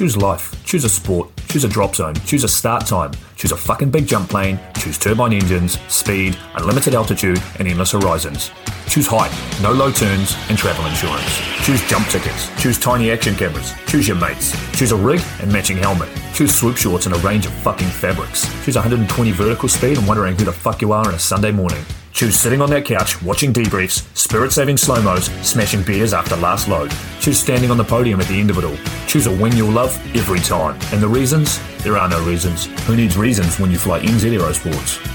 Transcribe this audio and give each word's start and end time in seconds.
Choose 0.00 0.16
life. 0.16 0.64
Choose 0.64 0.84
a 0.84 0.88
sport. 0.88 1.28
Choose 1.48 1.64
a 1.64 1.68
drop 1.68 1.94
zone. 1.94 2.14
Choose 2.24 2.42
a 2.42 2.48
start 2.48 2.86
time. 2.86 3.12
Choose 3.36 3.52
a 3.52 3.56
fucking 3.56 3.90
big 3.90 4.06
jump 4.06 4.30
plane. 4.30 4.58
Choose 4.78 4.96
turbine 4.96 5.34
engines, 5.34 5.78
speed, 5.88 6.38
unlimited 6.54 6.94
altitude, 6.94 7.38
and 7.58 7.68
endless 7.68 7.92
horizons. 7.92 8.50
Choose 8.90 9.06
height, 9.06 9.30
no 9.62 9.70
low 9.70 9.92
turns, 9.92 10.34
and 10.48 10.58
travel 10.58 10.84
insurance. 10.84 11.38
Choose 11.64 11.80
jump 11.88 12.08
tickets. 12.08 12.50
Choose 12.60 12.76
tiny 12.76 13.12
action 13.12 13.36
cameras. 13.36 13.72
Choose 13.86 14.08
your 14.08 14.16
mates. 14.16 14.50
Choose 14.76 14.90
a 14.90 14.96
rig 14.96 15.20
and 15.38 15.52
matching 15.52 15.76
helmet. 15.76 16.08
Choose 16.34 16.52
swoop 16.52 16.76
shorts 16.76 17.06
and 17.06 17.14
a 17.14 17.18
range 17.18 17.46
of 17.46 17.52
fucking 17.52 17.86
fabrics. 17.86 18.52
Choose 18.64 18.74
120 18.74 19.30
vertical 19.30 19.68
speed 19.68 19.96
and 19.96 20.08
wondering 20.08 20.36
who 20.36 20.44
the 20.44 20.50
fuck 20.50 20.82
you 20.82 20.90
are 20.90 21.06
on 21.06 21.14
a 21.14 21.20
Sunday 21.20 21.52
morning. 21.52 21.84
Choose 22.12 22.34
sitting 22.34 22.60
on 22.60 22.68
that 22.70 22.84
couch, 22.84 23.22
watching 23.22 23.52
debriefs, 23.52 24.04
spirit 24.16 24.50
saving 24.50 24.76
slow 24.76 25.00
mos, 25.00 25.26
smashing 25.48 25.84
beers 25.84 26.12
after 26.12 26.34
last 26.34 26.66
load. 26.66 26.92
Choose 27.20 27.38
standing 27.38 27.70
on 27.70 27.76
the 27.76 27.84
podium 27.84 28.20
at 28.20 28.26
the 28.26 28.40
end 28.40 28.50
of 28.50 28.58
it 28.58 28.64
all. 28.64 28.76
Choose 29.06 29.28
a 29.28 29.30
win 29.30 29.56
you'll 29.56 29.70
love 29.70 29.96
every 30.16 30.40
time. 30.40 30.76
And 30.92 31.00
the 31.00 31.06
reasons? 31.06 31.60
There 31.84 31.96
are 31.96 32.08
no 32.08 32.20
reasons. 32.24 32.66
Who 32.88 32.96
needs 32.96 33.16
reasons 33.16 33.60
when 33.60 33.70
you 33.70 33.78
fly 33.78 34.00
NZ 34.00 34.36
Aerosports? 34.36 35.06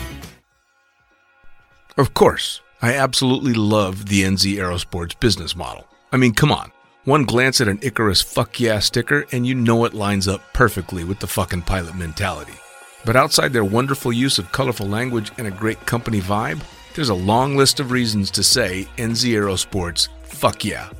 Of 1.97 2.13
course, 2.13 2.61
I 2.85 2.97
absolutely 2.97 3.55
love 3.55 4.09
the 4.09 4.21
NZ 4.21 4.57
Aerosports 4.57 5.19
business 5.19 5.55
model. 5.55 5.87
I 6.11 6.17
mean, 6.17 6.35
come 6.35 6.51
on. 6.51 6.71
One 7.05 7.25
glance 7.25 7.59
at 7.59 7.67
an 7.67 7.79
Icarus 7.81 8.21
fuck 8.21 8.59
yeah 8.59 8.77
sticker 8.77 9.25
and 9.31 9.43
you 9.47 9.55
know 9.55 9.85
it 9.85 9.95
lines 9.95 10.27
up 10.27 10.43
perfectly 10.53 11.03
with 11.03 11.17
the 11.17 11.25
fucking 11.25 11.63
pilot 11.63 11.95
mentality. 11.95 12.53
But 13.03 13.15
outside 13.15 13.53
their 13.53 13.65
wonderful 13.65 14.13
use 14.13 14.37
of 14.37 14.51
colorful 14.51 14.85
language 14.85 15.31
and 15.39 15.47
a 15.47 15.51
great 15.51 15.83
company 15.87 16.21
vibe, 16.21 16.61
there's 16.93 17.09
a 17.09 17.15
long 17.15 17.57
list 17.57 17.79
of 17.79 17.89
reasons 17.89 18.29
to 18.29 18.43
say 18.43 18.87
NZ 18.97 19.31
Aerosports, 19.31 20.09
fuck 20.21 20.63
yeah. 20.63 20.91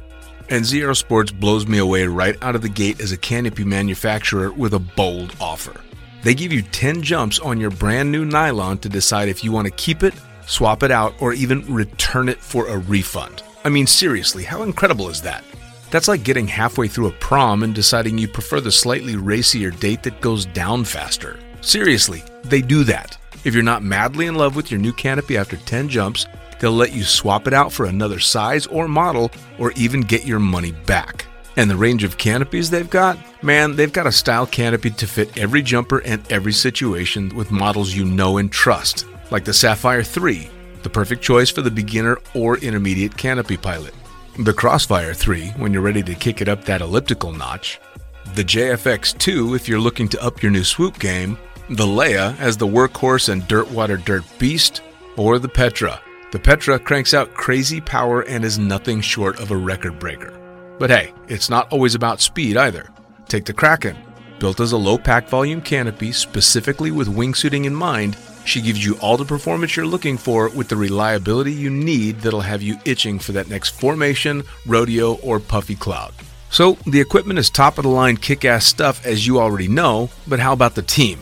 NZ 0.48 0.82
Aerosports 0.82 1.40
blows 1.40 1.68
me 1.68 1.78
away 1.78 2.08
right 2.08 2.36
out 2.42 2.56
of 2.56 2.64
the 2.64 2.68
gate 2.68 3.00
as 3.00 3.12
a 3.12 3.18
canopy 3.18 3.64
manufacturer 3.64 4.52
with 4.52 4.74
a 4.74 4.80
bold 4.80 5.36
offer. 5.40 5.80
They 6.24 6.34
give 6.34 6.52
you 6.52 6.64
10 6.64 7.04
jumps 7.04 7.38
on 7.38 7.60
your 7.60 7.70
brand 7.70 8.12
new 8.12 8.26
nylon 8.26 8.80
to 8.80 8.90
decide 8.90 9.30
if 9.30 9.44
you 9.44 9.52
want 9.52 9.68
to 9.68 9.74
keep 9.74 10.02
it, 10.02 10.16
swap 10.46 10.84
it 10.84 10.92
out, 10.92 11.14
or 11.20 11.34
even 11.34 11.66
return 11.74 12.30
it 12.30 12.40
for 12.40 12.68
a 12.68 12.78
refund. 12.78 13.44
I 13.64 13.70
mean, 13.70 13.88
seriously, 13.88 14.44
how 14.44 14.64
incredible 14.64 15.10
is 15.10 15.22
that? 15.24 15.44
That's 15.92 16.08
like 16.08 16.24
getting 16.24 16.48
halfway 16.48 16.88
through 16.88 17.08
a 17.08 17.14
prom 17.14 17.64
and 17.64 17.74
deciding 17.74 18.18
you 18.18 18.28
prefer 18.28 18.60
the 18.60 18.72
slightly 18.72 19.16
racier 19.16 19.72
date 19.72 20.04
that 20.04 20.22
goes 20.22 20.46
down 20.46 20.84
faster. 20.84 21.40
Seriously, 21.62 22.24
they 22.44 22.62
do 22.62 22.84
that. 22.84 23.18
If 23.44 23.54
you're 23.54 23.64
not 23.64 23.84
madly 23.84 24.26
in 24.26 24.36
love 24.36 24.56
with 24.56 24.72
your 24.72 24.80
new 24.80 24.94
canopy 24.94 25.38
after 25.38 25.58
10 25.58 25.90
jumps, 25.90 26.26
they'll 26.60 26.72
let 26.72 26.94
you 26.94 27.04
swap 27.04 27.48
it 27.48 27.54
out 27.54 27.72
for 27.72 27.86
another 27.86 28.20
size 28.20 28.66
or 28.68 28.88
model 28.88 29.32
or 29.60 29.72
even 29.74 30.02
get 30.02 30.26
your 30.26 30.40
money 30.40 30.72
back. 30.72 31.26
And 31.58 31.70
the 31.70 31.78
range 31.78 32.04
of 32.04 32.18
canopies 32.18 32.70
they've 32.70 32.90
got? 32.90 33.18
Man, 33.44 33.76
they've 33.76 33.94
got 33.94 34.08
a 34.08 34.12
style 34.12 34.46
canopy 34.46 34.90
to 34.92 35.08
fit 35.08 35.38
every 35.38 35.62
jumper 35.62 36.00
and 36.00 36.30
every 36.32 36.52
situation 36.52 37.34
with 37.36 37.52
models 37.52 37.94
you 37.94 38.04
know 38.04 38.38
and 38.38 38.52
trust, 38.52 39.06
like 39.32 39.46
the 39.46 39.54
Sapphire 39.54 40.04
3, 40.04 40.50
the 40.84 40.90
perfect 40.90 41.22
choice 41.22 41.50
for 41.50 41.62
the 41.62 41.72
beginner 41.72 42.18
or 42.34 42.58
intermediate 42.58 43.16
canopy 43.18 43.58
pilot. 43.58 43.94
The 44.38 44.54
Crossfire 44.54 45.14
3, 45.14 45.50
when 45.52 45.74
you're 45.74 45.82
ready 45.82 46.04
to 46.04 46.16
kick 46.16 46.42
it 46.42 46.50
up 46.50 46.66
that 46.66 46.82
elliptical 46.82 47.32
notch. 47.32 47.80
The 48.36 48.44
JFX 48.44 49.18
2, 49.18 49.56
if 49.56 49.68
you're 49.68 49.80
looking 49.80 50.08
to 50.10 50.22
up 50.22 50.44
your 50.44 50.52
new 50.52 50.64
swoop 50.64 51.00
game 51.00 51.38
the 51.70 51.86
Leia 51.86 52.40
as 52.40 52.58
the 52.58 52.68
workhorse 52.68 53.30
and 53.30 53.48
dirt 53.48 53.70
water 53.72 53.98
dirt 53.98 54.24
beast, 54.38 54.82
or 55.18 55.40
the 55.40 55.50
Petra. 55.50 56.00
The 56.32 56.40
Petra 56.40 56.78
cranks 56.78 57.14
out 57.14 57.34
crazy 57.34 57.82
power 57.82 58.22
and 58.22 58.46
is 58.46 58.60
nothing 58.60 59.02
short 59.02 59.40
of 59.40 59.50
a 59.50 59.58
record 59.58 59.98
breaker. 59.98 60.40
But 60.78 60.90
hey, 60.92 61.14
it's 61.28 61.50
not 61.50 61.72
always 61.72 61.96
about 61.96 62.22
speed 62.22 62.56
either. 62.56 62.90
Take 63.28 63.46
the 63.46 63.54
Kraken. 63.54 63.98
Built 64.38 64.60
as 64.60 64.74
a 64.74 64.78
low 64.78 64.98
pack 64.98 65.28
volume 65.28 65.62
canopy 65.62 66.12
specifically 66.12 66.92
with 66.92 67.08
wingsuiting 67.08 67.66
in 67.66 67.74
mind, 67.74 68.16
she 68.46 68.62
gives 68.62 68.84
you 68.84 68.96
all 69.02 69.18
the 69.18 69.26
performance 69.26 69.76
you're 69.76 69.86
looking 69.86 70.18
for 70.18 70.50
with 70.50 70.70
the 70.70 70.76
reliability 70.76 71.52
you 71.52 71.70
need 71.70 72.20
that'll 72.20 72.42
have 72.42 72.62
you 72.62 72.78
itching 72.86 73.20
for 73.20 73.32
that 73.34 73.50
next 73.50 73.80
formation, 73.80 74.44
rodeo, 74.66 75.16
or 75.16 75.40
puffy 75.40 75.76
cloud. 75.76 76.14
So, 76.50 76.78
the 76.86 77.02
equipment 77.02 77.40
is 77.40 77.50
top 77.50 77.78
of 77.78 77.84
the 77.84 77.90
line 77.90 78.18
kick 78.18 78.46
ass 78.46 78.66
stuff 78.66 79.06
as 79.06 79.28
you 79.28 79.40
already 79.40 79.68
know, 79.68 80.10
but 80.28 80.40
how 80.40 80.54
about 80.54 80.76
the 80.76 80.82
team? 80.82 81.20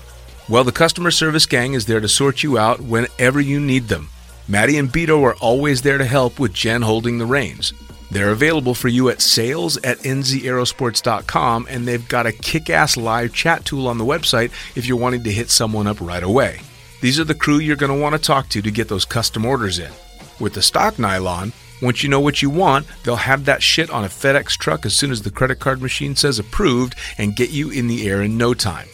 Well, 0.50 0.64
the 0.64 0.72
customer 0.72 1.10
service 1.10 1.46
gang 1.46 1.74
is 1.74 1.86
there 1.86 2.02
to 2.02 2.08
sort 2.08 2.44
you 2.44 2.58
out 2.58 2.82
whenever 2.82 3.40
you 3.40 3.60
need 3.60 3.88
them. 3.88 4.10
Maddie 4.48 4.78
and 4.78 4.90
Beto 4.90 5.24
are 5.24 5.36
always 5.36 5.82
there 5.82 5.98
to 5.98 6.06
help 6.06 6.38
with 6.38 6.54
Jen 6.54 6.82
holding 6.82 7.18
the 7.18 7.26
reins. 7.26 7.74
They're 8.12 8.32
available 8.32 8.76
for 8.76 8.90
you 8.90 9.10
at 9.10 9.22
sales 9.22 9.78
at 9.78 10.00
nzaerosports.com, 10.00 11.68
and 11.70 11.88
they've 11.88 12.08
got 12.08 12.28
a 12.28 12.32
kick 12.32 12.70
ass 12.70 12.96
live 12.96 13.34
chat 13.34 13.66
tool 13.66 13.88
on 13.88 13.98
the 13.98 14.06
website 14.06 14.52
if 14.76 14.86
you're 14.86 14.98
wanting 14.98 15.24
to 15.24 15.32
hit 15.32 15.50
someone 15.50 15.88
up 15.88 16.00
right 16.00 16.22
away. 16.22 16.60
These 17.04 17.20
are 17.20 17.26
the 17.26 17.36
crew 17.36 17.58
you're 17.58 17.76
going 17.76 17.92
to 17.92 18.02
want 18.02 18.16
to 18.16 18.18
talk 18.18 18.48
to 18.48 18.62
to 18.62 18.72
get 18.72 18.88
those 18.88 19.04
custom 19.04 19.46
orders 19.46 19.78
in. 19.78 19.92
With 20.40 20.54
the 20.54 20.62
stock 20.62 20.98
nylon, 20.98 21.52
once 21.82 22.02
you 22.02 22.08
know 22.08 22.22
what 22.22 22.42
you 22.42 22.50
want, 22.50 22.88
they'll 23.04 23.18
have 23.18 23.44
that 23.44 23.62
shit 23.62 23.90
on 23.90 24.06
a 24.06 24.08
FedEx 24.08 24.52
truck 24.52 24.86
as 24.86 24.96
soon 24.96 25.12
as 25.12 25.22
the 25.22 25.30
credit 25.30 25.60
card 25.60 25.82
machine 25.82 26.16
says 26.16 26.40
approved 26.40 26.96
and 27.18 27.36
get 27.36 27.50
you 27.50 27.70
in 27.70 27.88
the 27.88 28.08
air 28.08 28.22
in 28.22 28.38
no 28.38 28.54
time. 28.54 28.88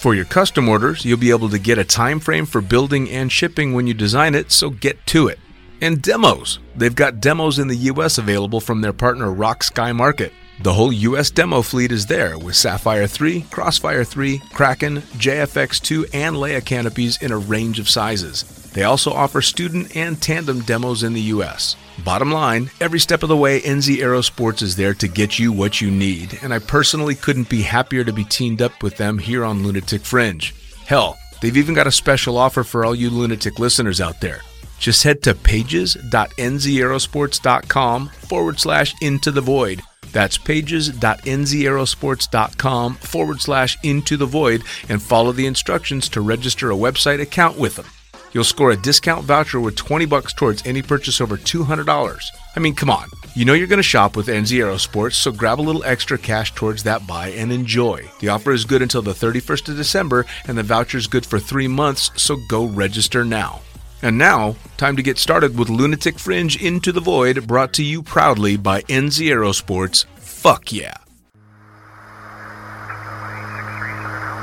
For 0.00 0.12
your 0.12 0.24
custom 0.24 0.68
orders, 0.68 1.04
you'll 1.04 1.18
be 1.18 1.30
able 1.30 1.50
to 1.50 1.58
get 1.60 1.78
a 1.78 1.84
time 1.84 2.18
frame 2.18 2.46
for 2.46 2.60
building 2.60 3.08
and 3.08 3.30
shipping 3.30 3.74
when 3.74 3.86
you 3.86 3.94
design 3.94 4.34
it, 4.34 4.50
so 4.50 4.68
get 4.68 5.06
to 5.06 5.28
it. 5.28 5.38
And 5.80 6.02
demos. 6.02 6.58
They've 6.74 6.92
got 6.92 7.20
demos 7.20 7.60
in 7.60 7.68
the 7.68 7.76
US 7.76 8.18
available 8.18 8.58
from 8.58 8.80
their 8.80 8.92
partner 8.92 9.30
Rock 9.30 9.62
Sky 9.62 9.92
Market. 9.92 10.32
The 10.62 10.72
whole 10.72 10.92
US 10.92 11.28
demo 11.28 11.60
fleet 11.60 11.90
is 11.90 12.06
there 12.06 12.38
with 12.38 12.54
Sapphire 12.54 13.08
3, 13.08 13.46
Crossfire 13.50 14.04
3, 14.04 14.40
Kraken, 14.54 14.98
JFX2, 15.18 16.10
and 16.14 16.36
Leia 16.36 16.64
canopies 16.64 17.20
in 17.20 17.32
a 17.32 17.36
range 17.36 17.80
of 17.80 17.88
sizes. 17.88 18.44
They 18.72 18.84
also 18.84 19.12
offer 19.12 19.42
student 19.42 19.96
and 19.96 20.22
tandem 20.22 20.60
demos 20.60 21.02
in 21.02 21.14
the 21.14 21.20
US. 21.20 21.74
Bottom 22.04 22.30
line, 22.30 22.70
every 22.80 23.00
step 23.00 23.24
of 23.24 23.28
the 23.28 23.36
way, 23.36 23.60
NZ 23.60 23.96
Aerosports 23.96 24.62
is 24.62 24.76
there 24.76 24.94
to 24.94 25.08
get 25.08 25.36
you 25.36 25.50
what 25.50 25.80
you 25.80 25.90
need, 25.90 26.38
and 26.42 26.54
I 26.54 26.60
personally 26.60 27.16
couldn't 27.16 27.48
be 27.48 27.62
happier 27.62 28.04
to 28.04 28.12
be 28.12 28.22
teamed 28.22 28.62
up 28.62 28.84
with 28.84 28.96
them 28.96 29.18
here 29.18 29.44
on 29.44 29.64
Lunatic 29.64 30.02
Fringe. 30.02 30.54
Hell, 30.86 31.18
they've 31.40 31.56
even 31.56 31.74
got 31.74 31.88
a 31.88 31.92
special 31.92 32.38
offer 32.38 32.62
for 32.62 32.84
all 32.84 32.94
you 32.94 33.10
lunatic 33.10 33.58
listeners 33.58 34.00
out 34.00 34.20
there. 34.20 34.42
Just 34.78 35.02
head 35.02 35.24
to 35.24 35.34
pages.nzaerosports.com 35.34 38.08
forward 38.08 38.60
slash 38.60 38.94
into 39.00 39.32
the 39.32 39.40
void. 39.40 39.82
That's 40.12 40.38
pages.nzaerosports.com 40.38 42.94
forward 42.94 43.40
slash 43.40 43.78
into 43.82 44.16
the 44.16 44.26
void 44.26 44.62
and 44.88 45.02
follow 45.02 45.32
the 45.32 45.46
instructions 45.46 46.08
to 46.10 46.20
register 46.20 46.70
a 46.70 46.76
website 46.76 47.20
account 47.20 47.58
with 47.58 47.74
them. 47.76 47.86
You'll 48.32 48.44
score 48.44 48.70
a 48.70 48.76
discount 48.76 49.24
voucher 49.24 49.60
with 49.60 49.76
20 49.76 50.06
bucks 50.06 50.32
towards 50.32 50.66
any 50.66 50.80
purchase 50.80 51.20
over 51.20 51.36
$200. 51.36 52.24
I 52.56 52.60
mean, 52.60 52.74
come 52.74 52.90
on. 52.90 53.08
You 53.34 53.44
know 53.44 53.54
you're 53.54 53.66
going 53.66 53.78
to 53.78 53.82
shop 53.82 54.16
with 54.16 54.26
NZ 54.26 55.12
so 55.12 55.32
grab 55.32 55.58
a 55.58 55.62
little 55.62 55.84
extra 55.84 56.18
cash 56.18 56.54
towards 56.54 56.82
that 56.82 57.06
buy 57.06 57.28
and 57.28 57.52
enjoy. 57.52 58.08
The 58.20 58.28
offer 58.28 58.52
is 58.52 58.64
good 58.64 58.82
until 58.82 59.02
the 59.02 59.12
31st 59.12 59.70
of 59.70 59.76
December, 59.76 60.26
and 60.46 60.56
the 60.56 60.62
voucher 60.62 60.98
is 60.98 61.06
good 61.06 61.24
for 61.24 61.38
three 61.38 61.68
months, 61.68 62.10
so 62.16 62.36
go 62.48 62.66
register 62.66 63.24
now. 63.24 63.60
And 64.02 64.18
now, 64.18 64.56
time 64.76 64.96
to 64.96 65.02
get 65.02 65.16
started 65.16 65.56
with 65.56 65.70
Lunatic 65.70 66.18
Fringe 66.18 66.60
Into 66.60 66.90
the 66.90 67.00
Void, 67.00 67.46
brought 67.46 67.72
to 67.74 67.84
you 67.84 68.02
proudly 68.02 68.56
by 68.56 68.82
NZ. 68.82 70.08
Fuck 70.42 70.72
yeah. 70.72 70.96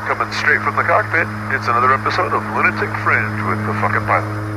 Coming 0.07 0.31
straight 0.31 0.61
from 0.61 0.77
the 0.77 0.83
cockpit, 0.83 1.27
it's 1.53 1.67
another 1.67 1.93
episode 1.93 2.31
of 2.31 2.41
Lunatic 2.55 2.89
Fringe 3.03 3.41
with 3.49 3.59
the 3.67 3.73
fucking 3.81 4.05
pilot. 4.07 4.49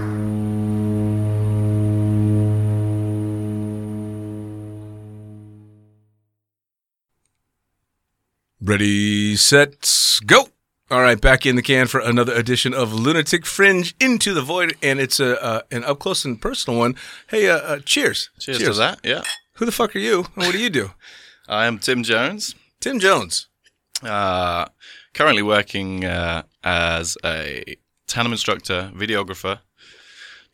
Ready, 8.60 9.34
set, 9.34 10.20
go! 10.24 10.46
All 10.92 11.02
right, 11.02 11.20
back 11.20 11.44
in 11.44 11.56
the 11.56 11.62
can 11.62 11.88
for 11.88 11.98
another 11.98 12.34
edition 12.34 12.72
of 12.72 12.94
Lunatic 12.94 13.46
Fringe 13.46 13.96
Into 13.98 14.32
the 14.32 14.42
Void, 14.42 14.76
and 14.80 15.00
it's 15.00 15.18
a 15.18 15.42
uh, 15.42 15.62
an 15.72 15.82
up 15.82 15.98
close 15.98 16.24
and 16.24 16.40
personal 16.40 16.78
one. 16.78 16.94
Hey, 17.30 17.50
uh, 17.50 17.56
uh, 17.56 17.78
cheers. 17.80 18.30
Cheers, 18.38 18.58
to 18.58 18.72
that. 18.74 19.00
Yeah. 19.02 19.24
Who 19.54 19.66
the 19.66 19.72
fuck 19.72 19.96
are 19.96 19.98
you, 19.98 20.26
and 20.36 20.44
what 20.44 20.52
do 20.52 20.60
you 20.60 20.70
do? 20.70 20.92
I 21.48 21.66
am 21.66 21.78
Tim 21.78 22.02
Jones. 22.02 22.54
Tim 22.80 22.98
Jones. 22.98 23.48
Uh, 24.02 24.66
currently 25.14 25.42
working 25.42 26.04
uh, 26.04 26.42
as 26.64 27.16
a 27.24 27.76
tandem 28.06 28.32
instructor, 28.32 28.90
videographer, 28.94 29.60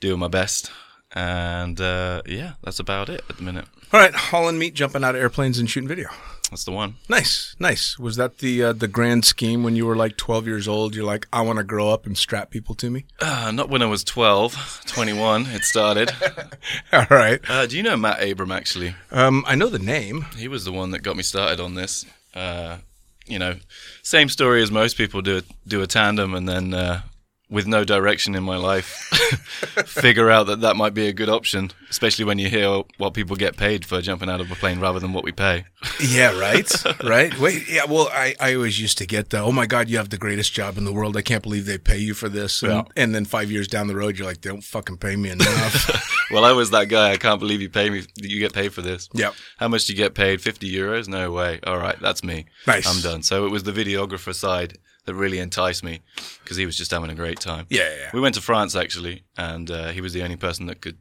doing 0.01 0.19
my 0.19 0.29
best. 0.29 0.71
and 1.13 1.81
uh, 1.81 2.23
yeah, 2.27 2.53
that's 2.63 2.79
about 2.79 3.09
it 3.09 3.23
at 3.29 3.37
the 3.39 3.43
minute. 3.43 3.65
All 3.93 4.01
right, 4.01 4.15
hauling 4.15 4.59
meat, 4.59 4.75
jumping 4.75 5.03
out 5.05 5.15
of 5.15 5.21
airplanes, 5.21 5.59
and 5.59 5.69
shooting 5.71 5.89
video. 5.89 6.09
That's 6.51 6.65
the 6.65 6.73
one. 6.73 6.95
Nice, 7.11 7.55
nice. 7.59 7.99
Was 7.99 8.17
that 8.17 8.39
the 8.39 8.63
uh, 8.65 8.73
the 8.73 8.89
grand 8.89 9.25
scheme 9.27 9.63
when 9.63 9.77
you 9.77 9.85
were 9.85 9.95
like 9.97 10.17
12 10.17 10.47
years 10.47 10.67
old? 10.67 10.95
You're 10.95 11.05
like, 11.05 11.27
I 11.33 11.43
want 11.43 11.59
to 11.59 11.65
grow 11.65 11.91
up 11.91 12.07
and 12.07 12.17
strap 12.17 12.51
people 12.51 12.75
to 12.77 12.89
me. 12.91 13.05
Uh, 13.21 13.51
not 13.53 13.69
when 13.69 13.83
I 13.83 13.87
was 13.87 14.03
12, 14.05 14.83
21. 14.87 15.47
It 15.49 15.65
started. 15.65 16.11
All 16.93 17.07
right. 17.11 17.39
Uh, 17.49 17.67
do 17.67 17.77
you 17.77 17.83
know 17.83 17.97
Matt 17.99 18.23
Abram? 18.27 18.51
Actually, 18.51 18.95
Um, 19.11 19.45
I 19.47 19.57
know 19.57 19.69
the 19.69 19.79
name. 19.79 20.25
he 20.37 20.49
was 20.49 20.65
the 20.65 20.73
one 20.73 20.91
that 20.93 21.01
got 21.03 21.17
me 21.17 21.23
started 21.23 21.61
on 21.61 21.75
this. 21.75 22.07
Uh, 22.35 22.79
you 23.27 23.39
know, 23.39 23.57
same 24.03 24.31
story 24.31 24.63
as 24.63 24.71
most 24.71 24.97
people 24.97 25.21
do. 25.21 25.43
Do 25.67 25.83
a 25.83 25.87
tandem 25.87 26.33
and 26.35 26.49
then, 26.49 26.73
uh, 26.73 27.03
with 27.51 27.67
no 27.67 27.83
direction 27.85 28.35
in 28.35 28.43
my 28.43 28.57
life, 28.57 28.85
figure 29.87 30.31
out 30.31 30.47
that 30.47 30.61
that 30.61 30.77
might 30.77 30.95
be 30.95 31.09
a 31.09 31.13
good 31.13 31.29
option. 31.29 31.71
Especially 31.91 32.25
when 32.25 32.39
you 32.39 32.49
hear 32.49 32.83
what 32.99 33.15
people 33.15 33.35
get 33.37 33.57
paid 33.57 33.85
for 33.87 34.01
jumping 34.03 34.29
out 34.29 34.41
of 34.41 34.51
a 34.51 34.55
plane 34.55 34.79
rather 34.81 35.01
than 35.01 35.13
what 35.13 35.25
we 35.25 35.33
pay. 35.33 35.65
Yeah, 36.01 36.39
right, 36.39 36.71
right. 37.05 37.39
Wait, 37.39 37.69
yeah. 37.69 37.85
Well, 37.85 38.09
I, 38.13 38.35
I 38.41 38.55
always 38.55 38.81
used 38.81 38.99
to 38.99 39.07
get 39.07 39.31
the, 39.31 39.39
oh 39.41 39.53
my 39.53 39.67
god, 39.67 39.89
you 39.89 39.97
have 39.99 40.11
the 40.11 40.19
greatest 40.19 40.53
job 40.53 40.77
in 40.77 40.85
the 40.85 40.93
world. 40.93 41.17
I 41.17 41.23
can't 41.23 41.43
believe 41.43 41.67
they 41.67 41.79
pay 41.79 41.99
you 41.99 42.15
for 42.15 42.29
this. 42.29 42.63
And, 42.63 42.73
Yeah. 42.73 42.83
and 42.97 43.15
then 43.15 43.25
five 43.25 43.51
years 43.51 43.67
down 43.69 43.87
the 43.89 43.97
road, 43.97 44.17
you're 44.19 44.27
like, 44.27 44.41
they 44.41 44.51
don't 44.51 44.63
fucking 44.65 44.99
pay 44.99 45.17
me 45.17 45.31
enough. 45.31 46.15
Well, 46.31 46.45
I 46.45 46.53
was 46.53 46.71
that 46.73 46.91
guy. 46.91 47.13
I 47.13 47.17
can't 47.17 47.41
believe 47.41 47.63
you 47.63 47.71
pay 47.71 47.89
me. 47.89 48.03
You 48.17 48.39
get 48.39 48.53
paid 48.53 48.75
for 48.75 48.83
this. 48.83 49.09
Yep. 49.15 49.35
How 49.57 49.67
much 49.69 49.87
do 49.87 49.95
you 49.95 49.97
get 49.97 50.15
paid? 50.15 50.43
Fifty 50.43 50.71
euros? 50.71 51.09
No 51.09 51.33
way. 51.33 51.59
All 51.67 51.79
right, 51.79 51.99
that's 52.03 52.23
me. 52.23 52.45
Nice. 52.67 52.87
I'm 52.87 53.01
done. 53.01 53.23
So 53.23 53.47
it 53.47 53.51
was 53.51 53.63
the 53.63 53.73
videographer 53.73 54.35
side 54.35 54.77
that 55.09 55.15
really 55.15 55.39
enticed 55.39 55.83
me 55.83 56.01
because 56.43 56.59
he 56.59 56.67
was 56.67 56.77
just 56.77 56.91
having 56.91 57.09
a 57.09 57.15
great 57.15 57.41
time. 57.41 57.67
Yeah, 57.71 57.89
yeah. 57.99 58.11
We 58.13 58.21
went 58.21 58.35
to 58.35 58.43
France 58.43 58.77
actually, 58.77 59.25
and 59.39 59.71
uh, 59.71 59.89
he 59.89 60.03
was 60.03 60.13
the 60.13 60.23
only 60.23 60.37
person 60.37 60.67
that 60.67 60.83
could 60.83 60.99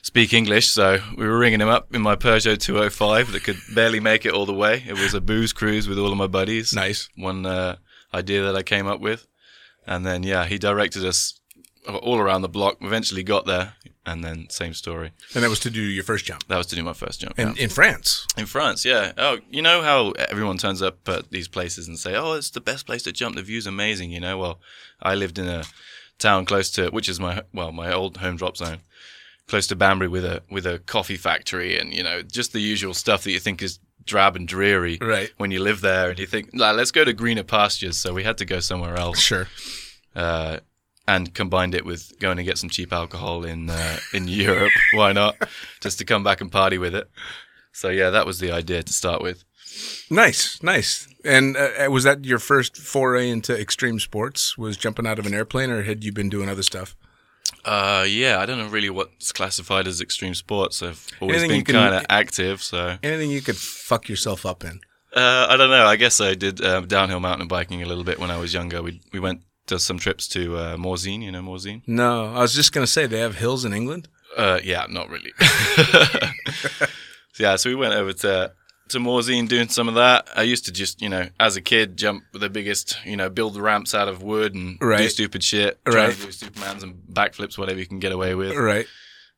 speak 0.00 0.32
English. 0.32 0.68
So 0.68 1.00
we 1.18 1.26
were 1.26 1.38
ringing 1.38 1.60
him 1.60 1.68
up 1.68 1.94
in 1.94 2.00
my 2.00 2.16
Peugeot 2.16 2.58
205 2.58 3.32
that 3.32 3.44
could 3.44 3.58
barely 3.74 4.00
make 4.00 4.24
it 4.24 4.32
all 4.32 4.46
the 4.46 4.54
way. 4.54 4.82
It 4.88 4.94
was 4.94 5.12
a 5.12 5.20
booze 5.20 5.52
cruise 5.52 5.86
with 5.86 5.98
all 5.98 6.10
of 6.10 6.16
my 6.16 6.28
buddies. 6.28 6.72
Nice. 6.72 7.10
One 7.14 7.44
uh, 7.44 7.76
idea 8.14 8.42
that 8.44 8.56
I 8.56 8.62
came 8.62 8.86
up 8.86 9.00
with, 9.00 9.26
and 9.86 10.06
then 10.06 10.22
yeah, 10.22 10.46
he 10.46 10.56
directed 10.56 11.04
us 11.04 11.38
all 11.86 12.18
around 12.18 12.40
the 12.40 12.48
block. 12.48 12.78
Eventually 12.80 13.22
got 13.22 13.44
there, 13.44 13.74
and 14.06 14.24
then 14.24 14.48
same 14.50 14.74
story. 14.74 15.12
And 15.34 15.44
that 15.44 15.50
was 15.50 15.60
to 15.60 15.70
do 15.70 15.80
your 15.82 16.04
first 16.04 16.24
jump. 16.24 16.46
That 16.48 16.56
was 16.58 16.66
to 16.68 16.76
do 16.76 16.82
my 16.82 16.92
first 16.94 17.20
jump. 17.20 17.38
In, 17.38 17.48
yeah. 17.54 17.64
in 17.64 17.68
France. 17.70 18.26
In 18.36 18.46
France, 18.46 18.84
yeah. 18.84 19.12
Oh, 19.18 19.38
you 19.50 19.62
know 19.62 19.82
how 19.82 20.10
everyone 20.12 20.56
turns 20.58 20.80
up 20.82 21.08
at 21.08 21.30
these 21.30 21.48
places 21.48 21.86
and 21.88 21.98
say, 21.98 22.14
"Oh, 22.16 22.32
it's 22.32 22.50
the 22.50 22.60
best 22.60 22.86
place 22.86 23.02
to 23.04 23.12
jump. 23.12 23.36
The 23.36 23.42
view's 23.42 23.66
amazing." 23.66 24.10
You 24.10 24.20
know, 24.20 24.38
well, 24.38 24.60
I 25.02 25.14
lived 25.14 25.38
in 25.38 25.46
a 25.48 25.64
town 26.18 26.44
close 26.46 26.70
to, 26.72 26.88
which 26.90 27.08
is 27.08 27.20
my 27.20 27.42
well, 27.52 27.72
my 27.72 27.92
old 27.92 28.16
home 28.18 28.36
drop 28.36 28.56
zone, 28.56 28.78
close 29.46 29.66
to 29.68 29.76
Banbury, 29.76 30.08
with 30.08 30.24
a 30.24 30.42
with 30.50 30.66
a 30.66 30.78
coffee 30.80 31.16
factory, 31.16 31.78
and 31.78 31.92
you 31.92 32.02
know, 32.02 32.22
just 32.22 32.52
the 32.52 32.60
usual 32.60 32.94
stuff 32.94 33.24
that 33.24 33.32
you 33.32 33.40
think 33.40 33.62
is 33.62 33.78
drab 34.06 34.34
and 34.34 34.48
dreary 34.48 34.96
Right. 35.00 35.30
when 35.36 35.50
you 35.50 35.60
live 35.62 35.82
there, 35.82 36.08
and 36.10 36.18
you 36.18 36.26
think, 36.26 36.54
nah, 36.54 36.70
let's 36.72 36.90
go 36.90 37.04
to 37.04 37.12
greener 37.12 37.42
pastures. 37.44 37.98
So 37.98 38.14
we 38.14 38.24
had 38.24 38.38
to 38.38 38.44
go 38.46 38.58
somewhere 38.60 38.96
else 38.96 39.20
Sure. 39.20 39.46
uh, 40.16 40.58
and 41.08 41.34
combined 41.34 41.74
it 41.74 41.84
with 41.84 42.12
going 42.20 42.36
to 42.36 42.44
get 42.44 42.58
some 42.58 42.70
cheap 42.70 42.92
alcohol 42.92 43.44
in 43.44 43.70
uh, 43.70 43.98
in 44.12 44.28
Europe. 44.46 44.72
Why 44.94 45.12
not? 45.12 45.36
Just 45.80 45.98
to 45.98 46.04
come 46.04 46.22
back 46.22 46.40
and 46.40 46.50
party 46.52 46.78
with 46.78 46.94
it. 46.94 47.10
So 47.72 47.88
yeah, 47.88 48.10
that 48.10 48.26
was 48.26 48.38
the 48.40 48.50
idea 48.52 48.82
to 48.82 48.92
start 48.92 49.22
with. 49.22 49.44
Nice, 50.10 50.60
nice. 50.62 51.06
And 51.24 51.56
uh, 51.56 51.88
was 51.90 52.02
that 52.04 52.24
your 52.24 52.40
first 52.40 52.76
foray 52.76 53.30
into 53.30 53.58
extreme 53.58 54.00
sports? 54.00 54.58
Was 54.58 54.76
jumping 54.76 55.06
out 55.06 55.18
of 55.18 55.26
an 55.26 55.34
airplane, 55.34 55.70
or 55.70 55.82
had 55.82 56.02
you 56.04 56.12
been 56.12 56.28
doing 56.28 56.48
other 56.48 56.62
stuff? 56.64 56.96
Uh, 57.64 58.04
yeah, 58.08 58.38
I 58.40 58.46
don't 58.46 58.58
know 58.58 58.68
really 58.68 58.90
what's 58.90 59.32
classified 59.32 59.86
as 59.86 60.00
extreme 60.00 60.34
sports. 60.34 60.82
I've 60.82 61.06
always 61.20 61.42
Anything 61.42 61.64
been 61.64 61.74
kind 61.74 61.94
of 61.94 62.06
active, 62.08 62.62
so 62.62 62.96
Anything 63.02 63.30
you 63.30 63.42
could 63.42 63.56
fuck 63.56 64.08
yourself 64.08 64.44
up 64.46 64.64
in? 64.64 64.80
uh, 65.14 65.46
I 65.48 65.56
don't 65.56 65.70
know. 65.70 65.86
I 65.86 65.96
guess 65.96 66.20
I 66.20 66.34
did 66.34 66.60
uh, 66.64 66.80
downhill 66.82 67.20
mountain 67.20 67.48
biking 67.48 67.82
a 67.82 67.86
little 67.86 68.04
bit 68.04 68.18
when 68.18 68.30
I 68.30 68.38
was 68.38 68.52
younger. 68.54 68.82
We 68.82 69.00
we 69.12 69.20
went 69.20 69.42
to 69.70 69.78
some 69.78 69.98
trips 69.98 70.28
to 70.28 70.56
uh, 70.56 70.76
Morzine. 70.76 71.22
You 71.22 71.32
know 71.32 71.42
Morzine? 71.42 71.82
No, 71.86 72.26
I 72.26 72.40
was 72.42 72.54
just 72.54 72.72
gonna 72.72 72.86
say 72.86 73.06
they 73.06 73.20
have 73.20 73.36
hills 73.36 73.64
in 73.64 73.72
England. 73.72 74.08
Uh, 74.36 74.60
yeah, 74.62 74.86
not 74.88 75.08
really. 75.10 75.32
yeah, 77.38 77.56
so 77.56 77.70
we 77.70 77.74
went 77.74 77.94
over 77.94 78.12
to 78.12 78.52
to 78.88 78.98
Morzine 78.98 79.48
doing 79.48 79.68
some 79.68 79.88
of 79.88 79.94
that. 79.94 80.28
I 80.34 80.42
used 80.42 80.64
to 80.66 80.72
just, 80.72 81.00
you 81.00 81.08
know, 81.08 81.28
as 81.38 81.56
a 81.56 81.60
kid, 81.60 81.96
jump 81.96 82.24
the 82.32 82.50
biggest, 82.50 82.98
you 83.04 83.16
know, 83.16 83.30
build 83.30 83.54
the 83.54 83.62
ramps 83.62 83.94
out 83.94 84.08
of 84.08 84.22
wood 84.22 84.54
and 84.54 84.78
do 84.80 85.08
stupid 85.08 85.44
shit, 85.44 85.78
Right. 85.86 86.10
do 86.10 86.26
Supermans 86.26 86.82
and 86.82 86.94
backflips, 87.12 87.56
whatever 87.56 87.78
you 87.78 87.86
can 87.86 88.00
get 88.00 88.10
away 88.10 88.34
with. 88.34 88.56
Right. 88.56 88.86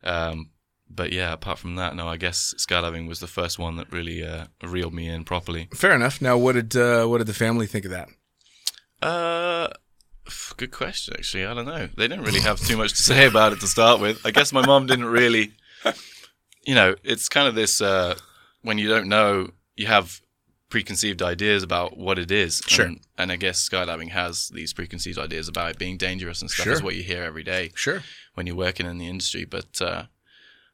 Um, 0.02 0.50
but 0.88 1.12
yeah, 1.12 1.32
apart 1.34 1.58
from 1.58 1.76
that, 1.76 1.94
no, 1.94 2.08
I 2.08 2.16
guess 2.16 2.54
skydiving 2.58 3.06
was 3.08 3.20
the 3.20 3.26
first 3.26 3.58
one 3.58 3.76
that 3.76 3.92
really 3.92 4.24
uh, 4.24 4.46
reeled 4.62 4.94
me 4.94 5.06
in 5.08 5.24
properly. 5.24 5.68
Fair 5.74 5.92
enough. 5.94 6.20
Now, 6.22 6.38
what 6.38 6.54
did 6.54 6.74
uh, 6.74 7.06
what 7.06 7.18
did 7.18 7.26
the 7.26 7.34
family 7.34 7.66
think 7.66 7.84
of 7.84 7.90
that? 7.90 8.08
Uh, 9.02 9.68
good 10.56 10.70
question. 10.70 11.14
Actually, 11.16 11.46
I 11.46 11.54
don't 11.54 11.66
know. 11.66 11.88
They 11.96 12.08
didn't 12.08 12.24
really 12.24 12.40
have 12.40 12.60
too 12.60 12.76
much 12.76 12.90
to 12.92 13.02
say 13.02 13.26
about 13.26 13.52
it 13.52 13.60
to 13.60 13.66
start 13.66 14.00
with. 14.00 14.24
I 14.24 14.30
guess 14.30 14.52
my 14.52 14.64
mom 14.64 14.86
didn't 14.86 15.06
really. 15.06 15.52
You 16.64 16.74
know, 16.74 16.94
it's 17.02 17.28
kind 17.28 17.48
of 17.48 17.54
this 17.54 17.80
uh, 17.80 18.14
when 18.62 18.78
you 18.78 18.88
don't 18.88 19.08
know, 19.08 19.50
you 19.76 19.86
have 19.86 20.20
preconceived 20.68 21.20
ideas 21.20 21.62
about 21.62 21.98
what 21.98 22.18
it 22.18 22.30
is. 22.30 22.62
Sure. 22.66 22.86
And, 22.86 23.00
and 23.18 23.32
I 23.32 23.36
guess 23.36 23.68
skydiving 23.68 24.10
has 24.10 24.48
these 24.48 24.72
preconceived 24.72 25.18
ideas 25.18 25.48
about 25.48 25.70
it 25.70 25.78
being 25.78 25.96
dangerous 25.98 26.40
and 26.40 26.50
stuff. 26.50 26.64
Sure. 26.64 26.72
Is 26.72 26.82
what 26.82 26.94
you 26.94 27.02
hear 27.02 27.22
every 27.24 27.42
day 27.42 27.72
Sure. 27.74 28.02
when 28.34 28.46
you're 28.46 28.56
working 28.56 28.86
in 28.86 28.98
the 28.98 29.08
industry. 29.08 29.44
But 29.44 29.82
uh, 29.82 30.04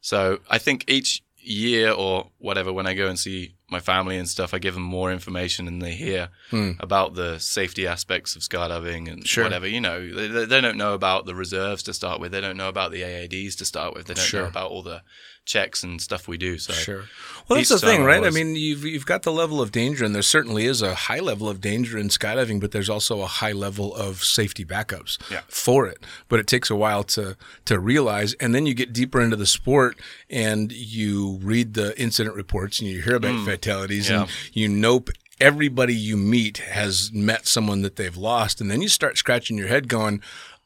so 0.00 0.38
I 0.48 0.58
think 0.58 0.84
each 0.88 1.22
year 1.38 1.90
or 1.90 2.30
whatever, 2.38 2.72
when 2.72 2.86
I 2.86 2.94
go 2.94 3.08
and 3.08 3.18
see 3.18 3.54
my 3.70 3.80
family 3.80 4.16
and 4.16 4.28
stuff, 4.28 4.54
I 4.54 4.58
give 4.58 4.74
them 4.74 4.82
more 4.82 5.12
information 5.12 5.68
and 5.68 5.82
they 5.82 5.92
hear 5.92 6.28
hmm. 6.50 6.72
about 6.80 7.14
the 7.14 7.38
safety 7.38 7.86
aspects 7.86 8.34
of 8.34 8.42
skydiving 8.42 9.10
and 9.10 9.26
Sure. 9.26 9.44
whatever. 9.44 9.66
You 9.66 9.80
know, 9.80 10.08
they, 10.08 10.44
they 10.46 10.60
don't 10.60 10.78
know 10.78 10.94
about 10.94 11.26
the 11.26 11.34
reserves 11.34 11.82
to 11.84 11.94
start 11.94 12.20
with. 12.20 12.32
They 12.32 12.40
don't 12.40 12.56
know 12.56 12.68
about 12.68 12.92
the 12.92 13.02
AADs 13.02 13.56
to 13.56 13.64
start 13.64 13.94
with. 13.94 14.06
They 14.06 14.14
don't 14.14 14.24
Sure. 14.24 14.42
know 14.42 14.48
about 14.48 14.70
all 14.70 14.82
the 14.82 15.02
checks 15.48 15.82
and 15.82 16.00
stuff 16.00 16.28
we 16.28 16.36
do. 16.36 16.58
So 16.58 16.72
Sure. 16.72 17.04
Well, 17.48 17.56
that's 17.58 17.70
the 17.70 17.78
thing, 17.78 18.04
right? 18.04 18.22
I 18.22 18.30
mean, 18.30 18.54
you've 18.54 18.84
you've 18.84 19.06
got 19.06 19.22
the 19.22 19.32
level 19.32 19.60
of 19.62 19.72
danger, 19.72 20.04
and 20.04 20.14
there 20.14 20.22
certainly 20.22 20.66
is 20.66 20.82
a 20.82 20.94
high 20.94 21.20
level 21.20 21.48
of 21.48 21.60
danger 21.62 21.96
in 21.96 22.08
skydiving, 22.08 22.60
but 22.60 22.72
there's 22.72 22.90
also 22.90 23.22
a 23.22 23.26
high 23.26 23.52
level 23.52 23.94
of 23.94 24.22
safety 24.22 24.64
backups 24.64 25.16
Yeah. 25.30 25.40
for 25.48 25.86
it. 25.86 26.04
But 26.28 26.40
it 26.40 26.46
takes 26.46 26.70
a 26.70 26.76
while 26.76 27.02
to 27.04 27.36
to 27.64 27.78
realize, 27.78 28.34
and 28.34 28.54
then 28.54 28.66
you 28.66 28.74
get 28.74 28.92
deeper 28.92 29.20
into 29.20 29.36
the 29.36 29.46
sport, 29.46 29.98
and 30.28 30.70
you 30.70 31.38
read 31.42 31.72
the 31.72 31.98
incident 32.00 32.36
reports, 32.36 32.80
and 32.80 32.88
you 32.88 33.00
hear 33.00 33.16
about 33.16 33.34
hmm. 33.36 33.44
Fatalities, 33.58 34.10
and 34.10 34.26
Mm. 34.28 34.30
You 34.52 34.68
know. 34.68 35.04
Everybody 35.40 35.94
you 35.94 36.16
meet 36.16 36.56
has 36.58 37.12
met 37.12 37.46
someone 37.46 37.82
that 37.82 37.94
they've 37.94 38.16
lost, 38.16 38.60
and 38.60 38.68
then 38.68 38.82
you 38.82 38.88
start 38.88 39.16
scratching 39.16 39.56
your 39.56 39.68
head, 39.68 39.86
going, 39.86 40.20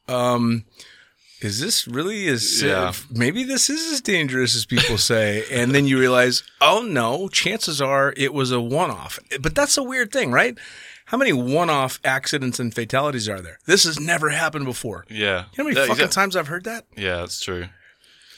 um, 0.07 0.65
is 1.41 1.59
this 1.59 1.87
really 1.87 2.27
as 2.27 2.63
Yeah. 2.63 2.91
maybe 3.11 3.43
this 3.43 3.69
is 3.69 3.93
as 3.93 4.01
dangerous 4.01 4.55
as 4.55 4.65
people 4.65 4.97
say 4.97 5.43
and 5.51 5.75
then 5.75 5.85
you 5.85 5.99
realize 5.99 6.41
oh 6.59 6.81
no 6.81 7.27
chances 7.29 7.81
are 7.81 8.13
it 8.17 8.33
was 8.33 8.49
a 8.51 8.59
one-off 8.61 9.19
but 9.41 9.53
that's 9.53 9.77
a 9.77 9.83
weird 9.83 10.11
thing 10.11 10.31
right 10.31 10.57
how 11.05 11.17
many 11.17 11.33
one-off 11.33 11.99
accidents 12.03 12.59
and 12.59 12.73
fatalities 12.73 13.27
are 13.29 13.41
there 13.41 13.59
this 13.67 13.83
has 13.83 13.99
never 13.99 14.29
happened 14.29 14.65
before 14.65 15.05
you 15.09 15.17
yeah, 15.25 15.31
know 15.35 15.45
how 15.57 15.63
many 15.65 15.75
Yeah, 15.75 15.85
fucking 15.87 16.01
yeah. 16.05 16.07
times 16.19 16.35
i've 16.35 16.47
heard 16.47 16.63
that 16.63 16.85
Yeah, 16.97 17.17
that's 17.17 17.41
true. 17.41 17.65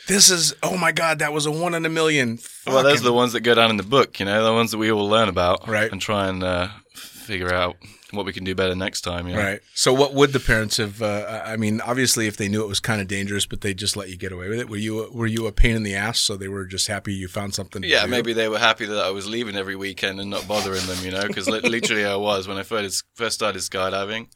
This 0.08 0.30
is 0.30 0.54
oh 0.64 0.78
my 0.78 0.92
god 0.92 1.20
that 1.20 1.34
was 1.34 1.46
a 1.46 1.52
one 1.52 1.74
in 1.74 1.86
a 1.86 1.90
million 1.90 2.40
Well, 2.68 2.84
those 2.84 3.02
are 3.02 3.04
the 3.04 3.14
ones 3.14 3.34
that 3.34 3.42
go 3.42 3.54
down 3.56 3.70
in 3.70 3.78
the 3.78 3.84
book. 3.84 4.20
You 4.20 4.26
know, 4.26 4.44
the 4.44 4.54
ones 4.54 4.72
that 4.72 4.78
we 4.78 4.92
all 4.92 5.08
learn 5.08 5.30
about, 5.30 5.68
Right. 5.68 5.92
And 5.92 6.02
try 6.02 6.28
and 6.28 6.44
uh, 6.44 6.68
figure 6.96 7.54
out 7.54 7.76
what 8.12 8.26
we 8.26 8.32
can 8.32 8.44
do 8.44 8.56
better 8.56 8.76
next 8.76 9.02
time. 9.02 9.28
You 9.28 9.36
know? 9.36 9.42
Right. 9.44 9.60
So, 9.74 9.92
what 9.94 10.14
would 10.14 10.32
the 10.32 10.40
parents 10.40 10.78
have? 10.78 11.02
Uh, 11.02 11.42
I 11.46 11.58
mean, 11.58 11.82
obviously, 11.82 12.28
if 12.28 12.38
they 12.38 12.48
knew 12.48 12.64
it 12.64 12.68
was 12.68 12.80
kind 12.80 13.02
of 13.02 13.08
dangerous, 13.08 13.46
but 13.46 13.62
they 13.62 13.74
just 13.74 13.98
let 13.98 14.10
you 14.10 14.16
get 14.18 14.32
away 14.32 14.48
with 14.48 14.60
it, 14.60 14.70
were 14.70 14.78
you 14.78 15.10
were 15.12 15.28
you 15.28 15.48
a 15.48 15.52
pain 15.52 15.76
in 15.76 15.84
the 15.84 15.96
ass? 15.96 16.20
So 16.20 16.38
they 16.38 16.48
were 16.48 16.66
just 16.66 16.88
happy 16.88 17.14
you 17.14 17.28
found 17.28 17.54
something. 17.56 17.82
to 17.82 17.88
Yeah, 17.88 18.06
maybe 18.06 18.32
they 18.34 18.48
were 18.48 18.60
happy 18.60 18.86
that 18.86 19.04
I 19.04 19.10
was 19.10 19.28
leaving 19.28 19.56
every 19.58 19.76
weekend 19.76 20.20
and 20.22 20.30
not 20.30 20.48
bothering 20.48 20.86
them, 20.86 21.04
you 21.04 21.12
know, 21.12 21.28
because 21.28 21.48
literally 21.50 22.06
I 22.06 22.16
was 22.16 22.48
when 22.48 22.58
I 22.58 22.64
first 22.64 23.04
first 23.16 23.36
started 23.36 23.62
skydiving. 23.62 24.28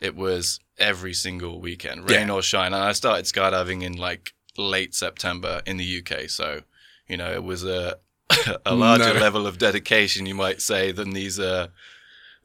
It 0.00 0.14
was 0.14 0.60
every 0.78 1.14
single 1.14 1.60
weekend, 1.60 2.08
rain 2.10 2.28
Yeah. 2.28 2.34
or 2.34 2.42
shine, 2.42 2.72
and 2.74 2.82
I 2.84 2.92
started 2.92 3.24
skydiving 3.24 3.82
in 3.82 3.94
like 3.94 4.32
late 4.58 4.94
September 4.94 5.62
in 5.66 5.76
the 5.76 5.98
UK. 5.98 6.28
So, 6.28 6.62
you 7.06 7.16
know, 7.16 7.32
it 7.32 7.42
was 7.44 7.64
a 7.64 7.98
a 8.66 8.74
larger 8.74 9.14
No. 9.14 9.20
level 9.20 9.46
of 9.46 9.56
dedication, 9.58 10.26
you 10.26 10.34
might 10.34 10.60
say, 10.60 10.92
than 10.92 11.10
these 11.10 11.38
uh, 11.40 11.68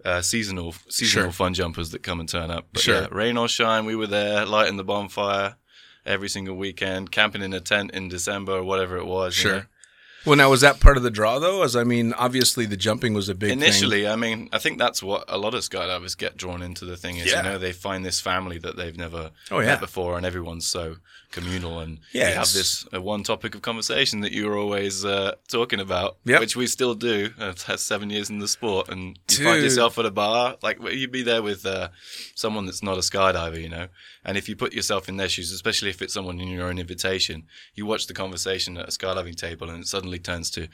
uh, 0.06 0.22
seasonal 0.22 0.74
seasonal 0.90 1.26
Sure. 1.26 1.32
fun 1.34 1.54
jumpers 1.54 1.90
that 1.92 2.04
come 2.04 2.20
and 2.20 2.30
turn 2.30 2.52
up. 2.52 2.68
But 2.72 2.84
Sure. 2.84 3.02
yeah, 3.02 3.08
rain 3.12 3.36
or 3.38 3.48
shine, 3.50 3.86
we 3.86 3.96
were 3.96 4.08
there 4.08 4.46
lighting 4.46 4.78
the 4.78 4.84
bonfire 4.84 5.58
every 6.06 6.30
single 6.30 6.56
weekend, 6.56 7.12
camping 7.12 7.42
in 7.42 7.54
a 7.54 7.60
tent 7.60 7.92
in 7.92 8.08
December 8.10 8.54
or 8.54 8.64
whatever 8.64 8.98
it 8.98 9.06
was. 9.06 9.36
you 9.38 9.42
Sure. 9.42 9.56
know. 9.60 9.64
Well, 10.26 10.36
now 10.38 10.50
was 10.50 10.62
that 10.62 10.80
part 10.80 10.96
of 10.98 11.04
the 11.04 11.12
draw 11.12 11.40
though? 11.40 11.64
As 11.64 11.76
I 11.76 11.84
mean, 11.84 12.14
obviously 12.14 12.66
the 12.66 12.78
jumping 12.78 13.14
was 13.14 13.28
a 13.30 13.36
big 13.36 13.50
thing. 13.50 13.60
Initially, 13.62 14.08
I 14.08 14.16
mean, 14.16 14.50
I 14.54 14.58
think 14.60 14.78
that's 14.78 15.04
what 15.04 15.26
a 15.28 15.38
lot 15.38 15.54
of 15.54 15.62
skydivers 15.62 16.18
get 16.18 16.38
drawn 16.38 16.62
into 16.62 16.86
the 16.86 16.96
thing 16.98 17.18
is, 17.18 17.32
Yeah. 17.32 17.38
you 17.38 17.44
know, 17.44 17.58
they 17.58 17.74
find 17.74 18.06
this 18.06 18.22
family 18.22 18.58
that 18.60 18.78
they've 18.78 18.98
never 18.98 19.32
Oh, 19.52 19.60
yeah. 19.60 19.68
met 19.68 19.80
before, 19.82 20.16
and 20.18 20.26
everyone's 20.26 20.66
so 20.66 20.98
communal, 21.32 21.80
and 21.80 22.00
Yeah, 22.12 22.30
you 22.30 22.36
have 22.36 22.54
this 22.54 22.86
uh, 22.94 23.02
one 23.02 23.24
topic 23.24 23.56
of 23.56 23.62
conversation 23.64 24.22
that 24.22 24.32
you're 24.34 24.58
always 24.58 25.04
uh, 25.04 25.34
talking 25.50 25.80
about, 25.80 26.18
Yep. 26.26 26.40
which 26.40 26.56
we 26.56 26.68
still 26.68 26.94
do. 26.94 27.32
Uh, 27.40 27.54
seven 27.76 28.10
years 28.10 28.30
in 28.30 28.40
the 28.40 28.48
sport, 28.48 28.88
and 28.90 29.18
you 29.32 29.44
find 29.44 29.62
yourself 29.64 29.98
at 29.98 30.06
a 30.06 30.12
bar, 30.12 30.58
like 30.62 30.78
you'd 30.92 31.12
be 31.12 31.24
there 31.24 31.42
with 31.42 31.66
uh, 31.66 31.90
someone 32.36 32.66
that's 32.66 32.84
not 32.84 32.98
a 32.98 33.02
skydiver, 33.02 33.60
you 33.62 33.70
know, 33.70 33.88
and 34.24 34.38
if 34.38 34.48
you 34.48 34.56
put 34.56 34.74
yourself 34.74 35.10
in 35.10 35.18
their 35.18 35.28
shoes, 35.28 35.52
especially 35.52 35.90
if 35.90 36.02
it's 36.02 36.14
someone 36.14 36.40
in 36.40 36.48
your 36.48 36.68
own 36.68 36.78
invitation, 36.80 37.44
you 37.76 37.86
watch 37.86 38.08
the 38.08 38.14
conversation 38.14 38.78
at 38.78 38.88
a 38.88 38.92
skydiving 38.92 39.36
table, 39.36 39.70
and 39.70 39.82
it 39.82 39.88
suddenly 39.88 40.13
turns 40.20 40.50
to 40.52 40.68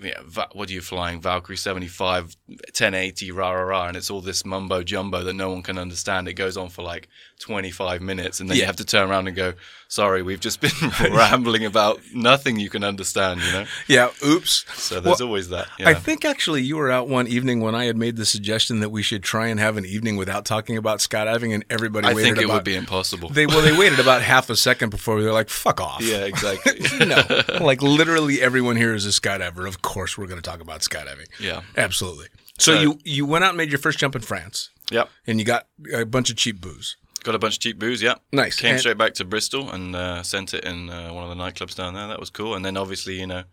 yeah, 0.00 0.20
what 0.52 0.68
are 0.68 0.72
you 0.72 0.80
flying? 0.80 1.20
Valkyrie 1.20 1.56
75, 1.56 2.36
1080, 2.48 3.30
rah, 3.32 3.50
rah, 3.50 3.62
rah. 3.62 3.88
And 3.88 3.96
it's 3.96 4.10
all 4.10 4.20
this 4.20 4.44
mumbo 4.44 4.82
jumbo 4.82 5.22
that 5.24 5.34
no 5.34 5.50
one 5.50 5.62
can 5.62 5.78
understand. 5.78 6.28
It 6.28 6.34
goes 6.34 6.56
on 6.56 6.68
for 6.68 6.82
like 6.82 7.08
25 7.40 8.00
minutes. 8.02 8.40
And 8.40 8.48
then 8.50 8.56
you 8.56 8.64
have 8.64 8.76
to 8.76 8.84
turn 8.84 9.08
around 9.10 9.26
and 9.28 9.36
go, 9.36 9.54
sorry, 9.88 10.22
we've 10.22 10.40
just 10.40 10.60
been 10.60 10.70
rambling 11.12 11.64
about 11.64 12.00
nothing 12.12 12.58
you 12.58 12.70
can 12.70 12.84
understand, 12.84 13.40
you 13.42 13.52
know? 13.52 13.64
Yeah. 13.86 14.10
Oops. 14.24 14.64
So 14.74 15.00
there's 15.00 15.20
Well, 15.20 15.28
always 15.28 15.48
that. 15.50 15.68
I 15.84 15.94
think 15.94 16.24
actually 16.24 16.62
you 16.62 16.76
were 16.76 16.90
out 16.90 17.08
one 17.08 17.26
evening 17.26 17.60
when 17.60 17.74
I 17.74 17.84
had 17.84 17.96
made 17.96 18.16
the 18.16 18.24
suggestion 18.24 18.80
that 18.80 18.88
we 18.90 19.02
should 19.02 19.22
try 19.22 19.48
and 19.48 19.60
have 19.60 19.76
an 19.76 19.84
evening 19.84 20.16
without 20.16 20.44
talking 20.44 20.76
about 20.76 20.98
skydiving, 21.00 21.54
and 21.54 21.64
everybody 21.70 22.06
I 22.08 22.14
think 22.14 22.38
it 22.38 22.44
about. 22.44 22.54
would 22.54 22.64
be 22.64 22.74
impossible. 22.76 23.28
They 23.28 23.46
well, 23.46 23.60
they 23.62 23.76
waited 23.76 24.00
about 24.00 24.22
half 24.22 24.48
a 24.50 24.56
second 24.56 24.90
before 24.90 25.20
they 25.20 25.26
were 25.26 25.32
like, 25.32 25.48
"Fuck 25.50 25.80
off." 25.80 26.00
yeah, 26.02 26.24
exactly. 26.24 26.80
no, 27.06 27.22
like 27.60 27.82
literally 27.82 28.40
everyone 28.40 28.76
here 28.76 28.94
is 28.94 29.04
a 29.06 29.10
skydiver. 29.10 29.66
Of 29.68 29.82
course, 29.84 30.18
we're 30.18 30.26
going 30.26 30.42
to 30.42 30.50
talk 30.50 30.60
about 30.60 30.80
skydiving. 30.80 31.28
Yeah. 31.38 31.60
absolutely. 31.76 32.26
So 32.58 32.74
So- 32.74 32.80
you 32.80 32.98
you 33.04 33.26
went 33.26 33.44
out 33.44 33.50
and 33.50 33.58
made 33.58 33.70
your 33.70 33.78
first 33.78 33.98
jump 33.98 34.14
in 34.16 34.22
France, 34.22 34.70
yep. 34.90 35.08
and 35.26 35.38
you 35.38 35.44
got 35.44 35.66
a 35.92 36.04
bunch 36.04 36.30
of 36.30 36.36
cheap 36.36 36.60
booze. 36.60 36.96
Got 37.24 37.34
a 37.34 37.38
bunch 37.38 37.54
of 37.56 37.60
cheap 37.60 37.78
booze, 37.78 38.02
yeah. 38.02 38.16
Nice. 38.32 38.56
Came 38.60 38.72
And- 38.72 38.80
straight 38.80 38.98
back 38.98 39.14
to 39.14 39.24
Bristol 39.24 39.70
and 39.70 39.96
uh, 39.96 40.22
sent 40.22 40.52
it 40.54 40.62
in 40.64 40.90
uh, 40.90 41.10
one 41.12 41.24
of 41.24 41.30
the 41.30 41.42
nightclubs 41.42 41.74
down 41.74 41.94
there. 41.94 42.06
That 42.08 42.20
was 42.20 42.28
cool. 42.30 42.54
And 42.54 42.62
then 42.64 42.76
obviously, 42.76 43.18
you 43.18 43.26
know, 43.26 43.44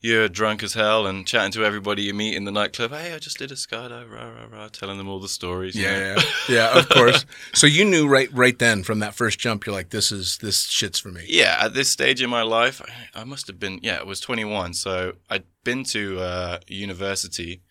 you're 0.00 0.28
drunk 0.28 0.62
as 0.62 0.74
hell 0.74 1.06
and 1.06 1.26
chatting 1.26 1.52
to 1.52 1.64
everybody 1.64 2.02
you 2.02 2.14
meet 2.14 2.36
in 2.36 2.44
the 2.44 2.52
nightclub. 2.52 2.92
Hey, 2.92 3.12
I 3.12 3.18
just 3.18 3.38
did 3.38 3.50
a 3.50 3.54
skydive, 3.54 4.10
rah 4.10 4.28
rah 4.28 4.46
rah, 4.50 4.68
telling 4.68 4.98
them 4.98 5.08
all 5.08 5.20
the 5.20 5.28
stories. 5.28 5.74
Yeah, 5.74 6.16
yeah, 6.16 6.22
yeah, 6.48 6.78
of 6.78 6.88
course. 6.90 7.26
So 7.54 7.66
you 7.66 7.84
knew 7.84 8.08
right 8.08 8.32
right 8.32 8.58
then 8.58 8.82
from 8.82 9.00
that 9.00 9.14
first 9.14 9.38
jump, 9.38 9.66
you're 9.66 9.74
like, 9.74 9.90
"This 9.90 10.12
is 10.12 10.38
this 10.38 10.64
shit's 10.64 10.98
for 10.98 11.10
me." 11.10 11.24
Yeah, 11.26 11.56
at 11.60 11.74
this 11.74 11.90
stage 11.90 12.22
in 12.22 12.30
my 12.30 12.42
life, 12.42 12.80
I, 13.14 13.20
I 13.20 13.24
must 13.24 13.46
have 13.48 13.58
been, 13.58 13.80
yeah, 13.82 13.98
I 13.98 14.04
was 14.04 14.20
21. 14.20 14.74
So 14.74 15.14
I'd 15.28 15.44
been 15.64 15.84
to 15.84 16.20
uh, 16.20 16.58
university 16.66 17.62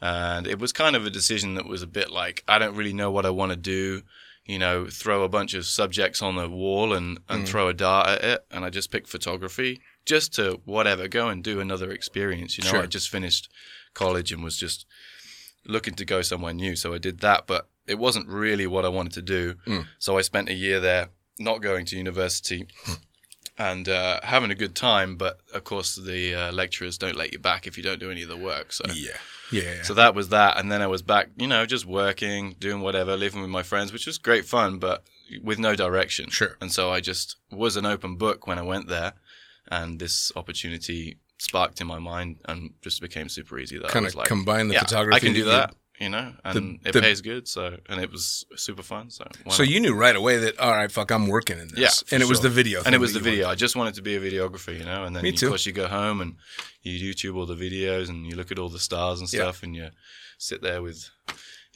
and 0.00 0.46
it 0.46 0.58
was 0.58 0.72
kind 0.72 0.94
of 0.94 1.06
a 1.06 1.10
decision 1.10 1.54
that 1.54 1.66
was 1.66 1.82
a 1.82 1.86
bit 1.86 2.10
like, 2.10 2.44
I 2.46 2.58
don't 2.58 2.76
really 2.76 2.92
know 2.92 3.10
what 3.10 3.26
I 3.26 3.30
want 3.30 3.50
to 3.50 3.56
do. 3.56 4.02
You 4.44 4.60
know, 4.60 4.86
throw 4.86 5.24
a 5.24 5.28
bunch 5.28 5.54
of 5.54 5.66
subjects 5.66 6.22
on 6.22 6.36
the 6.36 6.48
wall 6.48 6.92
and, 6.92 7.18
and 7.28 7.48
throw 7.48 7.66
a 7.66 7.74
dart 7.74 8.08
at 8.08 8.24
it. 8.24 8.46
And 8.52 8.64
I 8.64 8.70
just 8.70 8.92
picked 8.92 9.08
photography 9.08 9.80
just 10.06 10.32
to 10.34 10.60
whatever, 10.64 11.08
go 11.08 11.28
and 11.28 11.44
do 11.44 11.60
another 11.60 11.90
experience. 11.90 12.56
You 12.56 12.64
know, 12.64 12.70
Sure. 12.70 12.82
I 12.82 12.86
just 12.86 13.08
finished 13.10 13.50
college 13.92 14.32
and 14.32 14.42
was 14.42 14.56
just 14.56 14.86
looking 15.66 15.94
to 15.94 16.04
go 16.04 16.22
somewhere 16.22 16.54
new. 16.54 16.76
So 16.76 16.94
I 16.94 16.98
did 16.98 17.20
that, 17.20 17.46
but 17.46 17.68
it 17.86 17.98
wasn't 17.98 18.28
really 18.28 18.66
what 18.66 18.84
I 18.84 18.88
wanted 18.88 19.12
to 19.14 19.22
do. 19.22 19.54
So 19.98 20.16
I 20.16 20.22
spent 20.22 20.48
a 20.48 20.54
year 20.54 20.80
there, 20.80 21.08
not 21.38 21.60
going 21.60 21.84
to 21.86 21.96
university 21.96 22.66
and 23.58 23.88
uh, 23.88 24.20
having 24.22 24.50
a 24.50 24.54
good 24.54 24.74
time. 24.74 25.16
But 25.16 25.40
of 25.52 25.64
course, 25.64 25.96
the 25.96 26.34
uh, 26.34 26.52
lecturers 26.52 26.98
don't 26.98 27.16
let 27.16 27.32
you 27.32 27.38
back 27.38 27.66
if 27.66 27.76
you 27.76 27.82
don't 27.82 28.00
do 28.00 28.10
any 28.10 28.22
of 28.22 28.28
the 28.28 28.36
work. 28.36 28.72
So. 28.72 28.84
Yeah, 28.92 29.12
yeah. 29.50 29.62
yeah. 29.62 29.82
So 29.82 29.94
that 29.94 30.14
was 30.14 30.28
that, 30.30 30.58
and 30.58 30.70
then 30.70 30.82
I 30.82 30.86
was 30.86 31.02
back, 31.02 31.30
you 31.36 31.46
know, 31.46 31.66
just 31.66 31.84
working, 31.86 32.56
doing 32.58 32.80
whatever, 32.80 33.16
living 33.16 33.40
with 33.40 33.50
my 33.50 33.62
friends, 33.62 33.92
which 33.92 34.06
was 34.06 34.18
great 34.18 34.44
fun, 34.44 34.78
but 34.78 35.04
with 35.42 35.58
no 35.58 35.74
direction. 35.74 36.30
Sure. 36.30 36.56
And 36.60 36.70
so 36.70 36.90
I 36.90 37.00
just 37.00 37.36
was 37.50 37.76
an 37.76 37.86
open 37.86 38.16
book 38.16 38.46
when 38.46 38.58
I 38.58 38.62
went 38.62 38.88
there, 38.88 39.14
and 39.70 39.98
this 39.98 40.32
opportunity 40.36 41.18
sparked 41.38 41.80
in 41.80 41.86
my 41.86 41.98
mind 41.98 42.36
and 42.46 42.70
just 42.82 43.00
became 43.00 43.28
super 43.28 43.58
easy. 43.58 43.78
That 43.78 43.90
Kinda 43.90 44.06
was 44.06 44.14
like, 44.14 44.28
combine 44.28 44.68
the 44.68 44.74
yeah, 44.74 44.80
photography 44.84 45.16
I 45.16 45.20
can 45.20 45.34
do 45.34 45.44
that 45.44 45.70
you- 45.70 45.76
you 45.98 46.08
know, 46.10 46.34
and 46.44 46.80
The- 46.84 46.88
it 46.88 46.92
the- 46.92 47.00
pays 47.00 47.20
good. 47.22 47.48
So 47.48 47.78
and 47.88 48.00
it 48.00 48.10
was 48.12 48.44
super 48.56 48.82
fun. 48.82 49.10
So 49.10 49.24
so 49.50 49.62
not? 49.62 49.68
you 49.72 49.80
knew 49.80 49.94
right 49.94 50.14
away 50.16 50.36
that 50.38 50.58
all 50.58 50.70
right, 50.70 50.90
fuck, 50.92 51.10
I'm 51.10 51.26
working 51.26 51.58
in 51.58 51.68
this. 51.68 51.78
Yeah, 51.78 52.14
and 52.14 52.22
it 52.22 52.28
was 52.28 52.40
the 52.40 52.50
video, 52.50 52.82
and 52.84 52.94
it 52.94 52.98
was 52.98 53.12
the 53.14 53.20
video. 53.20 53.48
I 53.48 53.54
just 53.54 53.76
wanted 53.76 53.94
to 53.94 54.02
be 54.02 54.14
a 54.16 54.20
videographer, 54.20 54.76
you 54.78 54.84
know. 54.84 55.04
And 55.04 55.14
then 55.16 55.22
Me 55.22 55.30
you- 55.30 55.36
too. 55.36 55.46
of 55.46 55.50
course 55.52 55.64
you 55.66 55.72
go 55.72 55.88
home 55.88 56.20
and 56.20 56.36
you 56.82 56.92
YouTube 57.14 57.36
all 57.36 57.46
the 57.46 57.54
videos 57.56 58.08
and 58.10 58.26
you 58.26 58.34
look 58.36 58.50
at 58.52 58.58
all 58.58 58.68
the 58.68 58.78
stars 58.78 59.20
and 59.20 59.32
Yeah. 59.32 59.40
stuff, 59.40 59.62
and 59.62 59.74
you 59.76 59.88
sit 60.38 60.60
there 60.62 60.82
with 60.82 61.08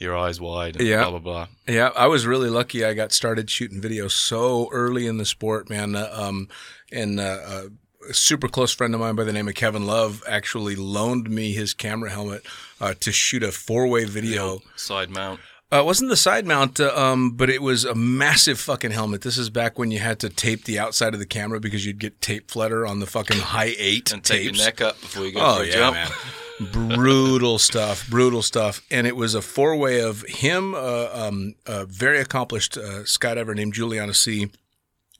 your 0.00 0.16
eyes 0.16 0.40
wide 0.40 0.76
and 0.76 0.86
Yeah. 0.88 1.02
blah 1.02 1.10
blah 1.10 1.18
blah. 1.20 1.46
Yeah, 1.68 1.90
I 1.96 2.06
was 2.08 2.26
really 2.26 2.48
lucky. 2.50 2.84
I 2.84 2.94
got 2.94 3.12
started 3.12 3.48
shooting 3.50 3.80
video 3.80 4.08
so 4.08 4.68
early 4.72 5.06
in 5.06 5.18
the 5.18 5.24
sport, 5.26 5.70
man. 5.70 5.94
Uh, 5.94 6.10
um, 6.12 6.48
and 6.90 7.20
uh, 7.20 7.22
uh, 7.22 7.62
a 8.08 8.14
super 8.14 8.48
close 8.48 8.72
friend 8.72 8.94
of 8.94 9.00
mine 9.00 9.14
by 9.14 9.24
the 9.24 9.32
name 9.32 9.46
of 9.46 9.54
Kevin 9.54 9.86
Love 9.86 10.22
actually 10.26 10.74
loaned 10.74 11.28
me 11.30 11.52
his 11.52 11.74
camera 11.74 12.10
helmet 12.10 12.42
uh, 12.80 12.94
to 13.00 13.12
shoot 13.12 13.42
a 13.42 13.52
four-way 13.52 14.06
video. 14.06 14.60
Side 14.74 15.10
mount. 15.10 15.38
Uh, 15.72 15.80
it 15.80 15.84
wasn't 15.84 16.10
the 16.10 16.16
side 16.16 16.44
mount, 16.46 16.80
uh, 16.80 16.92
um, 16.96 17.30
but 17.36 17.48
it 17.48 17.62
was 17.62 17.84
a 17.84 17.94
massive 17.94 18.58
fucking 18.58 18.90
helmet. 18.90 19.20
This 19.22 19.38
is 19.38 19.50
back 19.50 19.78
when 19.78 19.92
you 19.92 20.00
had 20.00 20.18
to 20.20 20.28
tape 20.28 20.64
the 20.64 20.80
outside 20.80 21.14
of 21.14 21.20
the 21.20 21.26
camera 21.26 21.60
because 21.60 21.86
you'd 21.86 22.00
get 22.00 22.20
tape 22.20 22.50
flutter 22.50 22.84
on 22.84 22.98
the 22.98 23.06
fucking 23.06 23.38
high 23.38 23.74
eight 23.78 24.10
and 24.12 24.24
take 24.24 24.42
tapes. 24.46 24.58
your 24.58 24.66
neck 24.66 24.80
up 24.80 25.00
before 25.00 25.24
you 25.26 25.32
go 25.32 25.40
Oh 25.40 25.56
for 25.58 25.62
a 25.62 25.66
yeah, 25.66 25.72
jump. 25.74 25.94
man. 25.94 26.08
brutal 26.60 27.58
stuff, 27.58 28.08
brutal 28.08 28.42
stuff. 28.42 28.82
And 28.90 29.06
it 29.06 29.16
was 29.16 29.34
a 29.34 29.42
four 29.42 29.76
way 29.76 30.00
of 30.00 30.22
him, 30.22 30.74
uh, 30.74 31.08
um, 31.12 31.54
a 31.66 31.86
very 31.86 32.20
accomplished 32.20 32.76
uh, 32.76 33.04
skydiver 33.04 33.54
named 33.54 33.74
Juliana 33.74 34.14
C. 34.14 34.50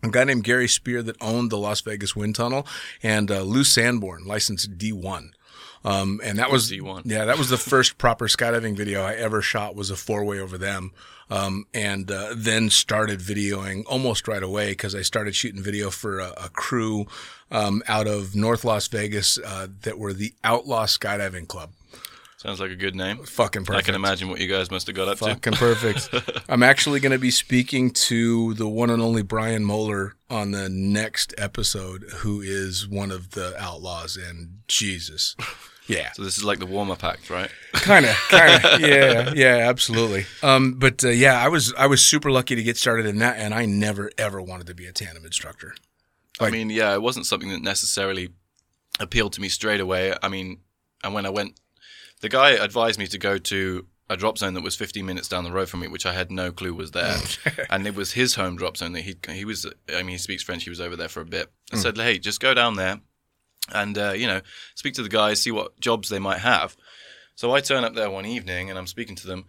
A 0.03 0.09
guy 0.09 0.25
named 0.25 0.45
Gary 0.45 0.69
Spear 0.69 1.03
that 1.03 1.17
owned 1.21 1.51
the 1.51 1.59
Las 1.59 1.83
Vegas 1.83 2.17
Wind 2.17 2.35
Tunnel, 2.35 2.67
and 3.03 3.31
uh, 3.31 3.43
Lou 3.43 3.65
Sanborn, 3.65 4.25
licensed 4.25 4.79
D1. 4.79 5.33
Um, 5.85 6.21
and 6.23 6.39
that 6.39 6.51
was 6.51 6.71
D1. 6.71 7.03
yeah, 7.05 7.25
that 7.25 7.39
was 7.39 7.49
the 7.49 7.57
first 7.57 7.97
proper 7.97 8.29
skydiving 8.29 8.77
video 8.77 9.03
I 9.03 9.15
ever 9.15 9.41
shot. 9.41 9.75
Was 9.75 9.91
a 9.91 9.97
four 9.97 10.25
way 10.25 10.39
over 10.39 10.59
them, 10.59 10.93
um, 11.31 11.67
and 11.73 12.11
uh, 12.11 12.35
then 12.37 12.69
started 12.69 13.21
videoing 13.21 13.85
almost 13.87 14.29
right 14.29 14.43
away 14.43 14.73
because 14.73 14.95
I 14.95 15.03
started 15.03 15.35
shooting 15.35 15.63
video 15.63 15.91
for 15.91 16.19
a, 16.21 16.35
a 16.37 16.49
crew 16.51 17.07
um, 17.51 17.83
out 17.89 18.07
of 18.07 18.37
North 18.37 18.65
Las 18.65 18.89
Vegas 18.89 19.39
uh, 19.39 19.69
that 19.83 19.99
were 19.99 20.13
the 20.13 20.35
Outlaw 20.45 20.85
Skydiving 20.85 21.49
Club. 21.49 21.71
Sounds 22.41 22.59
like 22.59 22.71
a 22.71 22.77
good 22.77 22.97
name. 22.97 23.19
Fucking 23.19 23.67
perfect. 23.67 23.85
I 23.85 23.85
can 23.85 23.95
imagine 23.95 24.31
what 24.31 24.41
you 24.41 24.47
guys 24.47 24.71
must 24.71 24.87
have 24.87 24.97
got 24.97 25.09
up 25.09 25.19
to. 25.19 25.27
Fucking 25.27 25.53
perfect. 25.53 26.09
I'm 26.49 26.63
actually 26.63 26.99
going 26.99 27.13
to 27.13 27.19
be 27.19 27.31
speaking 27.31 27.91
to 27.91 28.55
the 28.55 28.67
one 28.67 28.89
and 28.89 29.03
only 29.03 29.21
Brian 29.21 29.63
Moeller 29.63 30.15
on 30.31 30.53
the 30.53 30.71
next 30.71 31.35
episode, 31.37 32.03
who 32.21 32.41
is 32.41 32.89
one 32.89 33.11
of 33.11 33.33
the 33.33 33.55
outlaws. 33.63 34.17
And 34.17 34.61
Jesus, 34.69 35.37
yeah, 35.87 36.13
So 36.13 36.25
this 36.25 36.39
is 36.39 36.43
like 36.43 36.61
the 36.61 36.65
warm 36.65 36.91
up 36.91 37.05
act, 37.05 37.29
right? 37.29 37.51
kind 37.75 38.07
of, 38.07 38.15
kind 38.31 38.65
of, 38.65 38.81
yeah, 38.81 39.35
yeah, 39.37 39.69
absolutely. 39.69 40.25
Um, 40.43 40.79
but 40.79 41.05
uh, 41.05 41.09
yeah, 41.09 41.39
I 41.39 41.49
was 41.49 41.75
I 41.75 41.89
was 41.89 42.03
super 42.03 42.31
lucky 42.31 42.55
to 42.57 42.63
get 42.63 42.79
started 42.79 43.05
in 43.05 43.19
that, 43.19 43.37
and 43.37 43.53
I 43.53 43.67
never 43.67 44.11
ever 44.17 44.41
wanted 44.41 44.67
to 44.69 44.75
be 44.75 44.87
a 44.87 44.93
tandem 44.93 45.27
instructor. 45.27 45.75
I 46.41 46.49
mean, 46.49 46.71
yeah, 46.71 46.95
it 46.95 47.03
wasn't 47.03 47.27
something 47.27 47.51
that 47.51 47.61
necessarily 47.61 48.31
appealed 48.99 49.35
to 49.35 49.43
me 49.43 49.51
straight 49.51 49.81
away. 49.81 50.15
I 50.23 50.29
mean, 50.31 50.61
and 51.05 51.13
when 51.13 51.27
I 51.27 51.29
went, 51.29 51.61
the 52.21 52.29
guy 52.29 52.51
advised 52.51 52.99
me 52.99 53.07
to 53.09 53.19
go 53.19 53.39
to 53.39 53.87
a 54.09 54.17
drop 54.17 54.39
zone 54.39 54.55
that 54.55 54.63
was 54.63 54.75
15 54.75 55.07
minutes 55.07 55.29
down 55.29 55.45
the 55.45 55.53
road 55.53 55.69
from 55.69 55.81
me, 55.81 55.87
which 55.89 56.05
I 56.05 56.13
had 56.13 56.31
no 56.33 56.51
clue 56.51 56.75
was 56.75 56.91
there. 56.91 57.17
and 57.71 57.87
it 57.87 57.95
was 57.95 58.13
his 58.13 58.35
home 58.35 58.57
drop 58.57 58.77
zone 58.77 58.93
that 58.95 59.03
he 59.03 59.15
he 59.31 59.45
was. 59.45 59.67
I 59.89 59.99
mean, 60.03 60.11
he 60.11 60.19
speaks 60.19 60.43
French. 60.43 60.65
He 60.65 60.71
was 60.71 60.81
over 60.81 60.97
there 60.97 61.09
for 61.09 61.21
a 61.21 61.25
bit. 61.27 61.51
I 61.73 61.77
said, 61.77 61.97
hey, 61.97 62.19
just 62.19 62.41
go 62.41 62.53
down 62.55 62.75
there 62.77 63.01
and 63.73 63.97
uh, 63.97 64.13
you 64.13 64.27
know 64.27 64.41
speak 64.75 64.95
to 64.95 65.03
the 65.03 65.09
guys, 65.09 65.41
see 65.43 65.53
what 65.53 65.79
jobs 65.81 66.09
they 66.09 66.19
might 66.19 66.39
have. 66.41 66.77
So 67.37 67.53
I 67.55 67.61
turn 67.61 67.85
up 67.85 67.95
there 67.95 68.11
one 68.11 68.27
evening 68.27 68.69
and 68.69 68.79
I'm 68.79 68.87
speaking 68.89 69.17
to 69.17 69.27
them. 69.27 69.45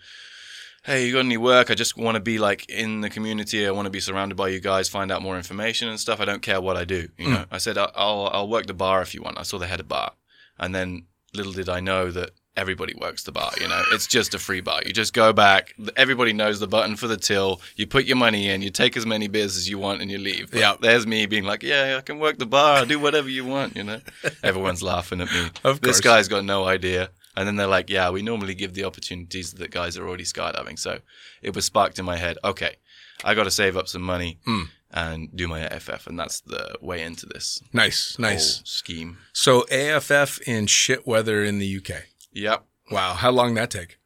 Hey, 0.84 1.06
you 1.06 1.14
got 1.14 1.20
any 1.26 1.38
work? 1.38 1.70
I 1.70 1.76
just 1.76 1.96
want 1.98 2.16
to 2.16 2.22
be 2.22 2.40
like 2.40 2.68
in 2.70 3.02
the 3.02 3.10
community. 3.10 3.68
I 3.68 3.72
want 3.72 3.86
to 3.86 3.92
be 3.92 4.00
surrounded 4.00 4.36
by 4.36 4.48
you 4.50 4.60
guys, 4.60 4.90
find 4.90 5.12
out 5.12 5.22
more 5.22 5.38
information 5.38 5.88
and 5.90 6.00
stuff. 6.00 6.20
I 6.20 6.26
don't 6.26 6.42
care 6.42 6.60
what 6.62 6.76
I 6.78 6.86
do. 6.86 7.10
You 7.18 7.30
know, 7.30 7.46
I 7.52 7.58
said 7.60 7.78
"I'll- 7.78 7.92
I'll 7.96 8.30
I'll 8.34 8.48
work 8.48 8.66
the 8.68 8.74
bar 8.74 9.02
if 9.02 9.14
you 9.14 9.22
want. 9.22 9.38
I 9.38 9.44
saw 9.44 9.58
they 9.60 9.68
had 9.68 9.80
a 9.80 9.84
bar, 9.84 10.14
and 10.60 10.74
then 10.74 11.06
little 11.36 11.52
did 11.54 11.70
I 11.70 11.82
know 11.82 12.10
that 12.12 12.32
everybody 12.58 12.94
works 13.00 13.24
the 13.24 13.32
bar. 13.32 13.52
You 13.60 13.68
know, 13.68 13.82
it's 13.92 14.08
just 14.08 14.34
a 14.34 14.40
free 14.40 14.62
bar. 14.62 14.82
You 14.86 14.94
just 14.94 15.14
go 15.14 15.32
back. 15.34 15.74
Everybody 15.96 16.34
knows 16.34 16.60
the 16.60 16.68
button 16.68 16.96
for 16.96 17.08
the 17.08 17.18
till. 17.18 17.62
You 17.76 17.88
put 17.88 18.06
your 18.06 18.18
money 18.18 18.50
in. 18.50 18.62
You 18.62 18.70
take 18.70 18.98
as 18.98 19.06
many 19.06 19.28
beers 19.28 19.56
as 19.58 19.70
you 19.70 19.78
want, 19.80 20.02
and 20.02 20.12
you 20.12 20.18
leave. 20.18 20.52
But 20.52 20.60
Yeah. 20.60 20.76
There's 20.80 21.08
me 21.08 21.26
being 21.26 21.44
like, 21.46 21.64
yeah, 21.64 21.96
I 21.98 22.02
can 22.02 22.20
work 22.20 22.38
the 22.38 22.46
bar. 22.46 22.78
I'll 22.78 22.86
do 22.86 23.00
whatever 23.00 23.30
you 23.30 23.46
want. 23.46 23.76
You 23.76 23.84
know, 23.84 24.02
everyone's 24.44 24.84
laughing 24.84 25.22
at 25.22 25.32
me. 25.32 25.46
Of 25.64 25.64
course. 25.64 25.80
This 25.80 26.02
guy's 26.02 26.28
got 26.28 26.44
no 26.46 26.66
idea. 26.66 27.10
And 27.36 27.48
then 27.48 27.56
they're 27.56 27.68
like, 27.68 27.90
yeah, 27.90 28.10
we 28.10 28.22
normally 28.22 28.54
give 28.54 28.74
the 28.74 28.84
opportunities 28.84 29.54
that 29.54 29.72
guys 29.72 29.98
are 29.98 30.06
already 30.06 30.26
skydiving. 30.26 30.78
So 30.78 31.00
it 31.42 31.56
was 31.56 31.64
sparked 31.64 31.98
in 31.98 32.04
my 32.04 32.18
head. 32.18 32.38
Okay, 32.44 32.76
I 33.24 33.34
got 33.36 33.46
to 33.46 33.52
save 33.52 33.78
up 33.78 33.88
some 33.88 34.02
money 34.02 34.40
Hmm. 34.44 34.64
and 34.92 35.30
do 35.34 35.48
my 35.48 35.62
AFF, 35.62 36.08
and 36.08 36.20
that's 36.20 36.42
the 36.42 36.76
way 36.82 37.02
into 37.02 37.26
this 37.26 37.62
Nice, 37.72 38.20
nice. 38.20 38.62
scheme. 38.66 39.20
So 39.32 39.66
AFF 39.72 40.42
in 40.46 40.68
shit 40.68 41.08
weather 41.08 41.42
in 41.42 41.60
the 41.60 41.78
UK. 41.78 42.08
Yep. 42.34 42.66
Wow, 42.90 43.14
how 43.14 43.32
long 43.32 43.54
that 43.56 43.72
take? 43.72 43.98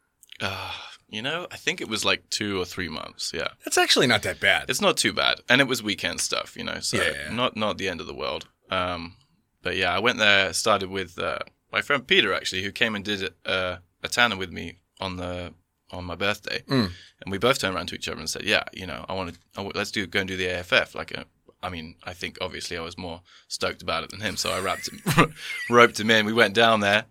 Uh, 0.42 0.72
you 1.08 1.22
know, 1.22 1.48
I 1.52 1.58
think 1.58 1.82
it 1.82 1.88
was 1.88 2.04
like 2.06 2.30
two 2.30 2.60
or 2.60 2.66
three 2.66 2.90
months. 2.90 3.32
Yeah. 3.34 3.50
That's 3.64 3.78
actually 3.78 4.08
not 4.08 4.22
that 4.24 4.40
bad. 4.40 4.70
It's 4.70 4.82
not 4.82 4.98
too 4.98 5.14
bad, 5.14 5.40
and 5.50 5.62
it 5.62 5.68
was 5.68 5.82
weekend 5.82 6.20
stuff, 6.22 6.56
you 6.58 6.64
know, 6.64 6.80
so 6.80 6.98
Yeah. 6.98 7.30
not 7.32 7.56
not 7.56 7.78
the 7.78 7.88
end 7.90 8.02
of 8.02 8.08
the 8.08 8.14
world. 8.14 8.48
Um, 8.70 9.16
but 9.62 9.76
yeah, 9.78 9.94
I 9.96 10.00
went 10.00 10.18
there. 10.20 10.54
Started 10.54 10.90
with 10.90 11.18
uh, 11.18 11.40
my 11.72 11.82
friend 11.82 12.06
Peter 12.06 12.34
actually, 12.34 12.64
who 12.64 12.72
came 12.72 12.96
and 12.96 13.06
did 13.06 13.34
uh, 13.46 13.78
a 14.04 14.08
tandem 14.08 14.40
with 14.40 14.52
me 14.52 14.80
on 15.00 15.18
the 15.18 15.54
on 15.92 16.04
my 16.04 16.16
birthday, 16.16 16.64
Mm. 16.68 16.92
and 17.22 17.32
we 17.32 17.38
both 17.38 17.60
turned 17.60 17.76
around 17.76 17.88
to 17.88 17.96
each 17.96 18.08
other 18.10 18.20
and 18.20 18.30
said, 18.30 18.44
"Yeah, 18.44 18.64
you 18.74 18.86
know, 18.88 19.06
I 19.08 19.14
want 19.14 19.38
to 19.56 19.62
let's 19.76 19.92
do 19.92 20.06
go 20.08 20.20
and 20.20 20.28
do 20.28 20.36
the 20.36 20.48
AFF." 20.48 20.96
Like, 20.96 21.18
uh, 21.18 21.24
I 21.64 21.70
mean, 21.70 21.96
I 22.04 22.14
think 22.14 22.38
obviously 22.42 22.76
I 22.78 22.82
was 22.82 22.98
more 22.98 23.22
stoked 23.48 23.82
about 23.84 24.04
it 24.04 24.10
than 24.10 24.20
him, 24.22 24.36
so 24.36 24.52
I 24.52 24.60
wrapped 24.60 24.90
him, 24.90 25.34
roped 25.70 26.00
him 26.00 26.10
in. 26.12 26.26
We 26.26 26.34
went 26.34 26.54
down 26.56 26.80
there. 26.82 27.06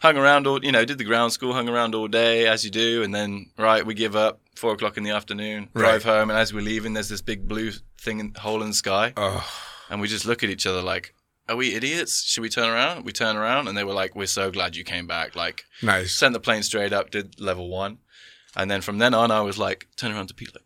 Hung 0.00 0.16
around 0.16 0.46
all, 0.46 0.64
you 0.64 0.70
know, 0.70 0.84
did 0.84 0.98
the 0.98 1.04
ground 1.04 1.32
school, 1.32 1.52
hung 1.54 1.68
around 1.68 1.94
all 1.94 2.06
day 2.06 2.46
as 2.46 2.64
you 2.64 2.70
do, 2.70 3.02
and 3.02 3.12
then 3.12 3.50
right, 3.58 3.84
we 3.84 3.94
give 3.94 4.14
up 4.14 4.40
four 4.54 4.72
o'clock 4.72 4.96
in 4.96 5.02
the 5.02 5.10
afternoon, 5.10 5.68
drive 5.74 6.04
Right. 6.04 6.14
home, 6.18 6.30
and 6.30 6.38
as 6.38 6.52
we're 6.54 6.60
leaving, 6.62 6.94
there's 6.94 7.08
this 7.08 7.20
big 7.20 7.48
blue 7.48 7.72
thing, 8.00 8.20
in, 8.20 8.34
hole 8.34 8.62
in 8.62 8.68
the 8.68 8.74
sky, 8.74 9.12
Oh, 9.16 9.44
and 9.90 10.00
we 10.00 10.06
just 10.06 10.24
look 10.24 10.44
at 10.44 10.50
each 10.50 10.66
other 10.66 10.82
like, 10.82 11.14
"Are 11.48 11.56
we 11.56 11.74
idiots? 11.74 12.22
Should 12.22 12.42
we 12.42 12.48
turn 12.48 12.68
around?" 12.68 13.04
We 13.04 13.12
turn 13.12 13.34
around, 13.36 13.66
and 13.66 13.76
they 13.76 13.82
were 13.82 13.92
like, 13.92 14.14
"We're 14.14 14.26
so 14.26 14.52
glad 14.52 14.76
you 14.76 14.84
came 14.84 15.08
back." 15.08 15.34
Like, 15.34 15.64
nice. 15.82 16.14
sent 16.14 16.32
the 16.32 16.38
plane 16.40 16.62
straight 16.62 16.92
up, 16.92 17.10
did 17.10 17.40
level 17.40 17.68
one, 17.68 17.98
and 18.56 18.70
then 18.70 18.82
from 18.82 18.98
then 18.98 19.14
on, 19.14 19.32
I 19.32 19.40
was 19.40 19.58
like, 19.58 19.88
turn 19.96 20.12
around 20.12 20.28
to 20.28 20.34
Pete, 20.34 20.54
like, 20.54 20.64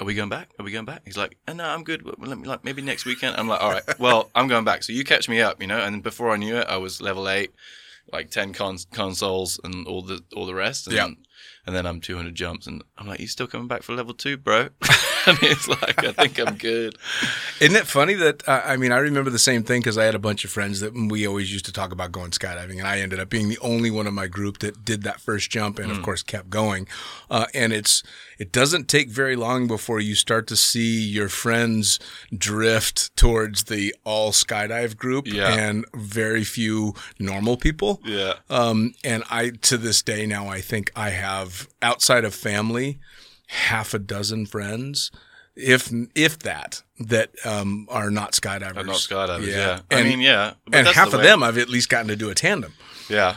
"Are 0.00 0.04
we 0.04 0.14
going 0.14 0.30
back? 0.30 0.48
Are 0.58 0.64
we 0.64 0.72
going 0.72 0.84
back?" 0.84 1.02
He's 1.04 1.16
like, 1.16 1.36
"Uh, 1.46 1.52
"No, 1.52 1.64
I'm 1.64 1.84
good. 1.84 2.02
Well, 2.02 2.16
Let 2.18 2.38
me 2.38 2.48
like 2.48 2.64
maybe 2.64 2.82
next 2.82 3.04
weekend." 3.04 3.36
I'm 3.36 3.46
like, 3.46 3.60
"All 3.62 3.70
right, 3.70 3.98
well, 4.00 4.30
I'm 4.34 4.48
going 4.48 4.64
back." 4.64 4.82
So 4.82 4.92
you 4.92 5.04
catch 5.04 5.28
me 5.28 5.40
up, 5.40 5.60
you 5.60 5.68
know. 5.68 5.78
And 5.78 6.02
before 6.02 6.32
I 6.32 6.36
knew 6.38 6.56
it, 6.56 6.66
I 6.68 6.76
was 6.78 7.00
level 7.00 7.28
eight, 7.28 7.52
like 8.14 8.30
ten 8.30 8.52
cons- 8.52 8.86
consoles 8.92 9.60
and 9.64 9.86
all 9.86 10.00
the 10.02 10.22
all 10.34 10.46
the 10.46 10.54
rest. 10.54 10.86
And 10.86 10.96
Yeah. 10.96 11.04
Then, 11.06 11.16
and 11.66 11.74
then 11.76 11.86
I'm 11.86 12.00
200 12.00 12.34
jumps, 12.34 12.66
and 12.66 12.82
I'm 12.96 13.06
like, 13.06 13.20
"You 13.20 13.26
still 13.26 13.46
coming 13.46 13.68
back 13.68 13.82
for 13.82 13.94
level 13.94 14.14
two, 14.14 14.36
bro?" 14.36 14.68
and 15.26 15.38
he's 15.38 15.68
like, 15.68 16.04
"I 16.04 16.12
think 16.12 16.38
I'm 16.40 16.56
good." 16.56 16.96
Isn't 17.60 17.76
it 17.76 17.86
funny 17.86 18.14
that 18.14 18.46
uh, 18.48 18.62
I 18.64 18.76
mean 18.76 18.92
I 18.92 18.98
remember 18.98 19.30
the 19.30 19.38
same 19.38 19.62
thing 19.62 19.80
because 19.80 19.96
I 19.98 20.04
had 20.04 20.14
a 20.14 20.18
bunch 20.18 20.44
of 20.44 20.50
friends 20.50 20.80
that 20.80 20.92
we 20.94 21.26
always 21.26 21.52
used 21.52 21.64
to 21.66 21.72
talk 21.72 21.92
about 21.92 22.12
going 22.12 22.30
skydiving, 22.30 22.78
and 22.78 22.86
I 22.86 23.00
ended 23.00 23.20
up 23.20 23.28
being 23.30 23.48
the 23.48 23.58
only 23.60 23.90
one 23.90 24.06
in 24.06 24.14
my 24.14 24.26
group 24.26 24.58
that 24.58 24.84
did 24.84 25.02
that 25.04 25.20
first 25.20 25.50
jump, 25.50 25.78
and 25.78 25.90
of 25.90 26.02
course 26.02 26.22
kept 26.22 26.50
going. 26.50 26.86
Uh, 27.30 27.46
and 27.54 27.72
it's 27.72 28.02
it 28.38 28.50
doesn't 28.52 28.88
take 28.88 29.08
very 29.10 29.36
long 29.36 29.66
before 29.66 30.00
you 30.00 30.14
start 30.14 30.46
to 30.48 30.56
see 30.56 31.00
your 31.00 31.28
friends 31.28 31.98
drift 32.36 33.16
towards 33.16 33.64
the 33.64 33.94
all 34.04 34.32
skydive 34.32 34.96
group, 34.96 35.26
Yeah. 35.26 35.54
and 35.54 35.84
very 35.94 36.44
few 36.44 36.94
normal 37.18 37.56
people. 37.56 38.00
Yeah. 38.04 38.34
Um, 38.50 38.94
and 39.04 39.22
I, 39.30 39.50
to 39.62 39.76
this 39.76 40.02
day 40.02 40.26
now, 40.26 40.48
I 40.48 40.60
think 40.60 40.90
I 40.96 41.10
have 41.10 41.68
outside 41.80 42.24
of 42.24 42.34
family, 42.34 42.98
half 43.46 43.94
a 43.94 43.98
dozen 43.98 44.46
friends, 44.46 45.10
if 45.56 45.90
if 46.14 46.38
that, 46.40 46.82
that 46.98 47.30
um, 47.44 47.86
are 47.90 48.10
not 48.10 48.32
skydivers. 48.32 48.76
I'm 48.76 48.86
not 48.86 48.96
skydivers. 48.96 49.46
Yeah. 49.46 49.80
And, 49.90 50.00
I 50.00 50.02
mean, 50.02 50.20
yeah. 50.20 50.54
but 50.64 50.74
and 50.74 50.88
half 50.88 51.10
the 51.10 51.18
of 51.18 51.22
them 51.22 51.42
I've 51.42 51.58
at 51.58 51.68
least 51.68 51.88
gotten 51.88 52.08
to 52.08 52.16
do 52.16 52.30
a 52.30 52.34
tandem. 52.34 52.72
Yeah. 53.08 53.36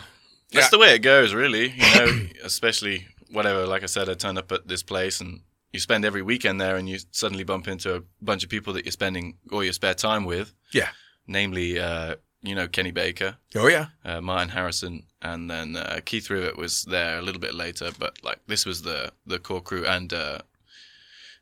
That's 0.52 0.66
Yeah. 0.68 0.70
the 0.72 0.80
way 0.80 0.96
it 0.96 1.00
goes, 1.00 1.34
really. 1.34 1.70
You 1.76 1.96
know, 1.96 2.20
especially 2.44 3.08
whatever, 3.32 3.66
like 3.68 3.84
I 3.84 3.88
said, 3.88 4.10
I 4.10 4.14
turned 4.14 4.38
up 4.38 4.52
at 4.52 4.68
this 4.68 4.82
place 4.84 5.20
and 5.22 5.42
you 5.74 5.80
spend 5.80 6.06
every 6.06 6.22
weekend 6.22 6.60
there 6.62 6.78
and 6.78 6.88
you 6.90 6.98
suddenly 7.12 7.44
bump 7.44 7.68
into 7.68 7.96
a 7.96 8.02
bunch 8.22 8.44
of 8.44 8.50
people 8.50 8.74
that 8.74 8.86
you're 8.86 8.92
spending 8.94 9.38
all 9.52 9.64
your 9.64 9.74
spare 9.74 9.94
time 9.94 10.24
with, 10.26 10.54
Yeah. 10.72 10.90
namely, 11.28 11.78
uh, 11.80 12.16
you 12.48 12.56
know, 12.56 12.68
Kenny 12.68 12.92
Baker, 12.92 13.38
Oh 13.56 13.68
yeah. 13.68 13.88
uh, 14.06 14.22
Martin 14.22 14.50
Harrison, 14.50 15.04
and 15.22 15.50
then 15.50 15.75
uh, 15.75 16.00
Keith 16.06 16.30
Rivet 16.30 16.58
was 16.58 16.84
there 16.84 17.20
a 17.20 17.22
little 17.22 17.42
bit 17.42 17.54
later, 17.54 17.92
but 17.98 18.24
like 18.24 18.39
this 18.48 18.66
was 18.66 18.82
the, 18.84 19.12
the 19.25 19.39
core 19.39 19.62
crew 19.62 19.86
and, 19.86 20.13
uh, 20.13 20.39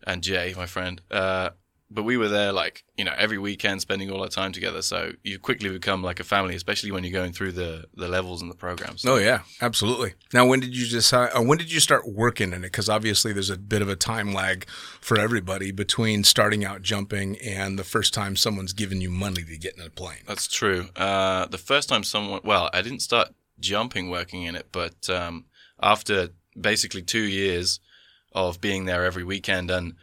and 0.07 0.21
Jay, 0.24 0.53
my 0.55 0.65
friend. 0.65 1.01
Uh, 1.12 1.50
but 1.92 2.04
we 2.04 2.18
were 2.18 2.27
there 2.27 2.51
like, 2.51 2.84
you 2.98 3.06
know, 3.06 3.13
every 3.15 3.38
weekend 3.38 3.80
spending 3.82 4.10
all 4.10 4.22
our 4.22 4.27
time 4.27 4.51
together. 4.51 4.82
So 4.82 5.12
you 5.24 5.38
quickly 5.38 5.70
become 5.70 6.01
like 6.01 6.20
a 6.20 6.24
family, 6.24 6.56
especially 6.56 6.92
when 6.92 7.04
you're 7.04 7.13
going 7.13 7.32
through 7.32 7.51
the, 7.51 7.86
the 7.94 8.08
levels 8.08 8.42
and 8.42 8.50
the 8.50 8.56
programs. 8.56 9.06
Oh 9.06 9.18
yeah, 9.18 9.42
absolutely. 9.62 10.13
Now, 10.34 10.46
when 10.46 10.60
did 10.60 10.76
you 10.76 10.88
decide? 10.88 11.32
Uh, 11.36 11.43
when 11.43 11.58
did 11.58 11.71
you 11.71 11.80
start 11.80 12.08
working 12.08 12.54
in 12.54 12.63
it? 12.63 12.71
Because 12.71 12.89
obviously, 12.89 13.34
there's 13.34 13.50
a 13.50 13.58
bit 13.58 13.82
of 13.82 13.89
a 13.89 13.95
time 13.95 14.34
lag 14.34 14.67
for 15.00 15.19
everybody 15.19 15.71
between 15.71 16.24
starting 16.24 16.65
out 16.65 16.82
jumping 16.82 17.38
and 17.39 17.78
the 17.78 17.84
first 17.84 18.13
time 18.13 18.36
someone's 18.36 18.74
given 18.74 19.00
you 19.00 19.10
money 19.10 19.43
to 19.43 19.58
get 19.58 19.78
in 19.78 19.86
a 19.86 19.89
plane. 19.89 20.24
That's 20.28 20.48
true. 20.48 20.89
Uh, 20.95 21.45
the 21.45 21.58
first 21.58 21.89
time 21.89 22.04
someone, 22.04 22.41
well, 22.43 22.69
I 22.74 22.82
didn't 22.82 23.02
start 23.02 23.30
jumping 23.60 24.10
working 24.10 24.43
in 24.43 24.56
it, 24.56 24.67
but 24.71 25.10
um, 25.10 25.45
after 25.82 26.30
basically 26.60 27.02
two 27.04 27.19
years 27.19 27.80
of 28.34 28.60
being 28.60 28.86
there 28.86 29.06
every 29.06 29.24
weekend 29.24 29.71
and 29.71 29.93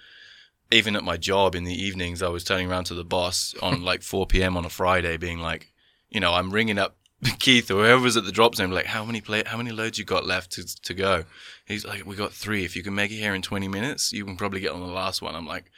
even 0.72 0.96
at 0.96 1.04
my 1.04 1.16
job 1.16 1.54
in 1.54 1.64
the 1.64 1.74
evenings, 1.74 2.22
I 2.22 2.28
was 2.28 2.44
turning 2.44 2.70
around 2.70 2.84
to 2.84 2.94
the 2.94 3.04
boss 3.04 3.54
on 3.62 3.82
like 3.84 4.02
4 4.02 4.26
p.m. 4.26 4.56
on 4.56 4.64
a 4.64 4.70
Friday, 4.70 5.16
being 5.16 5.38
like, 5.38 5.72
you 6.10 6.20
know, 6.20 6.32
I'm 6.32 6.50
ringing 6.50 6.78
up 6.78 6.96
Keith 7.38 7.70
or 7.70 7.84
whoever's 7.84 8.16
at 8.16 8.24
the 8.24 8.32
drop 8.32 8.54
zone, 8.54 8.70
like, 8.70 8.86
how 8.86 9.04
many 9.04 9.20
play, 9.20 9.42
how 9.46 9.56
many 9.56 9.70
loads 9.70 9.98
you 9.98 10.04
got 10.04 10.26
left 10.26 10.52
to 10.52 10.82
to 10.82 10.94
go? 10.94 11.24
He's 11.66 11.86
like, 11.86 12.04
we 12.04 12.16
got 12.16 12.32
three. 12.32 12.64
If 12.64 12.74
you 12.74 12.82
can 12.82 12.94
make 12.94 13.10
it 13.10 13.16
here 13.16 13.34
in 13.34 13.42
20 13.42 13.68
minutes, 13.68 14.12
you 14.12 14.24
can 14.24 14.36
probably 14.36 14.60
get 14.60 14.72
on 14.72 14.80
the 14.80 14.86
last 14.86 15.22
one. 15.22 15.34
I'm 15.34 15.46
like, 15.46 15.70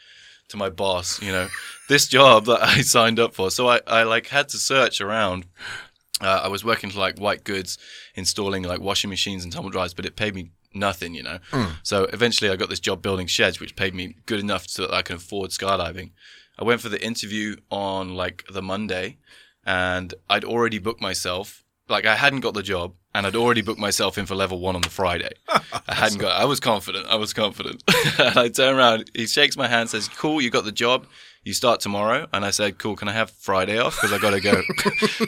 to 0.48 0.57
my 0.57 0.70
boss, 0.70 1.20
you 1.22 1.33
know, 1.33 1.48
this 1.88 2.09
job 2.09 2.46
that 2.46 2.62
I 2.62 2.80
signed 2.80 3.20
up 3.20 3.35
for. 3.35 3.50
So 3.50 3.68
I, 3.68 3.80
I 3.87 4.02
like 4.04 4.28
had 4.28 4.48
to 4.50 4.59
search 4.59 5.00
around. 5.00 5.46
Uh, 6.20 6.42
I 6.44 6.48
was 6.48 6.64
working 6.64 6.90
for 6.90 7.00
like 7.00 7.18
white 7.18 7.44
goods, 7.44 7.76
installing 8.14 8.62
like 8.62 8.80
washing 8.80 9.11
machines 9.11 9.44
and 9.44 9.52
tumble 9.52 9.70
dryers, 9.70 9.94
but 9.94 10.07
it 10.07 10.16
paid 10.16 10.35
me 10.35 10.50
nothing, 10.75 11.15
you 11.15 11.23
know. 11.23 11.39
Hmm. 11.51 11.73
So 11.83 12.05
eventually 12.13 12.51
I 12.51 12.57
got 12.57 12.71
this 12.71 12.81
job 12.81 13.03
building 13.03 13.27
sheds, 13.27 13.61
which 13.61 13.77
paid 13.77 13.95
me 13.95 14.17
good 14.27 14.41
enough 14.41 14.69
so 14.69 14.83
that 14.83 14.95
I 14.95 15.03
can 15.03 15.17
afford 15.17 15.51
skydiving. 15.51 16.11
I 16.59 16.65
went 16.65 16.81
for 16.81 16.89
the 16.89 17.05
interview 17.05 17.57
on 17.71 18.15
like 18.15 18.45
the 18.51 18.63
Monday 18.63 19.19
and 19.67 20.15
I'd 20.29 20.45
already 20.45 20.79
booked 20.79 21.01
myself. 21.01 21.65
Like 21.89 22.07
I 22.07 22.17
hadn't 22.17 22.41
got 22.41 22.55
the 22.55 22.63
job 22.63 22.95
and 23.15 23.27
I'd 23.27 23.37
already 23.37 23.63
booked 23.63 23.81
myself 23.81 24.19
in 24.19 24.27
for 24.27 24.35
level 24.35 24.59
one 24.59 24.75
on 24.75 24.83
the 24.83 24.91
Friday. 24.91 25.33
I 25.49 25.95
hadn't 25.95 26.19
got, 26.19 26.41
I 26.41 26.45
was 26.45 26.61
confident. 26.61 27.07
I 27.09 27.17
was 27.17 27.33
confident. 27.33 27.83
and 28.19 28.37
I 28.37 28.49
turn 28.49 28.77
around, 28.77 29.11
he 29.15 29.27
shakes 29.27 29.57
my 29.57 29.69
hand, 29.69 29.91
says, 29.91 30.09
cool, 30.09 30.41
you 30.41 30.51
got 30.51 30.65
the 30.65 30.73
job. 30.73 31.07
You 31.44 31.52
start 31.52 31.80
tomorrow. 31.80 32.26
And 32.33 32.44
I 32.44 32.50
said, 32.50 32.78
cool, 32.78 32.96
can 32.96 33.09
I 33.09 33.12
have 33.12 33.30
Friday 33.30 33.78
off? 33.78 33.98
Cause 33.98 34.12
I 34.12 34.18
got 34.18 34.30
to 34.30 34.40
go 34.40 34.52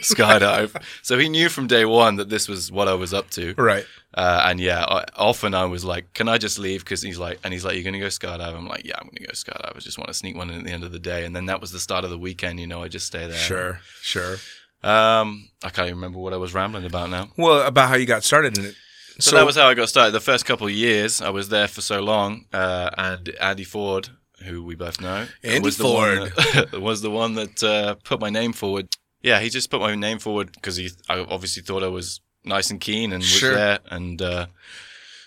skydive. 0.02 0.74
So 1.02 1.18
he 1.18 1.28
knew 1.28 1.48
from 1.48 1.66
day 1.66 1.84
one 1.84 2.16
that 2.16 2.30
this 2.30 2.48
was 2.48 2.72
what 2.72 2.88
I 2.88 2.94
was 2.94 3.12
up 3.12 3.30
to. 3.30 3.54
Right. 3.58 3.84
Uh, 4.14 4.46
and 4.46 4.58
yeah, 4.58 4.84
I, 4.84 5.04
often 5.16 5.54
I 5.54 5.66
was 5.66 5.84
like, 5.84 6.14
"Can 6.14 6.26
I 6.26 6.38
just 6.38 6.58
leave?" 6.58 6.82
Because 6.82 7.02
he's 7.02 7.18
like, 7.18 7.38
and 7.44 7.52
he's 7.52 7.66
like, 7.66 7.74
"You're 7.74 7.84
gonna 7.84 7.98
go 7.98 8.06
skydive." 8.06 8.56
I'm 8.56 8.66
like, 8.66 8.86
"Yeah, 8.86 8.94
I'm 8.98 9.08
gonna 9.08 9.26
go 9.26 9.32
skydive." 9.32 9.76
I 9.76 9.78
just 9.78 9.98
want 9.98 10.08
to 10.08 10.14
sneak 10.14 10.34
one 10.36 10.48
in 10.48 10.60
at 10.60 10.64
the 10.64 10.70
end 10.70 10.84
of 10.84 10.92
the 10.92 10.98
day, 10.98 11.26
and 11.26 11.36
then 11.36 11.46
that 11.46 11.60
was 11.60 11.70
the 11.70 11.78
start 11.78 12.02
of 12.02 12.08
the 12.08 12.16
weekend. 12.16 12.58
You 12.58 12.66
know, 12.66 12.82
I 12.82 12.88
just 12.88 13.06
stay 13.06 13.26
there. 13.26 13.36
Sure. 13.36 13.80
Sure. 14.00 14.36
Um, 14.82 15.50
I 15.62 15.68
can't 15.68 15.88
even 15.88 15.96
remember 15.96 16.18
what 16.18 16.32
I 16.32 16.38
was 16.38 16.54
rambling 16.54 16.86
about 16.86 17.10
now. 17.10 17.28
Well, 17.36 17.66
about 17.66 17.90
how 17.90 17.96
you 17.96 18.06
got 18.06 18.24
started 18.24 18.56
in 18.56 18.64
it. 18.64 18.74
So, 19.18 19.34
that 19.36 19.44
was 19.44 19.56
how 19.56 19.66
I 19.66 19.74
got 19.74 19.88
started. 19.88 20.12
The 20.12 20.20
first 20.20 20.46
couple 20.46 20.66
of 20.66 20.72
years, 20.72 21.20
I 21.20 21.30
was 21.30 21.48
there 21.48 21.68
for 21.68 21.80
so 21.80 22.00
long, 22.00 22.46
uh, 22.52 22.90
and 22.96 23.28
Andy 23.40 23.64
Ford, 23.64 24.10
who 24.44 24.62
we 24.64 24.74
both 24.74 25.00
know, 25.00 25.26
Andy 25.42 25.60
was 25.60 25.76
the 25.76 25.84
one 25.88 26.18
that, 26.18 26.68
was 26.80 27.02
the 27.02 27.10
one 27.10 27.34
that 27.34 27.62
uh, 27.62 27.94
put 28.04 28.20
my 28.20 28.30
name 28.30 28.52
forward. 28.52 28.88
Yeah, 29.22 29.40
he 29.40 29.48
just 29.50 29.70
put 29.70 29.80
my 29.80 29.94
name 29.94 30.18
forward 30.18 30.52
because 30.52 30.76
he, 30.76 30.90
I 31.08 31.18
obviously 31.20 31.62
thought 31.62 31.82
I 31.82 31.88
was 31.88 32.20
nice 32.44 32.70
and 32.70 32.80
keen 32.80 33.12
and 33.12 33.22
was 33.22 33.40
there 33.40 33.78
and 33.90 34.20
uh, 34.22 34.46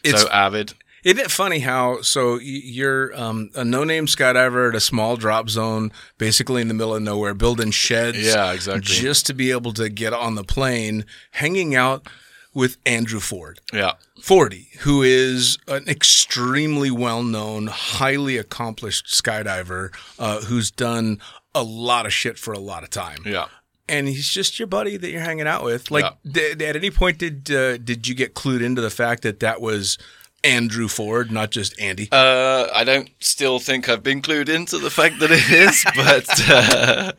It's- 0.04 0.22
so 0.22 0.30
avid. 0.30 0.74
Isn't 1.02 1.20
it 1.20 1.32
funny 1.32 1.60
how 1.60 2.02
so 2.02 2.40
you're 2.42 3.18
um, 3.18 3.52
a 3.56 3.64
no-name 3.64 4.06
skydiver 4.06 4.68
at 4.68 4.76
a 4.76 4.82
small 4.82 5.16
drop 5.16 5.50
zone, 5.50 5.94
basically 6.18 6.62
in 6.62 6.68
the 6.68 6.74
middle 6.74 6.94
of 6.94 7.02
nowhere, 7.02 7.34
building 7.34 7.72
sheds, 7.72 8.18
Yeah, 8.18 8.52
exactly. 8.52 8.82
just 8.82 9.26
to 9.28 9.34
be 9.34 9.52
able 9.52 9.72
to 9.76 9.88
get 9.88 10.12
on 10.12 10.36
the 10.36 10.44
plane, 10.44 11.06
hanging 11.32 11.74
out 11.74 12.06
with 12.54 12.78
Andrew 12.86 13.20
Ford, 13.20 13.60
Yeah, 13.72 13.94
forty, 14.22 14.70
who 14.80 15.04
is 15.04 15.58
an 15.68 15.88
extremely 15.88 16.92
well-known, 16.92 17.68
highly 17.68 18.38
accomplished 18.38 19.08
skydiver 19.08 19.94
uh, 20.18 20.42
who's 20.42 20.72
done 20.72 21.20
a 21.54 21.64
lot 21.64 22.06
of 22.06 22.14
shit 22.14 22.38
for 22.38 22.54
a 22.54 22.60
lot 22.60 22.84
of 22.84 22.90
time, 22.90 23.24
yeah. 23.26 23.46
and 23.88 24.08
he's 24.08 24.30
just 24.30 24.60
your 24.60 24.68
buddy 24.68 24.98
that 24.98 25.12
you're 25.12 25.22
hanging 25.22 25.48
out 25.48 25.64
with. 25.64 25.92
Like, 25.92 26.06
did, 26.30 26.62
at 26.62 26.76
any 26.76 26.92
point 26.92 27.18
did 27.20 27.52
uh, 27.52 27.78
did 27.78 28.08
you 28.08 28.16
get 28.16 28.34
clued 28.36 28.62
into 28.62 28.82
the 28.82 28.90
fact 28.90 29.24
that 29.24 29.40
that 29.40 29.62
was 29.62 29.98
Andrew 30.44 30.88
Ford, 30.88 31.32
not 31.32 31.52
just 31.52 31.80
Andy? 31.80 32.08
Uh, 32.12 32.68
I 32.74 32.84
don't 32.84 33.10
still 33.20 33.60
think 33.60 33.90
I've 33.90 34.04
been 34.04 34.22
clued 34.22 34.50
into 34.50 34.78
the 34.78 34.90
fact 34.90 35.20
that 35.20 35.32
it 35.32 35.50
is, 35.52 35.84
but 35.96 36.50
uh, 36.50 37.12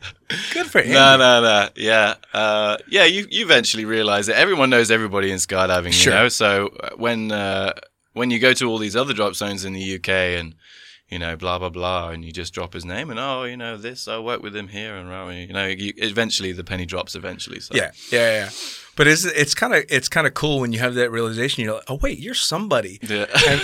Good 0.53 0.67
for 0.67 0.79
Andy. 0.79 0.93
no, 0.93 1.17
no, 1.17 1.41
no. 1.41 1.69
Yeah, 1.75 2.15
uh, 2.33 2.77
yeah. 2.87 3.05
You 3.05 3.27
you 3.29 3.45
eventually 3.45 3.85
realize 3.85 4.27
that 4.27 4.37
everyone 4.37 4.69
knows 4.69 4.89
everybody 4.91 5.31
in 5.31 5.37
skydiving. 5.37 5.87
You 5.87 5.91
Sure. 5.91 6.13
know, 6.13 6.29
so 6.29 6.67
uh, 6.81 6.89
when 6.95 7.31
uh, 7.31 7.73
when 8.13 8.31
you 8.31 8.39
go 8.39 8.53
to 8.53 8.69
all 8.69 8.77
these 8.77 8.95
other 8.95 9.13
drop 9.13 9.35
zones 9.35 9.65
in 9.65 9.73
the 9.73 9.95
UK 9.95 10.09
and 10.09 10.55
you 11.09 11.19
know, 11.19 11.35
blah 11.35 11.59
blah 11.59 11.69
blah, 11.69 12.09
and 12.09 12.23
you 12.23 12.31
just 12.31 12.53
drop 12.53 12.73
his 12.73 12.85
name, 12.85 13.09
and 13.09 13.19
oh, 13.19 13.43
you 13.43 13.57
know, 13.57 13.75
this 13.75 14.07
I 14.07 14.17
work 14.19 14.41
with 14.41 14.55
him 14.55 14.69
here, 14.69 14.95
and 14.95 15.09
you 15.47 15.53
know, 15.53 15.67
you, 15.67 15.91
eventually 15.97 16.53
the 16.53 16.63
penny 16.63 16.85
drops. 16.85 17.15
Eventually, 17.15 17.59
so 17.59 17.75
Yeah, 17.75 17.91
yeah, 18.11 18.31
yeah. 18.45 18.49
But 19.01 19.07
it's 19.07 19.25
it's 19.25 19.55
kind 19.55 19.73
of 19.73 19.83
it's 19.89 20.07
kind 20.07 20.27
of 20.27 20.35
cool 20.35 20.59
when 20.59 20.73
you 20.73 20.77
have 20.77 20.93
that 20.93 21.09
realization. 21.09 21.63
You're 21.63 21.73
like, 21.73 21.85
oh 21.87 21.95
wait, 22.03 22.19
you're 22.19 22.35
somebody. 22.35 22.99
Yeah. 23.01 23.25
And, 23.47 23.61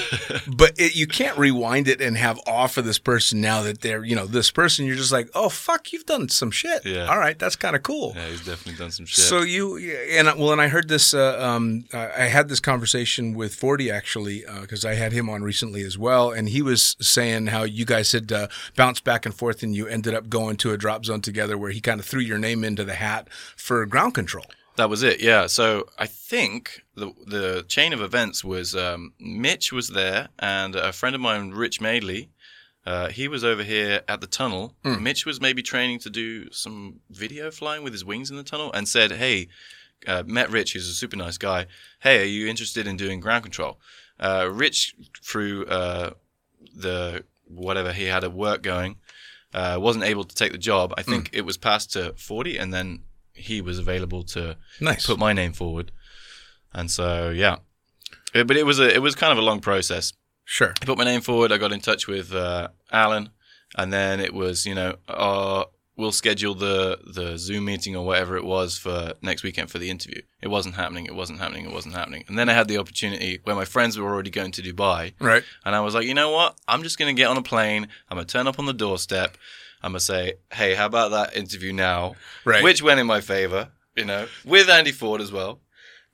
but 0.57 0.71
it, 0.79 0.95
you 0.95 1.05
can't 1.05 1.37
rewind 1.37 1.87
it 1.87 2.01
and 2.01 2.17
have 2.17 2.39
awe 2.47 2.65
for 2.65 2.81
this 2.81 2.97
person 2.97 3.39
now 3.39 3.61
that 3.61 3.81
they're 3.81 4.03
you 4.03 4.15
know 4.15 4.25
this 4.25 4.49
person. 4.49 4.87
You're 4.87 4.95
just 4.95 5.11
like, 5.11 5.29
oh 5.35 5.49
fuck, 5.49 5.93
you've 5.93 6.07
done 6.07 6.27
some 6.29 6.49
shit. 6.49 6.83
Yeah. 6.87 7.05
All 7.05 7.19
right, 7.19 7.37
that's 7.37 7.55
kind 7.55 7.75
of 7.75 7.83
cool. 7.83 8.13
yeah, 8.15 8.29
he's 8.29 8.43
definitely 8.43 8.79
done 8.79 8.89
some 8.89 9.05
shit. 9.05 9.25
So 9.25 9.43
you 9.43 9.77
and 9.77 10.27
well, 10.39 10.53
and 10.53 10.59
I 10.59 10.69
heard 10.69 10.87
this. 10.87 11.13
Uh, 11.13 11.39
um, 11.39 11.85
I 11.93 12.23
had 12.23 12.49
this 12.49 12.59
conversation 12.59 13.35
with 13.35 13.53
Forty 13.53 13.91
actually 13.91 14.43
because 14.61 14.85
I 14.85 14.95
had 14.95 15.11
him 15.11 15.29
on 15.29 15.43
recently 15.43 15.83
as 15.83 15.99
well, 15.99 16.31
and 16.31 16.49
he 16.49 16.63
was 16.63 16.95
saying 16.99 17.45
how 17.45 17.61
you 17.61 17.85
guys 17.85 18.11
had 18.11 18.31
uh, 18.31 18.47
bounced 18.75 19.03
back 19.03 19.23
and 19.23 19.35
forth, 19.35 19.61
and 19.61 19.75
you 19.75 19.85
ended 19.85 20.15
up 20.15 20.29
going 20.29 20.57
to 20.57 20.71
a 20.71 20.77
drop 20.77 21.05
zone 21.05 21.21
together 21.21 21.59
where 21.59 21.69
he 21.69 21.79
kind 21.79 21.99
of 21.99 22.07
threw 22.07 22.21
your 22.21 22.39
name 22.39 22.63
into 22.63 22.83
the 22.83 22.95
hat 22.95 23.27
for 23.55 23.85
ground 23.85 24.15
control. 24.15 24.45
That 24.77 24.89
was 24.89 25.01
it, 25.01 25.19
yeah. 25.19 25.47
So 25.47 25.87
I 25.97 26.05
think 26.05 26.83
the 26.95 27.11
the 27.25 27.65
chain 27.67 27.93
of 27.93 28.01
events 28.01 28.43
was 28.43 28.75
um, 28.75 29.13
Mitch 29.19 29.73
was 29.73 29.89
there, 29.89 30.29
and 30.37 30.75
a 30.75 30.93
friend 30.93 31.15
of 31.15 31.21
mine, 31.21 31.49
Rich 31.49 31.81
Madeley, 31.81 32.29
uh, 32.85 33.09
he 33.09 33.27
was 33.27 33.43
over 33.43 33.63
here 33.63 34.01
at 34.07 34.21
the 34.21 34.27
tunnel. 34.27 34.75
Mitch 35.01 35.25
was 35.25 35.41
maybe 35.41 35.63
training 35.63 35.97
to 35.99 36.11
do 36.11 36.51
some 36.51 36.99
video 37.09 37.49
flying 37.49 37.83
with 37.83 37.91
his 37.91 38.05
wings 38.05 38.29
in 38.29 38.37
the 38.37 38.43
tunnel, 38.43 38.71
and 38.71 38.87
said, 38.87 39.11
"Hey, 39.13 39.47
uh, 40.05 40.23
met 40.27 40.51
Rich, 40.51 40.73
who's 40.73 40.87
a 40.87 40.93
super 40.93 41.17
nice 41.17 41.39
guy. 41.39 41.65
Hey, 42.01 42.21
are 42.21 42.25
you 42.25 42.47
interested 42.47 42.85
in 42.85 42.97
doing 42.97 43.19
ground 43.19 43.43
control?" 43.43 43.79
Uh, 44.19 44.47
Rich, 44.51 44.93
through 45.23 45.65
uh, 45.65 46.11
the 46.75 47.23
whatever 47.45 47.93
he 47.93 48.05
had 48.05 48.23
at 48.23 48.31
work 48.31 48.61
going, 48.61 48.97
uh, 49.55 49.77
wasn't 49.79 50.05
able 50.05 50.23
to 50.23 50.35
take 50.35 50.51
the 50.51 50.59
job. 50.59 50.93
I 50.97 51.01
think 51.01 51.31
it 51.33 51.45
was 51.45 51.57
passed 51.57 51.93
to 51.93 52.13
forty, 52.15 52.57
and 52.57 52.71
then 52.71 53.03
he 53.37 53.61
was 53.61 53.77
available 53.79 54.23
to 54.35 54.57
Nice. 54.81 55.05
put 55.05 55.17
my 55.19 55.33
name 55.33 55.53
forward. 55.53 55.91
And 56.73 56.89
so 56.91 57.29
yeah, 57.29 57.57
Uh, 58.35 58.43
but 58.43 58.57
it 58.57 58.65
was 58.65 58.79
a 58.79 58.87
it 58.93 59.01
was 59.01 59.15
kind 59.15 59.31
of 59.31 59.37
a 59.37 59.41
long 59.49 59.59
process. 59.61 60.13
Sure. 60.45 60.73
I 60.81 60.85
put 60.85 60.97
my 60.97 61.03
name 61.03 61.21
forward. 61.21 61.51
I 61.51 61.57
got 61.57 61.71
in 61.71 61.81
touch 61.81 62.07
with 62.07 62.33
uh, 62.33 62.67
Alan, 62.91 63.29
and 63.75 63.91
then 63.91 64.19
it 64.19 64.33
was 64.33 64.65
you 64.65 64.75
know 64.75 64.95
uh, 65.07 65.63
we'll 65.95 66.11
schedule 66.11 66.53
the 66.55 66.99
the 67.17 67.37
Zoom 67.37 67.65
meeting 67.65 67.95
or 67.95 68.05
whatever 68.05 68.37
it 68.37 68.45
was 68.45 68.77
for 68.77 69.13
next 69.21 69.43
weekend 69.43 69.69
for 69.71 69.79
the 69.79 69.89
interview. 69.89 70.21
It 70.41 70.49
wasn't 70.49 70.75
happening. 70.75 71.05
It 71.05 71.15
wasn't 71.15 71.39
happening. 71.39 71.65
It 71.65 71.73
wasn't 71.73 71.95
happening. 71.95 72.23
And 72.27 72.37
then 72.37 72.47
I 72.49 72.53
had 72.53 72.67
the 72.67 72.77
opportunity 72.77 73.39
where 73.43 73.55
my 73.55 73.65
friends 73.65 73.97
were 73.97 74.07
already 74.13 74.29
going 74.39 74.51
to 74.53 74.61
Dubai. 74.61 75.13
Right. 75.19 75.43
And 75.65 75.75
I 75.75 75.81
was 75.81 75.93
like, 75.95 76.05
you 76.05 76.13
know 76.13 76.31
what? 76.31 76.55
I'm 76.67 76.83
just 76.83 76.97
going 76.99 77.13
to 77.15 77.19
get 77.21 77.29
on 77.29 77.37
a 77.37 77.41
plane. 77.41 77.87
I'm 78.09 78.15
going 78.17 78.27
to 78.27 78.31
turn 78.31 78.47
up 78.47 78.59
on 78.59 78.65
the 78.67 78.73
doorstep. 78.85 79.37
I'm 79.81 79.91
going 79.91 79.99
to 79.99 80.05
say, 80.05 80.33
hey, 80.51 80.75
how 80.75 80.85
about 80.87 81.11
that 81.11 81.35
interview 81.35 81.71
now? 81.73 82.15
Right. 82.45 82.63
Which 82.63 82.81
went 82.81 82.99
in 82.99 83.07
my 83.07 83.21
favor, 83.21 83.69
you 83.95 84.05
know, 84.05 84.27
with 84.45 84.69
Andy 84.69 84.91
Ford 84.91 85.21
as 85.21 85.31
well. 85.31 85.61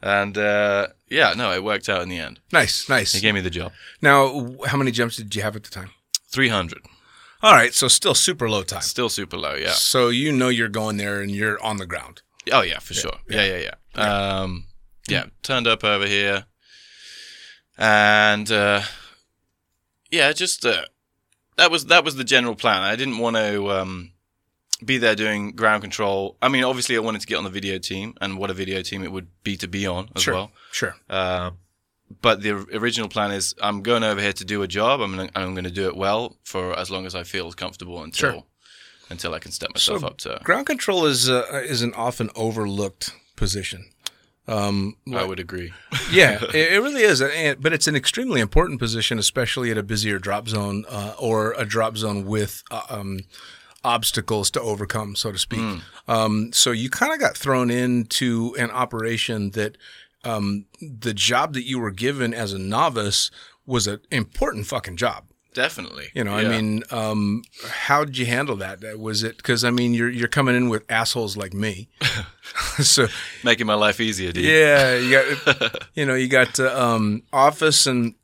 And 0.01 0.37
uh, 0.37 0.87
yeah, 1.09 1.33
no, 1.35 1.53
it 1.53 1.63
worked 1.63 1.87
out 1.87 2.01
in 2.01 2.09
the 2.09 2.19
end. 2.19 2.41
Nice. 2.51 2.89
Nice. 2.89 3.13
He 3.13 3.21
gave 3.21 3.33
me 3.33 3.41
the 3.41 3.49
job. 3.49 3.71
Now, 4.01 4.53
how 4.65 4.77
many 4.77 4.91
jumps 4.91 5.15
did 5.15 5.33
you 5.33 5.41
have 5.41 5.55
at 5.55 5.63
the 5.63 5.69
time? 5.69 5.91
300. 6.29 6.79
All 7.41 7.53
right. 7.53 7.73
So 7.73 7.87
still 7.87 8.15
super 8.15 8.49
low 8.49 8.63
time. 8.63 8.81
Still 8.81 9.09
super 9.09 9.37
low, 9.37 9.55
yeah. 9.55 9.71
So 9.71 10.09
you 10.09 10.31
know 10.33 10.49
you're 10.49 10.69
going 10.69 10.97
there 10.97 11.21
and 11.21 11.31
you're 11.31 11.61
on 11.63 11.77
the 11.77 11.85
ground. 11.85 12.21
Oh, 12.51 12.61
yeah, 12.61 12.79
for 12.79 12.93
sure. 12.93 13.13
Yeah, 13.29 13.45
yeah, 13.45 13.71
yeah. 13.95 14.39
Um, 14.41 14.65
yeah, 15.07 15.25
turned 15.41 15.67
up 15.67 15.83
over 15.83 16.05
here. 16.05 16.45
And 17.77 18.51
uh, 18.51 18.81
yeah, 20.11 20.31
just 20.33 20.65
uh, 20.65 20.83
that 21.57 21.71
was 21.71 21.85
that 21.87 22.03
was 22.03 22.15
the 22.15 22.23
general 22.23 22.55
plan. 22.55 22.81
I 22.81 22.95
didn't 22.95 23.17
want 23.19 23.35
to 23.35 23.69
um, 23.71 24.11
be 24.83 24.97
there 24.97 25.15
doing 25.15 25.51
ground 25.51 25.81
control. 25.81 26.37
I 26.41 26.49
mean, 26.49 26.63
obviously, 26.63 26.95
I 26.95 26.99
wanted 26.99 27.21
to 27.21 27.27
get 27.27 27.37
on 27.37 27.43
the 27.43 27.49
video 27.49 27.77
team, 27.77 28.15
and 28.21 28.37
what 28.37 28.49
a 28.49 28.53
video 28.53 28.81
team 28.81 29.03
it 29.03 29.11
would 29.11 29.27
be 29.43 29.57
to 29.57 29.67
be 29.67 29.85
on 29.87 30.09
as 30.15 30.23
Sure. 30.23 30.33
well. 30.33 30.51
Sure. 30.71 30.95
Uh, 31.09 31.51
but 32.21 32.41
the 32.41 32.51
original 32.77 33.09
plan 33.09 33.31
is 33.31 33.55
I'm 33.61 33.81
going 33.81 34.03
over 34.03 34.21
here 34.21 34.33
to 34.33 34.45
do 34.45 34.61
a 34.61 34.67
job. 34.67 35.01
I'm 35.01 35.11
gonna, 35.15 35.29
I'm 35.35 35.53
going 35.55 35.63
to 35.63 35.71
do 35.71 35.87
it 35.87 35.95
well 35.95 36.37
for 36.43 36.77
as 36.77 36.91
long 36.91 37.05
as 37.05 37.15
I 37.15 37.23
feel 37.23 37.51
comfortable 37.53 38.03
until 38.03 38.31
Sure. 38.31 38.43
until 39.09 39.33
I 39.33 39.39
can 39.39 39.51
step 39.51 39.69
myself 39.73 40.01
So 40.01 40.07
up 40.07 40.17
to. 40.19 40.39
Ground 40.43 40.67
control 40.67 41.05
is 41.05 41.29
uh, 41.29 41.45
is 41.65 41.81
an 41.81 41.93
often 41.95 42.29
overlooked 42.35 43.15
position. 43.35 43.89
Um, 44.47 44.97
I 45.13 45.23
would 45.23 45.39
agree. 45.39 45.73
yeah, 46.11 46.39
it, 46.53 46.73
it 46.73 46.81
really 46.81 47.03
is. 47.03 47.21
And, 47.21 47.61
but 47.61 47.73
it's 47.73 47.87
an 47.87 47.95
extremely 47.95 48.41
important 48.41 48.79
position, 48.79 49.17
especially 49.19 49.71
at 49.71 49.77
a 49.77 49.83
busier 49.83 50.19
drop 50.19 50.47
zone 50.49 50.85
uh, 50.89 51.15
or 51.19 51.53
a 51.53 51.65
drop 51.65 51.97
zone 51.97 52.25
with 52.25 52.63
uh, 52.71 52.81
um, 52.89 53.21
obstacles 53.83 54.49
to 54.51 54.61
overcome, 54.61 55.15
so 55.15 55.31
to 55.31 55.37
speak. 55.37 55.81
Um, 56.07 56.51
so 56.53 56.71
you 56.71 56.89
kind 56.89 57.13
of 57.13 57.19
got 57.19 57.37
thrown 57.37 57.69
into 57.69 58.55
an 58.57 58.71
operation 58.71 59.51
that 59.51 59.77
um, 60.23 60.65
the 60.81 61.13
job 61.13 61.53
that 61.53 61.63
you 61.63 61.79
were 61.79 61.91
given 61.91 62.33
as 62.33 62.53
a 62.53 62.59
novice 62.59 63.29
was 63.65 63.87
an 63.87 63.99
important 64.11 64.67
fucking 64.67 64.97
job. 64.97 65.25
Definitely. 65.53 66.09
You 66.13 66.23
know, 66.23 66.33
I 66.33 66.45
mean, 66.47 66.83
um, 66.91 67.43
how 67.67 68.03
did 68.05 68.17
you 68.17 68.25
handle 68.25 68.55
that? 68.57 68.97
Was 68.99 69.23
it 69.23 69.37
because 69.37 69.63
I 69.63 69.71
mean, 69.71 69.93
you're 69.93 70.09
you're 70.09 70.27
coming 70.27 70.55
in 70.55 70.69
with 70.69 70.83
assholes 70.89 71.37
like 71.37 71.53
me, 71.53 71.89
so 72.81 73.07
making 73.43 73.67
my 73.67 73.73
life 73.75 73.99
easier, 73.99 74.31
dude. 74.31 74.45
yeah, 74.45 74.95
you 74.97 75.11
got 75.45 75.87
you 75.95 76.05
know 76.05 76.15
you 76.15 76.27
got 76.27 76.59
uh, 76.59 76.73
um, 76.77 77.23
office 77.31 77.85
and 77.87 78.15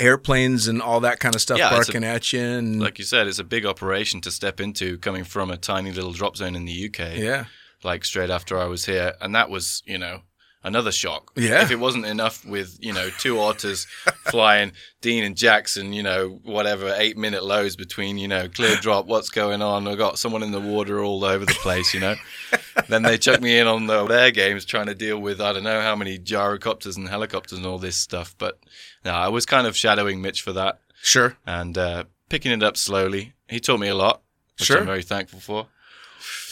airplanes 0.00 0.68
and 0.68 0.80
all 0.80 1.00
that 1.00 1.18
kind 1.18 1.34
of 1.34 1.40
stuff 1.40 1.58
Yeah, 1.58 1.76
it's 1.76 1.88
a- 1.88 1.92
barking 1.92 2.04
at 2.08 2.32
you, 2.32 2.40
and 2.40 2.80
Like 2.80 2.98
you 2.98 3.04
said, 3.04 3.26
it's 3.26 3.38
a 3.38 3.44
big 3.44 3.66
operation 3.66 4.20
to 4.22 4.30
step 4.30 4.60
into 4.60 4.98
coming 4.98 5.24
from 5.24 5.50
a 5.50 5.56
tiny 5.56 5.90
little 5.92 6.12
drop 6.12 6.36
zone 6.36 6.54
in 6.54 6.64
the 6.66 6.86
UK. 6.88 7.16
yeah, 7.16 7.46
Like 7.82 8.04
straight 8.04 8.30
after 8.30 8.58
I 8.58 8.66
was 8.66 8.84
here. 8.86 9.14
And 9.20 9.34
that 9.34 9.50
was, 9.50 9.82
you 9.86 9.98
know, 9.98 10.22
another 10.62 10.92
shock. 10.92 11.32
Yeah. 11.36 11.62
If 11.62 11.70
it 11.70 11.78
wasn't 11.78 12.06
enough 12.06 12.44
with, 12.44 12.76
you 12.80 12.92
know, 12.92 13.10
two 13.18 13.38
otters 13.40 13.86
flying 14.30 14.72
Dean 15.00 15.24
and 15.24 15.36
Jackson, 15.36 15.92
you 15.92 16.02
know, 16.02 16.40
whatever, 16.42 16.94
eight 16.96 17.16
minute 17.16 17.44
lows 17.44 17.76
between, 17.76 18.18
you 18.18 18.28
know, 18.28 18.48
clear 18.48 18.76
drop, 18.76 19.06
what's 19.06 19.30
going 19.30 19.62
on? 19.62 19.86
I 19.86 19.94
got 19.94 20.18
someone 20.18 20.42
in 20.42 20.50
the 20.52 20.60
water 20.60 21.02
all 21.02 21.24
over 21.24 21.44
the 21.44 21.54
place, 21.54 21.94
you 21.94 22.00
know. 22.00 22.16
then 22.88 23.02
they 23.02 23.18
chuck 23.18 23.40
me 23.40 23.58
in 23.58 23.66
on 23.66 23.86
the, 23.86 24.06
their 24.06 24.30
games 24.30 24.64
trying 24.64 24.86
to 24.86 24.94
deal 24.94 25.18
with, 25.18 25.40
I 25.40 25.52
don't 25.52 25.64
know 25.64 25.80
how 25.80 25.96
many 25.96 26.18
gyrocopters 26.18 26.96
and 26.96 27.08
helicopters 27.08 27.58
and 27.58 27.66
all 27.66 27.78
this 27.78 27.96
stuff. 27.96 28.34
But 28.38 28.58
no, 29.04 29.12
I 29.12 29.28
was 29.28 29.46
kind 29.46 29.66
of 29.66 29.76
shadowing 29.76 30.20
Mitch 30.20 30.42
for 30.42 30.52
that 30.52 30.80
sure, 31.00 31.36
and 31.46 31.78
uh, 31.78 32.04
picking 32.28 32.52
it 32.52 32.62
up 32.62 32.76
slowly. 32.76 33.34
He 33.48 33.60
taught 33.60 33.80
me 33.80 33.88
a 33.88 33.94
lot, 33.94 34.22
which 34.58 34.66
Sure. 34.66 34.80
I'm 34.80 34.86
very 34.86 35.02
thankful 35.02 35.40
for. 35.40 35.68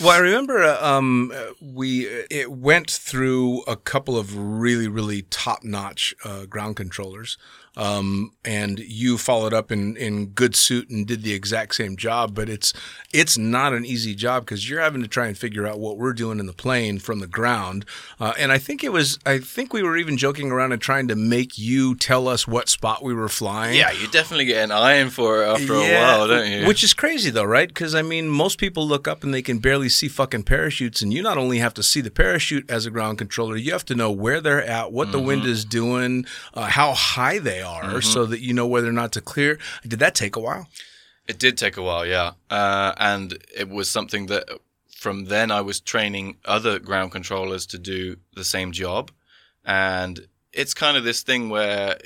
Well, 0.00 0.11
I 0.11 0.18
remember 0.18 0.62
uh, 0.62 0.85
um, 0.87 1.33
we 1.61 2.07
it 2.07 2.52
went 2.52 2.90
through 2.90 3.62
a 3.62 3.76
couple 3.76 4.16
of 4.18 4.37
really 4.37 4.88
really 4.88 5.22
top 5.22 5.64
notch 5.64 6.14
uh, 6.24 6.46
ground 6.46 6.76
controllers, 6.76 7.38
um, 7.76 8.32
and 8.44 8.78
you 8.78 9.18
followed 9.18 9.52
up 9.52 9.70
in 9.70 9.96
in 9.96 10.26
good 10.26 10.56
suit 10.56 10.88
and 10.90 11.06
did 11.06 11.22
the 11.22 11.32
exact 11.34 11.74
same 11.74 11.96
job. 11.96 12.34
But 12.34 12.48
it's 12.48 12.72
it's 13.12 13.36
not 13.38 13.72
an 13.72 13.84
easy 13.84 14.14
job 14.14 14.44
because 14.44 14.68
you're 14.68 14.80
having 14.80 15.02
to 15.02 15.08
try 15.08 15.26
and 15.26 15.36
figure 15.36 15.66
out 15.66 15.78
what 15.78 15.98
we're 15.98 16.12
doing 16.12 16.38
in 16.38 16.46
the 16.46 16.52
plane 16.52 16.98
from 16.98 17.20
the 17.20 17.26
ground. 17.26 17.84
Uh, 18.20 18.32
and 18.38 18.52
I 18.52 18.58
think 18.58 18.82
it 18.82 18.92
was 18.92 19.18
I 19.26 19.38
think 19.38 19.72
we 19.72 19.82
were 19.82 19.96
even 19.96 20.16
joking 20.16 20.50
around 20.50 20.72
and 20.72 20.80
trying 20.80 21.08
to 21.08 21.16
make 21.16 21.58
you 21.58 21.94
tell 21.94 22.28
us 22.28 22.46
what 22.48 22.68
spot 22.68 23.02
we 23.02 23.14
were 23.14 23.28
flying. 23.28 23.76
Yeah, 23.76 23.90
you 23.92 24.08
definitely 24.08 24.46
get 24.46 24.64
an 24.64 24.72
eye 24.72 24.94
in 24.94 25.10
for 25.10 25.42
it 25.42 25.46
after 25.48 25.74
a 25.74 25.80
while, 25.94 26.28
don't 26.28 26.50
you? 26.50 26.66
Which 26.66 26.82
is 26.82 26.94
crazy 26.94 27.30
though, 27.30 27.44
right? 27.44 27.68
Because 27.68 27.94
I 27.94 28.02
mean, 28.02 28.28
most 28.28 28.58
people 28.58 28.86
look 28.86 29.06
up 29.06 29.22
and 29.22 29.34
they 29.34 29.42
can 29.42 29.58
barely 29.58 29.88
see 29.88 30.08
fucking 30.08 30.44
parachutes, 30.44 31.02
and 31.02 31.12
you 31.12 31.22
not 31.22 31.38
only 31.38 31.58
have 31.58 31.74
to 31.74 31.82
see 31.82 32.00
the 32.00 32.10
parachute 32.10 32.70
as 32.70 32.86
a 32.86 32.90
ground 32.90 33.18
controller, 33.18 33.56
you 33.56 33.72
have 33.72 33.84
to 33.86 33.94
know 33.94 34.10
where 34.10 34.40
they're 34.40 34.64
at, 34.64 34.92
what 34.92 35.12
the 35.12 35.16
Mm-hmm. 35.18 35.26
wind 35.26 35.44
is 35.46 35.64
doing, 35.64 36.26
uh, 36.54 36.66
how 36.66 36.92
high 36.92 37.38
they 37.38 37.62
are, 37.66 38.00
so 38.00 38.24
that 38.26 38.40
you 38.40 38.55
know 38.55 38.66
whether 38.66 38.88
or 38.88 38.92
not 38.92 39.12
to 39.12 39.20
clear. 39.20 39.59
Did 39.87 39.98
that 39.98 40.14
take 40.14 40.37
a 40.37 40.40
while? 40.40 40.68
It 41.29 41.38
did 41.38 41.59
take 41.59 41.76
a 41.76 41.83
while, 41.83 42.07
yeah. 42.07 42.33
Uh, 42.48 42.92
and 42.98 43.37
it 43.55 43.68
was 43.68 43.90
something 43.90 44.26
that 44.26 44.48
from 44.94 45.26
then 45.26 45.50
I 45.50 45.61
was 45.61 45.81
training 45.81 46.37
other 46.44 46.79
ground 46.79 47.12
controllers 47.12 47.66
to 47.66 47.79
do 47.79 48.16
the 48.35 48.44
same 48.44 48.72
job. 48.72 49.11
And 49.64 50.29
it's 50.52 50.72
kind 50.74 50.96
of 50.96 51.05
this 51.05 51.22
thing 51.22 51.48
where, 51.50 51.98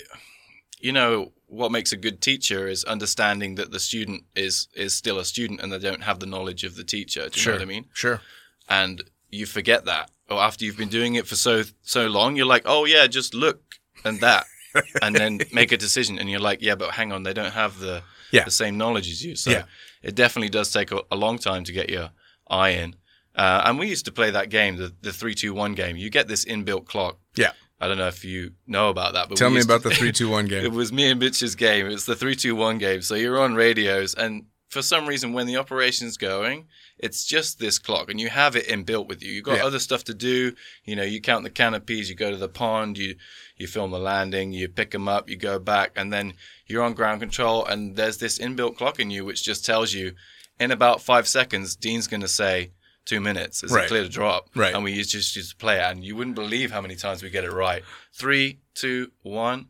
you 0.80 0.92
know, 0.92 1.32
what 1.46 1.70
makes 1.70 1.92
a 1.92 1.96
good 1.96 2.20
teacher 2.20 2.66
is 2.66 2.84
understanding 2.84 3.56
that 3.56 3.70
the 3.72 3.80
student 3.80 4.24
is 4.34 4.68
is 4.74 4.94
still 4.94 5.18
a 5.18 5.24
student 5.24 5.60
and 5.60 5.72
they 5.72 5.78
don't 5.78 6.02
have 6.02 6.20
the 6.20 6.26
knowledge 6.26 6.64
of 6.64 6.76
the 6.76 6.84
teacher. 6.84 7.28
Do 7.28 7.40
you 7.40 7.46
know 7.46 7.52
what 7.52 7.62
I 7.62 7.66
mean? 7.66 7.86
Sure. 7.92 8.20
and 8.68 9.02
you 9.30 9.46
forget 9.46 9.84
that. 9.84 10.10
Or 10.28 10.40
after 10.40 10.64
you've 10.64 10.76
been 10.76 10.88
doing 10.88 11.14
it 11.16 11.26
for 11.26 11.36
so 11.36 11.62
so 11.82 12.06
long, 12.06 12.36
you're 12.36 12.46
like, 12.46 12.62
oh 12.66 12.84
yeah, 12.86 13.06
just 13.06 13.34
look 13.34 13.60
and 14.04 14.20
that, 14.20 14.46
and 15.02 15.14
then 15.14 15.40
make 15.52 15.72
a 15.72 15.76
decision. 15.76 16.18
And 16.18 16.30
you're 16.30 16.40
like, 16.40 16.62
yeah, 16.62 16.74
but 16.74 16.90
hang 16.92 17.12
on, 17.12 17.22
they 17.22 17.32
don't 17.32 17.52
have 17.52 17.78
the 17.78 18.02
Yeah. 18.32 18.44
the 18.44 18.50
same 18.50 18.76
knowledge 18.78 19.10
as 19.10 19.24
you. 19.24 19.36
So 19.36 19.50
Yeah. 19.50 19.64
it 20.02 20.14
definitely 20.14 20.50
does 20.50 20.70
take 20.72 20.92
a, 20.92 21.02
a 21.10 21.16
long 21.16 21.38
time 21.38 21.64
to 21.64 21.72
get 21.72 21.88
your 21.90 22.10
eye 22.48 22.70
in. 22.70 22.96
Uh, 23.34 23.62
and 23.64 23.78
we 23.78 23.88
used 23.88 24.04
to 24.06 24.12
play 24.12 24.30
that 24.30 24.48
game, 24.50 24.76
the 24.76 24.92
the 25.02 25.12
three 25.12 25.34
two 25.34 25.54
one 25.54 25.74
game. 25.74 25.96
You 25.96 26.10
get 26.10 26.28
this 26.28 26.44
inbuilt 26.44 26.86
clock. 26.86 27.18
Yeah. 27.36 27.52
I 27.82 27.88
don't 27.88 27.96
know 27.96 28.08
if 28.08 28.24
you 28.24 28.52
know 28.66 28.90
about 28.90 29.14
that, 29.14 29.28
but 29.30 29.38
Tell 29.38 29.48
me 29.48 29.56
used 29.56 29.68
to- 29.68 29.74
about 29.76 29.88
the 29.88 29.94
three 29.94 30.12
two 30.12 30.28
one 30.28 30.46
game. 30.52 30.64
It 30.64 30.72
was 30.72 30.92
me 30.92 31.10
and 31.10 31.18
Mitch's 31.20 31.54
game. 31.54 31.86
It 31.86 31.92
was 31.92 32.04
the 32.06 32.16
three 32.16 32.36
two 32.36 32.54
one 32.56 32.78
game. 32.78 33.00
So 33.02 33.14
you're 33.14 33.40
on 33.40 33.54
radios, 33.54 34.14
and 34.14 34.44
for 34.70 34.82
some 34.82 35.06
reason, 35.06 35.32
when 35.32 35.46
the 35.46 35.56
operation's 35.56 36.16
going, 36.16 36.68
it's 36.96 37.24
just 37.24 37.58
this 37.58 37.78
clock, 37.78 38.08
and 38.08 38.20
you 38.20 38.28
have 38.30 38.54
it 38.56 38.66
inbuilt 38.68 39.08
with 39.08 39.22
you. 39.22 39.32
You've 39.32 39.44
got 39.44 39.58
Yeah. 39.58 39.66
other 39.66 39.78
stuff 39.80 40.04
to 40.04 40.14
do. 40.14 40.54
You 40.84 40.96
know, 40.96 41.02
you 41.02 41.20
count 41.20 41.44
the 41.44 41.50
canopies, 41.50 42.08
you 42.08 42.14
go 42.14 42.30
to 42.30 42.36
the 42.36 42.48
pond, 42.48 42.96
you 42.96 43.16
you 43.56 43.66
film 43.66 43.90
the 43.90 43.98
landing, 43.98 44.52
you 44.52 44.68
pick 44.68 44.90
them 44.90 45.06
up, 45.06 45.28
you 45.28 45.36
go 45.36 45.58
back, 45.58 45.90
and 45.96 46.10
then 46.10 46.32
you're 46.66 46.82
on 46.82 46.94
ground 46.94 47.20
control, 47.20 47.66
and 47.66 47.94
there's 47.96 48.16
this 48.16 48.38
inbuilt 48.38 48.76
clock 48.78 48.98
in 48.98 49.10
you 49.10 49.22
which 49.24 49.42
just 49.44 49.66
tells 49.66 49.92
you, 49.92 50.14
in 50.58 50.70
about 50.70 51.02
five 51.02 51.28
seconds, 51.28 51.76
Dean's 51.76 52.06
going 52.06 52.22
to 52.22 52.28
say. 52.28 52.70
Two 53.06 53.18
minutes. 53.20 53.64
Is 53.64 53.72
Right. 53.72 53.86
it 53.86 53.88
clear 53.88 54.02
to 54.02 54.08
drop? 54.10 54.50
Right. 54.54 54.74
And 54.74 54.84
we 54.84 54.94
just 55.02 55.34
to 55.34 55.56
play 55.56 55.78
it, 55.78 55.82
and 55.82 56.04
you 56.04 56.14
wouldn't 56.14 56.36
believe 56.36 56.70
how 56.70 56.80
many 56.82 56.94
times 56.96 57.22
we 57.22 57.30
get 57.30 57.44
it 57.44 57.50
right. 57.50 57.82
Three, 58.12 58.60
two, 58.74 59.10
one 59.22 59.68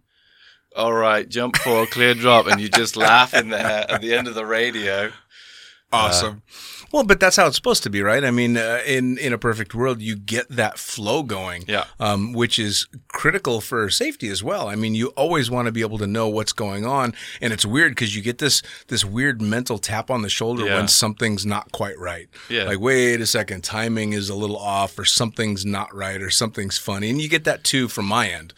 all 0.77 0.93
right, 0.93 1.29
jump 1.29 1.57
for 1.57 1.83
a 1.83 1.87
clear 1.87 2.15
drop, 2.15 2.47
and 2.47 2.61
you 2.61 2.69
just 2.69 2.97
laugh 2.97 3.35
in 3.35 3.49
there 3.51 3.87
at 3.91 4.01
the 4.01 4.15
end 4.15 4.29
of 4.29 4.35
the 4.35 4.47
radio. 4.47 5.11
Awesome. 5.93 6.43
well, 6.93 7.03
but 7.03 7.19
that's 7.19 7.35
how 7.35 7.49
it's 7.49 7.57
supposed 7.57 7.83
to 7.83 7.91
be, 7.91 8.01
right? 8.01 8.23
I 8.25 8.31
mean, 8.31 8.57
uh, 8.57 8.81
in 8.87 9.19
in 9.19 9.33
a 9.33 9.39
perfect 9.39 9.75
world, 9.75 10.01
you 10.01 10.15
get 10.15 10.49
that 10.49 10.79
flow 10.79 11.25
going, 11.25 11.65
Yeah. 11.67 11.87
um, 11.99 12.33
which 12.33 12.61
is 12.61 12.87
critical 13.09 13.61
for 13.61 13.91
safety 13.91 14.29
as 14.29 14.41
well. 14.41 14.69
I 14.69 14.77
mean, 14.77 14.95
you 14.95 15.09
always 15.17 15.51
want 15.51 15.67
to 15.67 15.73
be 15.73 15.81
able 15.81 15.99
to 15.99 16.07
know 16.07 16.29
what's 16.29 16.53
going 16.53 16.87
on, 16.87 17.13
and 17.41 17.53
it's 17.53 17.67
weird 17.67 17.91
because 17.91 18.15
you 18.15 18.23
get 18.23 18.39
this 18.39 18.63
this 18.87 19.05
weird 19.05 19.43
mental 19.43 19.79
tap 19.79 20.13
on 20.13 20.23
the 20.23 20.29
shoulder 20.29 20.65
Yeah. 20.67 20.77
when 20.77 20.87
something's 20.87 21.45
not 21.45 21.73
quite 21.73 21.99
right. 21.99 22.29
Yeah. 22.49 22.65
like 22.65 22.79
wait 22.79 23.21
a 23.21 23.27
second, 23.27 23.65
timing 23.65 24.13
is 24.13 24.29
a 24.29 24.37
little 24.37 24.59
off, 24.59 24.97
or 24.97 25.05
something's 25.05 25.67
not 25.67 25.93
right, 25.93 26.23
or 26.23 26.31
something's 26.31 26.79
funny, 26.79 27.11
and 27.11 27.21
you 27.21 27.29
get 27.29 27.43
that 27.45 27.65
too 27.65 27.89
from 27.89 28.07
my 28.07 28.29
end. 28.29 28.55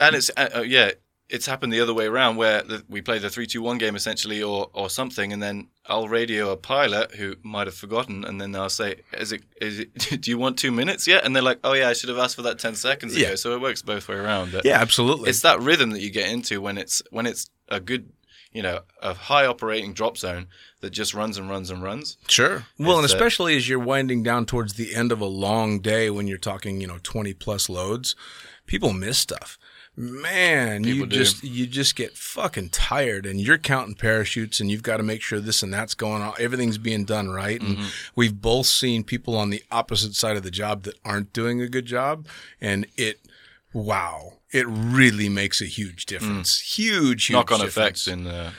And 0.00 0.14
it's 0.14 0.30
uh, 0.36 0.48
uh, 0.58 0.60
yeah, 0.60 0.92
it's 1.30 1.46
happened 1.46 1.72
the 1.72 1.80
other 1.80 1.92
way 1.92 2.06
around 2.06 2.36
where 2.36 2.62
the, 2.62 2.82
we 2.88 3.02
play 3.02 3.18
the 3.18 3.28
three 3.28 3.46
two 3.46 3.60
one 3.62 3.78
game 3.78 3.94
essentially, 3.96 4.42
or 4.42 4.70
or 4.72 4.88
something, 4.88 5.32
and 5.32 5.42
then 5.42 5.68
I'll 5.86 6.08
radio 6.08 6.50
a 6.50 6.56
pilot 6.56 7.12
who 7.16 7.36
might 7.42 7.66
have 7.66 7.74
forgotten, 7.76 8.24
and 8.24 8.40
then 8.40 8.54
I'll 8.56 8.70
say, 8.70 9.02
"Is 9.12 9.32
it? 9.32 9.42
Is 9.60 9.80
it? 9.80 9.94
Do 10.22 10.30
you 10.30 10.38
want 10.38 10.58
two 10.58 10.72
minutes 10.72 11.06
yet?" 11.06 11.24
And 11.24 11.34
they're 11.36 11.42
like, 11.42 11.58
"Oh 11.64 11.74
yeah, 11.74 11.88
I 11.88 11.92
should 11.92 12.08
have 12.08 12.18
asked 12.18 12.36
for 12.36 12.42
that 12.42 12.58
ten 12.58 12.74
seconds 12.74 13.14
ago." 13.14 13.28
Yeah. 13.28 13.34
So 13.34 13.52
it 13.54 13.60
works 13.60 13.82
both 13.82 14.08
way 14.08 14.16
around. 14.16 14.52
But 14.52 14.64
Yeah, 14.64 14.80
absolutely. 14.80 15.28
it's 15.30 15.42
that 15.42 15.60
rhythm 15.60 15.90
that 15.90 16.00
you 16.00 16.10
get 16.10 16.30
into 16.30 16.60
when 16.60 16.78
it's 16.78 17.02
when 17.10 17.26
it's 17.26 17.50
a 17.68 17.78
good, 17.80 18.08
you 18.52 18.62
know, 18.62 18.80
a 19.02 19.12
high 19.12 19.44
operating 19.44 19.92
drop 19.92 20.16
zone 20.16 20.46
that 20.80 20.90
just 20.90 21.12
runs 21.12 21.36
and 21.36 21.50
runs 21.50 21.70
and 21.70 21.82
runs. 21.82 22.16
Sure. 22.28 22.64
Well, 22.78 22.96
and 22.98 23.02
uh, 23.04 23.12
especially 23.12 23.54
as 23.56 23.68
you're 23.68 23.78
winding 23.78 24.22
down 24.22 24.46
towards 24.46 24.74
the 24.74 24.94
end 24.94 25.12
of 25.12 25.20
a 25.20 25.26
long 25.26 25.80
day 25.80 26.08
when 26.08 26.26
you're 26.26 26.38
talking, 26.38 26.80
you 26.80 26.86
know, 26.86 26.98
20 27.02 27.34
plus 27.34 27.68
loads, 27.68 28.14
people 28.66 28.92
miss 28.94 29.18
stuff. 29.18 29.58
Man, 30.00 30.84
you 30.84 31.06
do. 31.06 31.16
just 31.16 31.42
you 31.42 31.66
just 31.66 31.96
get 31.96 32.16
fucking 32.16 32.68
tired 32.68 33.26
and 33.26 33.40
you're 33.40 33.58
counting 33.58 33.96
parachutes 33.96 34.60
and 34.60 34.70
you've 34.70 34.84
got 34.84 34.98
to 34.98 35.02
make 35.02 35.20
sure 35.22 35.40
this 35.40 35.60
and 35.62 35.74
that's 35.74 35.94
going 35.94 36.22
on. 36.22 36.34
Everything's 36.38 36.78
being 36.78 37.04
done 37.04 37.30
right. 37.30 37.60
And 37.60 37.78
Mm-hmm. 37.78 37.88
we've 38.14 38.40
both 38.40 38.66
seen 38.66 39.02
people 39.02 39.36
on 39.36 39.50
the 39.50 39.62
opposite 39.72 40.14
side 40.14 40.36
of 40.36 40.44
the 40.44 40.50
job 40.52 40.84
that 40.84 40.94
aren't 41.04 41.32
doing 41.32 41.60
a 41.60 41.68
good 41.68 41.86
job 41.86 42.26
and 42.60 42.86
it 42.96 43.18
wow, 43.72 44.34
it 44.52 44.66
really 44.68 45.28
makes 45.28 45.60
a 45.60 45.66
huge 45.66 46.06
difference. 46.06 46.60
Huge, 46.78 47.26
huge 47.26 47.30
Knock 47.34 47.50
on 47.52 47.58
difference. 47.58 48.06
effects 48.06 48.08
in 48.08 48.26
uh, 48.28 48.52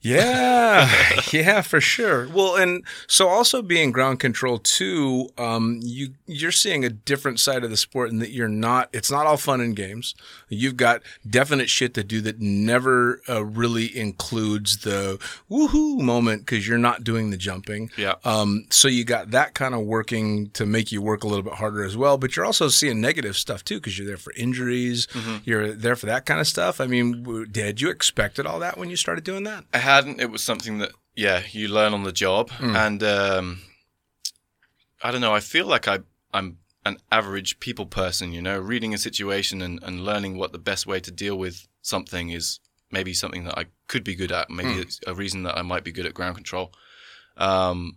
Yeah, 0.00 1.20
yeah, 1.32 1.60
for 1.60 1.80
sure. 1.80 2.28
Well, 2.28 2.54
and 2.54 2.84
so 3.08 3.28
also 3.28 3.62
being 3.62 3.90
ground 3.90 4.20
control 4.20 4.58
too, 4.58 5.30
um, 5.36 5.80
you 5.82 6.10
you're 6.26 6.52
seeing 6.52 6.84
a 6.84 6.88
different 6.88 7.40
side 7.40 7.64
of 7.64 7.70
the 7.70 7.76
sport 7.76 8.10
in 8.10 8.20
that 8.20 8.30
you're 8.30 8.48
not. 8.48 8.90
It's 8.92 9.10
not 9.10 9.26
all 9.26 9.36
fun 9.36 9.60
and 9.60 9.74
games. 9.74 10.14
You've 10.48 10.76
got 10.76 11.02
definite 11.28 11.68
shit 11.68 11.94
to 11.94 12.04
do 12.04 12.20
that 12.20 12.40
never 12.40 13.20
uh, 13.28 13.44
really 13.44 13.96
includes 13.96 14.78
the 14.78 15.18
woohoo 15.50 16.00
moment 16.00 16.46
because 16.46 16.68
you're 16.68 16.78
not 16.78 17.02
doing 17.02 17.30
the 17.30 17.36
jumping. 17.36 17.90
Yeah. 17.96 18.14
Um, 18.24 18.66
so 18.70 18.86
you 18.86 19.04
got 19.04 19.32
that 19.32 19.54
kind 19.54 19.74
of 19.74 19.80
working 19.82 20.50
to 20.50 20.64
make 20.64 20.92
you 20.92 21.02
work 21.02 21.24
a 21.24 21.26
little 21.26 21.42
bit 21.42 21.54
harder 21.54 21.82
as 21.82 21.96
well. 21.96 22.18
But 22.18 22.36
you're 22.36 22.46
also 22.46 22.68
seeing 22.68 23.00
negative 23.00 23.36
stuff 23.36 23.64
too 23.64 23.76
because 23.76 23.98
you're 23.98 24.06
there 24.06 24.16
for 24.16 24.32
injuries. 24.36 25.08
You're 25.44 25.72
there 25.72 25.96
for 25.96 26.06
that 26.06 26.24
kind 26.24 26.40
of 26.40 26.46
stuff. 26.46 26.80
I 26.80 26.86
mean, 26.86 27.48
did 27.50 27.80
you 27.80 27.90
expected 27.90 28.46
all 28.46 28.60
that 28.60 28.78
when 28.78 28.90
you 28.90 28.96
started 28.96 29.24
doing 29.24 29.42
that? 29.44 29.64
Hadn't. 29.88 30.20
It 30.20 30.30
was 30.30 30.44
something 30.44 30.78
that 30.78 30.92
yeah, 31.16 31.42
you 31.50 31.68
learn 31.68 31.94
on 31.94 32.02
the 32.02 32.12
job, 32.12 32.50
and 32.60 33.02
um, 33.02 33.62
I 35.02 35.10
don't 35.10 35.22
know. 35.22 35.34
I 35.34 35.40
feel 35.40 35.66
like 35.66 35.88
I 35.88 36.00
I'm 36.30 36.58
an 36.84 36.98
average 37.10 37.58
people 37.58 37.86
person. 37.86 38.30
You 38.32 38.42
know, 38.42 38.58
reading 38.58 38.92
a 38.92 38.98
situation 38.98 39.62
and, 39.62 39.82
and 39.82 40.04
learning 40.04 40.36
what 40.36 40.52
the 40.52 40.58
best 40.58 40.86
way 40.86 41.00
to 41.00 41.10
deal 41.10 41.38
with 41.38 41.66
something 41.80 42.28
is 42.28 42.60
maybe 42.90 43.14
something 43.14 43.44
that 43.44 43.58
I 43.58 43.64
could 43.86 44.04
be 44.04 44.14
good 44.14 44.30
at. 44.30 44.50
Maybe 44.50 44.74
it's 44.78 45.00
a 45.06 45.14
reason 45.14 45.42
that 45.44 45.56
I 45.56 45.62
might 45.62 45.84
be 45.84 45.92
good 45.92 46.04
at 46.04 46.12
ground 46.12 46.36
control. 46.36 46.70
Um, 47.38 47.96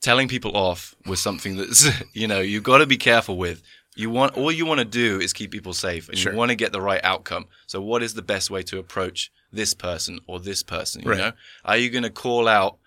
telling 0.00 0.28
people 0.28 0.56
off 0.56 0.94
was 1.06 1.20
something 1.20 1.56
that's 1.56 1.88
you 2.12 2.28
know 2.28 2.38
you've 2.38 2.62
got 2.62 2.78
to 2.78 2.86
be 2.86 2.98
careful 2.98 3.36
with. 3.36 3.62
You 3.96 4.10
want 4.10 4.36
all 4.36 4.52
you 4.52 4.66
want 4.66 4.78
to 4.78 4.84
do 4.84 5.20
is 5.20 5.32
keep 5.32 5.50
people 5.50 5.72
safe, 5.72 6.08
and 6.08 6.18
Sure. 6.18 6.32
you 6.32 6.38
want 6.38 6.50
to 6.50 6.54
get 6.54 6.70
the 6.72 6.80
right 6.82 7.00
outcome. 7.02 7.46
So, 7.66 7.80
what 7.80 8.02
is 8.02 8.14
the 8.14 8.22
best 8.22 8.50
way 8.50 8.62
to 8.64 8.78
approach 8.78 9.32
this 9.52 9.72
person 9.74 10.20
or 10.26 10.38
this 10.38 10.62
person? 10.62 11.02
You 11.02 11.10
Right. 11.10 11.18
know, 11.18 11.32
are 11.64 11.76
you 11.78 11.88
going 11.90 12.04
to 12.04 12.10
call 12.10 12.46
out 12.46 12.78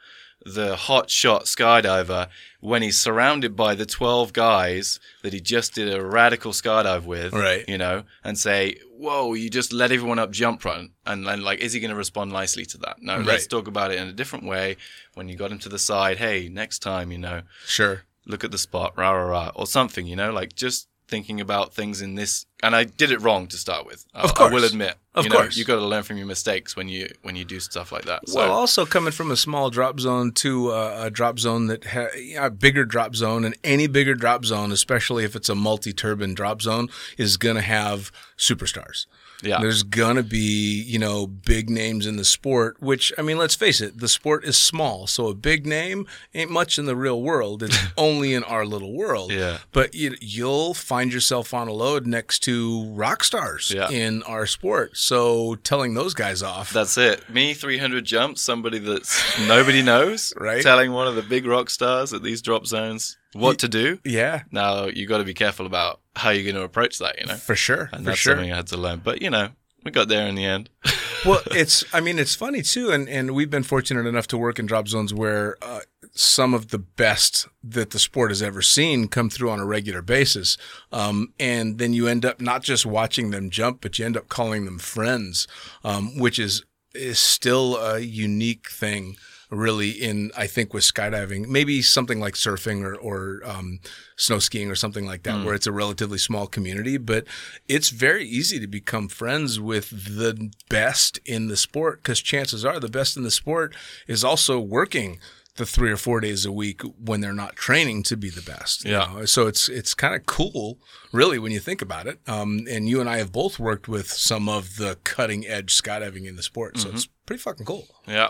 the 0.46 0.78
hot 0.78 1.10
shot 1.10 1.46
skydiver 1.46 2.30
when 2.62 2.82
he's 2.82 2.98
surrounded 2.98 3.56
by 3.58 3.76
the 3.76 3.86
twelve 3.86 4.32
guys 4.34 5.00
that 5.24 5.34
he 5.34 5.42
just 5.42 5.74
did 5.74 5.94
a 5.94 6.02
radical 6.06 6.52
skydive 6.54 7.04
with? 7.04 7.34
Right. 7.34 7.66
You 7.68 7.78
know, 7.80 8.04
and 8.24 8.38
say, 8.38 8.78
"Whoa, 8.92 9.34
you 9.34 9.50
just 9.50 9.74
let 9.74 9.92
everyone 9.92 10.20
up 10.20 10.32
jump 10.32 10.64
run," 10.64 10.92
and 11.08 11.26
then 11.28 11.42
like, 11.42 11.60
is 11.60 11.74
he 11.74 11.80
going 11.80 11.90
to 11.92 11.98
respond 11.98 12.32
nicely 12.32 12.66
to 12.68 12.78
that? 12.80 12.98
No, 13.02 13.18
let's 13.18 13.48
talk 13.48 13.68
about 13.68 13.92
it 13.92 13.98
in 14.00 14.08
a 14.08 14.14
different 14.14 14.46
way. 14.46 14.78
When 15.16 15.28
you 15.28 15.36
got 15.36 15.52
him 15.52 15.60
to 15.60 15.70
the 15.70 15.80
side, 15.80 16.18
hey, 16.20 16.50
next 16.50 16.80
time, 16.80 17.12
you 17.12 17.18
know, 17.18 17.42
Sure. 17.66 18.04
look 18.28 18.44
at 18.44 18.52
the 18.52 18.58
spot, 18.60 18.94
rah 18.96 19.10
rah 19.12 19.24
rah, 19.24 19.52
or 19.56 19.66
something, 19.66 20.06
you 20.06 20.16
know, 20.16 20.32
like 20.32 20.54
just 20.56 20.88
thinking 21.10 21.42
about 21.42 21.74
things 21.74 22.02
in 22.02 22.16
this. 22.16 22.46
And 22.62 22.76
I 22.76 22.84
did 22.84 23.12
it 23.12 23.20
wrong 23.22 23.48
to 23.48 23.58
start 23.58 23.86
with. 23.86 24.06
I- 24.14 24.22
Of 24.22 24.34
I 24.40 24.50
will 24.54 24.64
admit. 24.64 24.96
Of 25.16 25.24
you 25.26 25.32
know, 25.32 25.38
course. 25.38 25.58
you 25.58 25.66
got 25.66 25.76
to 25.76 25.86
learn 25.86 26.04
from 26.04 26.18
your 26.18 26.28
mistakes 26.28 26.76
when 26.76 26.88
you 26.88 27.10
when 27.24 27.36
you 27.36 27.44
do 27.44 27.60
stuff 27.60 27.92
like 27.92 28.06
that. 28.06 28.30
So, 28.30 28.38
Well, 28.40 28.52
also 28.52 28.86
coming 28.86 29.12
from 29.12 29.32
a 29.32 29.36
small 29.36 29.70
drop 29.70 30.00
zone 30.00 30.32
to 30.34 30.72
uh, 30.72 31.02
a 31.06 31.10
drop 31.10 31.40
zone 31.40 31.68
that 31.68 31.84
ha- 31.86 32.10
a 32.38 32.50
bigger 32.50 32.86
drop 32.86 33.16
zone, 33.16 33.44
and 33.44 33.56
any 33.64 33.88
bigger 33.88 34.14
drop 34.16 34.46
zone, 34.46 34.72
especially 34.72 35.24
if 35.26 35.36
it's 35.36 35.50
a 35.50 35.56
multi-turbine 35.56 36.36
drop 36.36 36.62
zone, 36.62 36.88
is 37.18 37.38
going 37.38 37.56
to 37.56 37.62
have 37.62 38.12
superstars. 38.38 39.08
Yeah, 39.44 39.60
There's 39.62 39.84
gonna 39.84 40.24
be, 40.24 40.82
you 40.84 41.00
know, 41.00 41.26
big 41.28 41.70
names 41.70 42.06
in 42.06 42.18
the 42.18 42.26
sport, 42.26 42.78
which 42.82 43.14
I 43.18 43.22
mean, 43.22 43.38
let's 43.38 43.56
face 43.56 43.80
it, 43.82 44.00
the 44.00 44.08
sport 44.08 44.44
is 44.44 44.58
small, 44.58 45.08
so 45.08 45.28
a 45.28 45.34
big 45.34 45.66
name 45.66 46.08
ain't 46.34 46.52
much 46.52 46.78
in 46.78 46.86
the 46.86 46.96
real 46.96 47.22
world. 47.22 47.64
It's 47.64 47.78
only 47.98 48.34
in 48.34 48.44
our 48.44 48.66
little 48.66 48.94
world. 48.94 49.32
Yeah. 49.32 49.60
But 49.72 49.96
you, 49.96 50.16
you'll 50.22 50.74
find 50.74 51.14
yourself 51.14 51.54
on 51.54 51.68
a 51.68 51.74
load 51.74 52.06
next 52.06 52.40
to 52.40 52.86
rock 52.94 53.24
stars 53.24 53.72
Yeah. 53.74 53.90
in 53.90 54.24
our 54.24 54.46
sport. 54.46 54.98
So 54.98 55.56
telling 55.56 55.94
those 55.94 56.14
guys 56.14 56.44
off, 56.44 56.72
that's 56.74 56.98
it. 56.98 57.30
Me, 57.30 57.54
300 57.54 58.04
jumps, 58.06 58.42
somebody 58.42 58.80
that's 58.80 59.40
nobody 59.48 59.82
knows, 59.82 60.34
Right. 60.40 60.62
Telling 60.62 60.92
one 60.92 61.08
of 61.08 61.16
the 61.16 61.22
big 61.24 61.46
rock 61.46 61.70
stars 61.70 62.12
at 62.14 62.24
these 62.24 62.42
drop 62.42 62.66
zones 62.66 63.18
what 63.34 63.60
to 63.60 63.68
do. 63.68 64.00
yeah, 64.04 64.42
Now 64.52 64.86
you 64.88 65.06
got 65.06 65.20
to 65.20 65.24
be 65.24 65.36
careful 65.36 65.66
about 65.68 66.00
how 66.20 66.30
you're 66.30 66.44
going 66.44 66.56
to 66.56 66.64
approach 66.64 67.00
that, 67.00 67.20
you 67.20 67.26
know. 67.26 67.36
for 67.36 67.56
sure, 67.56 67.90
And 67.92 68.04
for 68.04 68.12
that's 68.12 68.20
sure. 68.20 68.36
something 68.36 68.52
I 68.52 68.56
had 68.58 68.68
to 68.68 68.78
learn. 68.78 69.02
But 69.04 69.22
you 69.22 69.30
know, 69.30 69.50
we 69.84 69.92
got 69.92 70.08
there 70.08 70.28
in 70.28 70.36
the 70.36 70.46
end. 70.46 70.70
well, 71.26 71.42
it's 71.52 71.84
I 71.94 72.00
mean 72.02 72.20
it's 72.20 72.36
funny 72.36 72.62
too, 72.62 72.92
and 72.92 73.08
and 73.10 73.32
we've 73.32 73.50
been 73.50 73.64
fortunate 73.64 74.06
enough 74.06 74.28
to 74.28 74.38
work 74.38 74.60
in 74.60 74.66
drop 74.66 74.88
zones 74.88 75.14
where 75.14 75.58
uh, 75.62 75.82
some 76.12 76.54
of 76.54 76.70
the 76.70 76.80
best 76.80 77.48
that 77.64 77.92
the 77.92 78.00
sport 78.00 78.32
has 78.32 78.42
ever 78.42 78.62
seen 78.62 79.08
come 79.08 79.30
through 79.30 79.50
on 79.50 79.60
a 79.60 79.66
regular 79.66 80.02
basis, 80.02 80.58
um, 80.92 81.34
and 81.40 81.78
then 81.78 81.94
you 81.94 82.08
end 82.08 82.26
up 82.26 82.42
not 82.42 82.64
just 82.64 82.86
watching 82.86 83.32
them 83.32 83.50
jump, 83.50 83.80
but 83.82 83.98
you 84.00 84.06
end 84.06 84.18
up 84.18 84.28
calling 84.30 84.66
them 84.66 84.80
friends, 84.80 85.48
um, 85.84 86.18
which 86.18 86.40
is 86.40 86.64
is 86.94 87.20
still 87.20 87.78
a 87.78 88.00
unique 88.00 88.70
thing. 88.70 89.16
Really, 89.52 89.90
in 89.90 90.32
I 90.38 90.46
think 90.46 90.76
with 90.76 90.84
skydiving, 90.84 91.48
maybe 91.48 91.82
something 91.82 92.20
like 92.20 92.36
surfing 92.36 92.84
or 92.84 92.96
or 92.96 93.42
um, 93.44 93.80
snow 94.16 94.38
skiing 94.38 94.70
or 94.70 94.76
something 94.76 95.08
like 95.08 95.24
that, 95.24 95.44
where 95.44 95.56
it's 95.56 95.66
a 95.66 95.72
relatively 95.72 96.20
small 96.20 96.46
community, 96.46 96.98
but 96.98 97.26
it's 97.68 97.90
very 97.90 98.26
easy 98.28 98.60
to 98.60 98.68
become 98.68 99.08
friends 99.08 99.60
with 99.60 99.90
the 99.90 100.52
best 100.70 101.20
in 101.26 101.48
the 101.48 101.58
sport 101.58 102.04
because 102.04 102.22
chances 102.22 102.64
are 102.64 102.80
the 102.80 102.90
best 102.90 103.18
in 103.18 103.24
the 103.24 103.32
sport 103.32 103.76
is 104.08 104.24
also 104.24 104.60
working 104.60 105.20
the 105.56 105.66
three 105.66 105.92
or 105.92 105.98
four 105.98 106.20
days 106.22 106.46
a 106.46 106.52
week 106.52 106.82
when 107.04 107.20
they're 107.20 107.34
not 107.34 107.56
training 107.56 108.04
to 108.04 108.16
be 108.16 108.30
the 108.30 108.44
best. 108.44 108.86
you 108.86 108.92
Yeah. 108.92 109.12
know? 109.14 109.26
So 109.26 109.48
it's 109.48 109.68
it's 109.68 109.96
kind 109.96 110.14
of 110.14 110.28
cool, 110.28 110.78
really, 111.12 111.40
when 111.40 111.52
you 111.52 111.60
think 111.60 111.82
about 111.82 112.06
it. 112.06 112.20
Um, 112.28 112.68
and 112.70 112.88
you 112.88 113.02
and 113.02 113.10
I 113.10 113.18
have 113.18 113.32
both 113.32 113.58
worked 113.58 113.88
with 113.88 114.12
some 114.12 114.48
of 114.48 114.76
the 114.78 115.00
cutting 115.04 115.48
edge 115.48 115.76
skydiving 115.76 116.26
in 116.28 116.36
the 116.36 116.44
sport, 116.44 116.78
so 116.78 116.90
it's 116.90 117.08
pretty 117.26 117.42
fucking 117.42 117.66
cool. 117.66 117.88
yeah. 118.08 118.30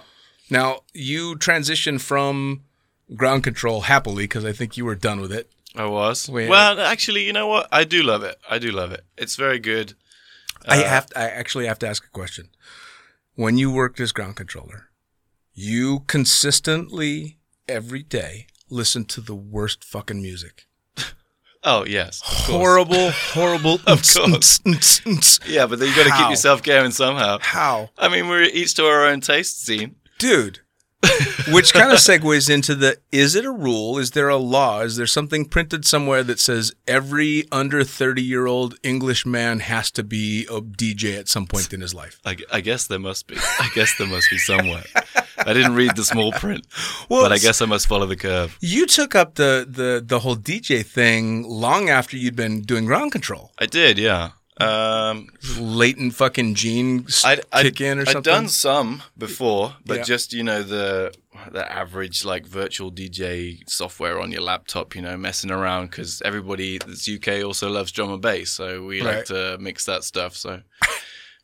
Now 0.49 0.81
you 0.93 1.35
transitioned 1.35 2.01
from 2.01 2.63
ground 3.15 3.43
control 3.43 3.81
happily 3.81 4.25
because 4.25 4.45
I 4.45 4.51
think 4.51 4.77
you 4.77 4.85
were 4.85 4.95
done 4.95 5.19
with 5.19 5.31
it 5.31 5.49
I 5.75 5.85
was. 5.85 6.29
Well, 6.29 6.79
actually, 6.79 7.25
you 7.25 7.33
know 7.33 7.47
what? 7.47 7.67
I 7.71 7.83
do 7.83 8.01
love 8.01 8.23
it. 8.23 8.37
I 8.49 8.57
do 8.59 8.71
love 8.71 8.91
it. 8.91 9.05
It's 9.17 9.35
very 9.35 9.59
good. 9.59 9.93
I 10.67 10.83
uh, 10.83 10.87
have. 10.87 11.07
I 11.15 11.29
actually 11.29 11.67
have 11.67 11.79
to 11.79 11.87
ask 11.87 12.03
a 12.03 12.09
question. 12.09 12.49
When 13.35 13.57
you 13.57 13.71
worked 13.71 13.99
as 13.99 14.11
ground 14.11 14.35
controller, 14.35 14.89
you 15.53 16.01
consistently 16.07 17.37
every 17.67 18.03
day 18.03 18.47
listened 18.69 19.09
to 19.09 19.21
the 19.21 19.35
worst 19.35 19.83
fucking 19.83 20.21
music. 20.21 20.65
Oh 21.61 21.85
yes, 21.85 22.21
of. 22.21 22.45
Horrible, 22.45 23.11
horrible. 23.11 23.81
Of 23.85 24.01
course. 24.01 24.61
Yeah, 25.45 25.65
but 25.65 25.79
then 25.79 25.89
you 25.89 25.95
got 25.95 26.05
to 26.05 26.17
keep 26.17 26.29
yourself 26.29 26.63
going 26.63 26.91
somehow. 26.91 27.39
How, 27.41 27.89
I 27.97 28.07
mean, 28.07 28.29
we're 28.29 28.43
each 28.43 28.75
to 28.75 28.85
our 28.85 29.07
own 29.07 29.19
taste, 29.19 29.65
scene. 29.65 29.97
Dude? 30.19 30.59
Which 31.51 31.73
kind 31.73 31.91
of 31.91 31.97
segues 31.99 32.49
into 32.49 32.75
the: 32.75 32.97
Is 33.11 33.33
it 33.33 33.45
a 33.45 33.51
rule? 33.51 33.97
Is 33.97 34.11
there 34.11 34.27
a 34.27 34.35
law? 34.35 34.81
Is 34.81 34.97
there 34.97 35.07
something 35.07 35.45
printed 35.45 35.85
somewhere 35.85 36.23
that 36.23 36.39
says 36.39 36.73
every 36.87 37.45
under 37.51 37.83
thirty-year-old 37.85 38.75
English 38.83 39.25
man 39.25 39.61
has 39.61 39.89
to 39.91 40.03
be 40.03 40.45
a 40.51 40.59
DJ 40.61 41.17
at 41.17 41.29
some 41.29 41.47
point 41.47 41.73
in 41.73 41.79
his 41.79 41.93
life? 41.93 42.19
I, 42.25 42.37
I 42.51 42.59
guess 42.59 42.85
there 42.85 42.99
must 42.99 43.27
be. 43.27 43.37
I 43.37 43.69
guess 43.73 43.97
there 43.97 44.07
must 44.07 44.29
be 44.29 44.37
somewhere. 44.37 44.83
I 45.37 45.53
didn't 45.53 45.75
read 45.75 45.95
the 45.95 46.03
small 46.03 46.33
print, 46.33 46.67
Well, 47.07 47.23
but 47.23 47.31
I 47.31 47.37
guess 47.37 47.61
I 47.61 47.65
must 47.65 47.87
follow 47.87 48.05
the 48.05 48.17
curve. 48.17 48.57
You 48.59 48.85
took 48.85 49.15
up 49.15 49.35
the, 49.35 49.65
the, 49.67 50.03
the 50.05 50.19
whole 50.19 50.35
DJ 50.35 50.85
thing 50.85 51.43
long 51.47 51.89
after 51.89 52.17
you'd 52.17 52.35
been 52.35 52.61
doing 52.61 52.85
ground 52.85 53.13
control. 53.13 53.53
I 53.57 53.65
did, 53.65 53.97
yeah. 53.97 54.31
Um, 54.59 55.29
Latent 55.57 56.13
fucking 56.15 56.55
gene 56.55 57.05
I'd, 57.23 57.41
I'd, 57.51 57.63
kick 57.65 57.81
in 57.81 57.99
or 57.99 58.05
something. 58.05 58.13
Something. 58.23 58.33
done 58.33 58.47
some 58.49 59.03
before, 59.17 59.75
but 59.85 59.97
Yeah. 59.97 60.03
just 60.03 60.33
you 60.33 60.43
know 60.43 60.63
the 60.63 61.13
the 61.51 61.71
average 61.71 62.25
like 62.25 62.45
virtual 62.45 62.91
DJ 62.91 63.59
software 63.69 64.19
on 64.19 64.31
your 64.31 64.41
laptop, 64.41 64.95
you 64.95 65.01
know, 65.01 65.15
messing 65.15 65.51
around 65.51 65.85
because 65.91 66.21
everybody 66.23 66.77
that's 66.79 67.07
UK 67.07 67.43
also 67.45 67.69
loves 67.69 67.91
drum 67.93 68.11
and 68.11 68.21
bass, 68.21 68.51
so 68.51 68.83
we 68.83 69.01
Right. 69.01 69.17
like 69.17 69.25
to 69.25 69.57
mix 69.59 69.85
that 69.85 70.03
stuff. 70.03 70.35
So, 70.35 70.61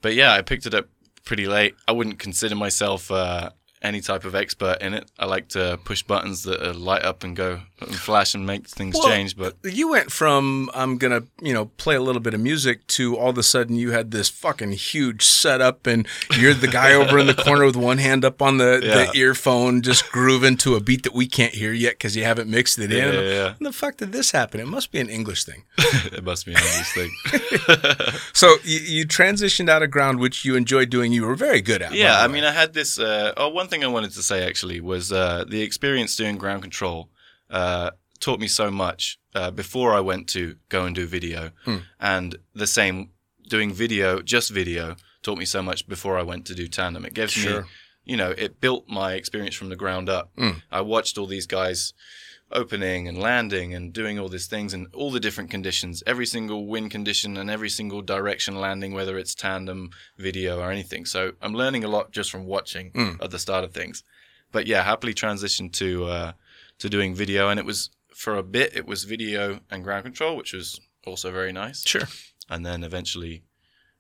but 0.02 0.14
yeah, 0.16 0.34
I 0.34 0.42
picked 0.42 0.66
it 0.66 0.74
up 0.74 0.88
pretty 1.24 1.48
late. 1.48 1.76
I 1.88 1.94
wouldn't 1.94 2.20
consider 2.20 2.56
myself 2.56 3.10
uh, 3.10 3.52
any 3.86 4.02
type 4.02 4.26
of 4.26 4.36
expert 4.36 4.78
in 4.82 4.94
it. 4.94 5.10
I 5.20 5.26
like 5.26 5.50
to 5.50 5.80
push 5.86 6.02
buttons 6.04 6.44
that 6.44 6.76
light 6.76 7.04
up 7.04 7.24
and 7.24 7.36
go 7.36 7.62
and 7.82 7.96
flash 7.96 8.34
and 8.34 8.46
make 8.46 8.68
things 8.68 8.96
Well, 8.96 9.08
change. 9.08 9.38
But 9.38 9.56
you 9.64 9.90
went 9.90 10.12
from 10.12 10.70
I'm 10.74 10.98
gonna 10.98 11.24
you 11.42 11.54
know 11.54 11.66
play 11.78 11.96
a 11.96 12.02
little 12.02 12.22
bit 12.22 12.34
of 12.34 12.40
music 12.40 12.86
to 12.88 13.16
all 13.18 13.30
of 13.30 13.38
a 13.38 13.44
sudden 13.44 13.76
you 13.76 13.92
had 13.92 14.12
this 14.12 14.30
fucking 14.30 14.72
huge 14.74 15.24
setup 15.24 15.86
and 15.88 16.08
you're 16.38 16.54
the 16.54 16.68
guy 16.68 16.94
over 16.94 17.20
in 17.20 17.28
the 17.28 17.34
corner 17.34 17.66
with 17.66 17.76
one 17.76 17.98
hand 18.00 18.26
up 18.26 18.42
on 18.42 18.58
the, 18.58 18.82
Yeah. 18.84 19.06
the 19.12 19.18
earphone 19.18 19.82
just 19.82 20.12
grooving 20.12 20.58
to 20.58 20.76
a 20.76 20.80
beat 20.80 21.04
that 21.04 21.14
we 21.14 21.28
can't 21.28 21.54
hear 21.54 21.74
yet 21.74 21.94
because 21.94 22.16
you 22.16 22.24
haven't 22.24 22.50
mixed 22.50 22.80
it 22.80 22.92
in. 22.92 23.14
Yeah, 23.14 23.22
yeah. 23.22 23.44
When 23.60 23.64
the 23.66 23.74
fuck 23.74 23.98
did 23.98 24.12
this 24.12 24.32
happen? 24.32 24.60
It 24.60 24.68
must 24.68 24.92
be 24.92 25.00
an 25.00 25.10
English 25.10 25.44
thing. 25.46 25.64
it 25.78 26.24
must 26.24 26.46
be 26.46 26.54
an 26.54 26.58
obvious 26.58 26.92
thing. 26.94 27.12
So 28.34 28.56
you, 28.64 28.80
you 28.80 29.08
transitioned 29.08 29.70
out 29.70 29.82
of 29.82 29.92
ground, 29.92 30.20
which 30.20 30.44
you 30.46 30.56
enjoyed 30.56 30.90
doing. 30.90 31.12
You 31.14 31.26
were 31.26 31.36
very 31.36 31.62
good 31.62 31.82
at. 31.82 31.94
Yeah, 31.94 32.22
I 32.22 32.28
mean, 32.28 32.44
I 32.44 32.52
had 32.52 32.74
this. 32.74 33.00
Uh, 33.00 33.34
oh, 33.38 33.50
one 33.50 33.68
thing 33.68 33.75
I 33.84 33.88
wanted 33.88 34.12
to 34.14 34.22
say 34.24 34.46
actually 34.46 34.80
was 34.82 35.12
uh, 35.12 35.46
the 35.48 35.62
experience 35.62 36.16
doing 36.16 36.38
ground 36.38 36.62
control 36.62 37.10
uh, 37.50 37.92
taught 38.20 38.40
me 38.40 38.48
so 38.48 38.72
much 38.72 39.20
uh, 39.34 39.52
before 39.52 39.94
I 39.94 40.00
went 40.00 40.28
to 40.30 40.56
go 40.70 40.86
and 40.86 40.96
do 40.96 41.06
video, 41.06 41.52
Hmm. 41.66 41.78
and 42.00 42.36
the 42.54 42.68
same 42.68 43.12
doing 43.50 43.74
video, 43.74 44.22
just 44.22 44.50
video, 44.52 44.96
taught 45.22 45.38
me 45.38 45.46
so 45.46 45.62
much 45.62 45.88
before 45.88 46.18
I 46.18 46.24
went 46.24 46.46
to 46.48 46.56
do 46.56 46.68
tandem. 46.68 47.06
It 47.06 47.14
gives 47.14 47.34
Sure. 47.34 47.62
me, 47.64 47.68
you 48.06 48.18
know, 48.18 48.32
it 48.38 48.60
built 48.62 48.88
my 48.88 49.14
experience 49.14 49.56
from 49.56 49.70
the 49.70 49.76
ground 49.76 50.10
up. 50.10 50.32
Hmm. 50.38 50.60
I 50.72 50.82
watched 50.82 51.18
all 51.18 51.28
these 51.28 51.46
guys 51.48 51.94
opening 52.52 53.08
and 53.08 53.18
landing 53.18 53.74
and 53.74 53.92
doing 53.92 54.20
all 54.20 54.30
these 54.30 54.48
things 54.48 54.74
and 54.74 54.88
all 54.94 55.12
the 55.12 55.20
different 55.20 55.50
conditions, 55.50 56.04
every 56.06 56.26
single 56.26 56.68
wind 56.68 56.92
condition 56.92 57.38
and 57.38 57.50
every 57.50 57.70
single 57.70 58.02
direction 58.02 58.56
landing, 58.56 58.94
whether 58.94 59.18
it's 59.18 59.34
tandem, 59.36 59.90
video, 60.18 60.60
or 60.60 60.72
anything. 60.72 61.06
So 61.06 61.34
I'm 61.42 61.54
learning 61.54 61.84
a 61.84 61.88
lot 61.88 62.12
just 62.12 62.30
from 62.32 62.46
watching 62.46 62.92
Mm. 62.92 63.22
at 63.24 63.32
the 63.32 63.40
start 63.40 63.64
of 63.64 63.74
things. 63.74 64.04
But 64.52 64.68
yeah, 64.68 64.84
happily 64.84 65.14
transitioned 65.14 65.74
to 65.74 66.06
uh, 66.06 66.32
to 66.80 66.90
doing 66.90 67.16
video, 67.16 67.50
and 67.50 67.60
it 67.60 67.66
was 67.66 67.90
for 68.14 68.36
a 68.38 68.44
bit 68.44 68.76
it 68.76 68.86
was 68.86 69.04
video 69.04 69.60
and 69.70 69.84
ground 69.84 70.04
control, 70.04 70.38
which 70.38 70.54
was 70.54 70.80
also 71.06 71.32
very 71.32 71.52
nice. 71.52 71.84
Sure. 71.86 72.08
And 72.50 72.66
then 72.66 72.84
eventually 72.84 73.44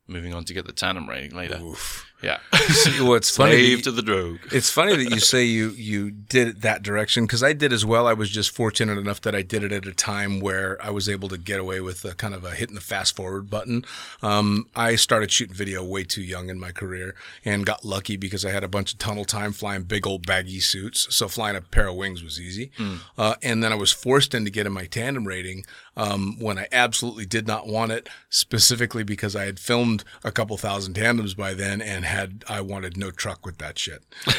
moving 0.08 0.34
on 0.34 0.46
to 0.46 0.54
get 0.54 0.66
the 0.66 0.72
tandem 0.72 1.10
rating 1.10 1.36
later. 1.36 1.60
Oof. 1.62 2.06
Yeah, 2.22 2.40
See, 2.70 3.02
what's 3.02 3.30
funny? 3.36 3.52
slave 3.52 3.82
to 3.84 3.92
the 3.92 4.02
drogue. 4.02 4.40
It's 4.52 4.72
funny 4.72 4.96
that 4.96 5.12
you 5.12 5.20
say 5.20 5.44
you 5.44 5.72
you 5.72 6.12
did 6.12 6.48
it 6.48 6.62
that 6.62 6.82
direction 6.82 7.26
because 7.26 7.44
I 7.44 7.54
did 7.54 7.74
as 7.74 7.86
well. 7.86 8.08
I 8.08 8.14
was 8.14 8.30
just 8.30 8.52
fortunate 8.52 8.98
enough 8.98 9.22
that 9.22 9.36
I 9.36 9.42
did 9.42 9.64
it 9.64 9.72
at 9.72 9.86
a 9.86 9.94
time 9.94 10.40
where 10.40 10.78
I 10.84 10.90
was 10.92 11.10
able 11.10 11.28
to 11.30 11.38
get 11.38 11.60
away 11.60 11.82
with 11.82 12.04
a 12.06 12.16
kind 12.16 12.34
of 12.34 12.44
a 12.46 12.52
hitting 12.52 12.76
the 12.76 12.82
fast 12.82 13.16
forward 13.16 13.50
button. 13.50 13.84
Um, 14.24 14.66
I 14.76 14.96
started 14.96 15.32
shooting 15.32 15.54
video 15.56 15.84
way 15.84 16.04
too 16.04 16.24
young 16.24 16.50
in 16.50 16.60
my 16.60 16.72
career 16.72 17.16
and 17.44 17.66
got 17.66 17.84
lucky 17.86 18.16
because 18.18 18.46
I 18.46 18.52
had 18.52 18.64
a 18.64 18.68
bunch 18.70 18.94
of 18.94 18.98
tunnel 19.00 19.26
time 19.26 19.52
flying 19.52 19.84
big 19.84 20.08
old 20.08 20.26
baggy 20.26 20.60
suits. 20.62 21.14
So 21.14 21.28
flying 21.28 21.56
a 21.58 21.62
pair 21.62 21.88
of 21.88 21.96
wings 21.96 22.24
was 22.24 22.40
easy. 22.40 22.72
Uh, 23.18 23.36
and 23.44 23.62
then 23.64 23.72
I 23.72 23.76
was 23.76 23.92
forced 23.92 24.34
into 24.34 24.50
getting 24.50 24.74
my 24.74 24.86
tandem 24.86 25.26
rating 25.28 25.66
um, 25.98 26.38
when 26.40 26.58
I 26.58 26.68
absolutely 26.72 27.26
did 27.26 27.46
not 27.48 27.68
want 27.68 27.92
it, 27.92 28.10
specifically 28.30 29.04
because 29.04 29.36
I 29.36 29.46
had 29.46 29.60
filmed 29.60 30.04
a 30.24 30.32
couple 30.32 30.58
thousand 30.58 30.94
tandems 30.96 31.34
by 31.34 31.54
then 31.54 31.82
and 31.82 32.05
had 32.06 32.46
I 32.48 32.62
wanted 32.62 32.98
no 32.98 33.12
truck 33.12 33.46
with 33.46 33.58
that 33.58 33.78
shit. 33.78 34.02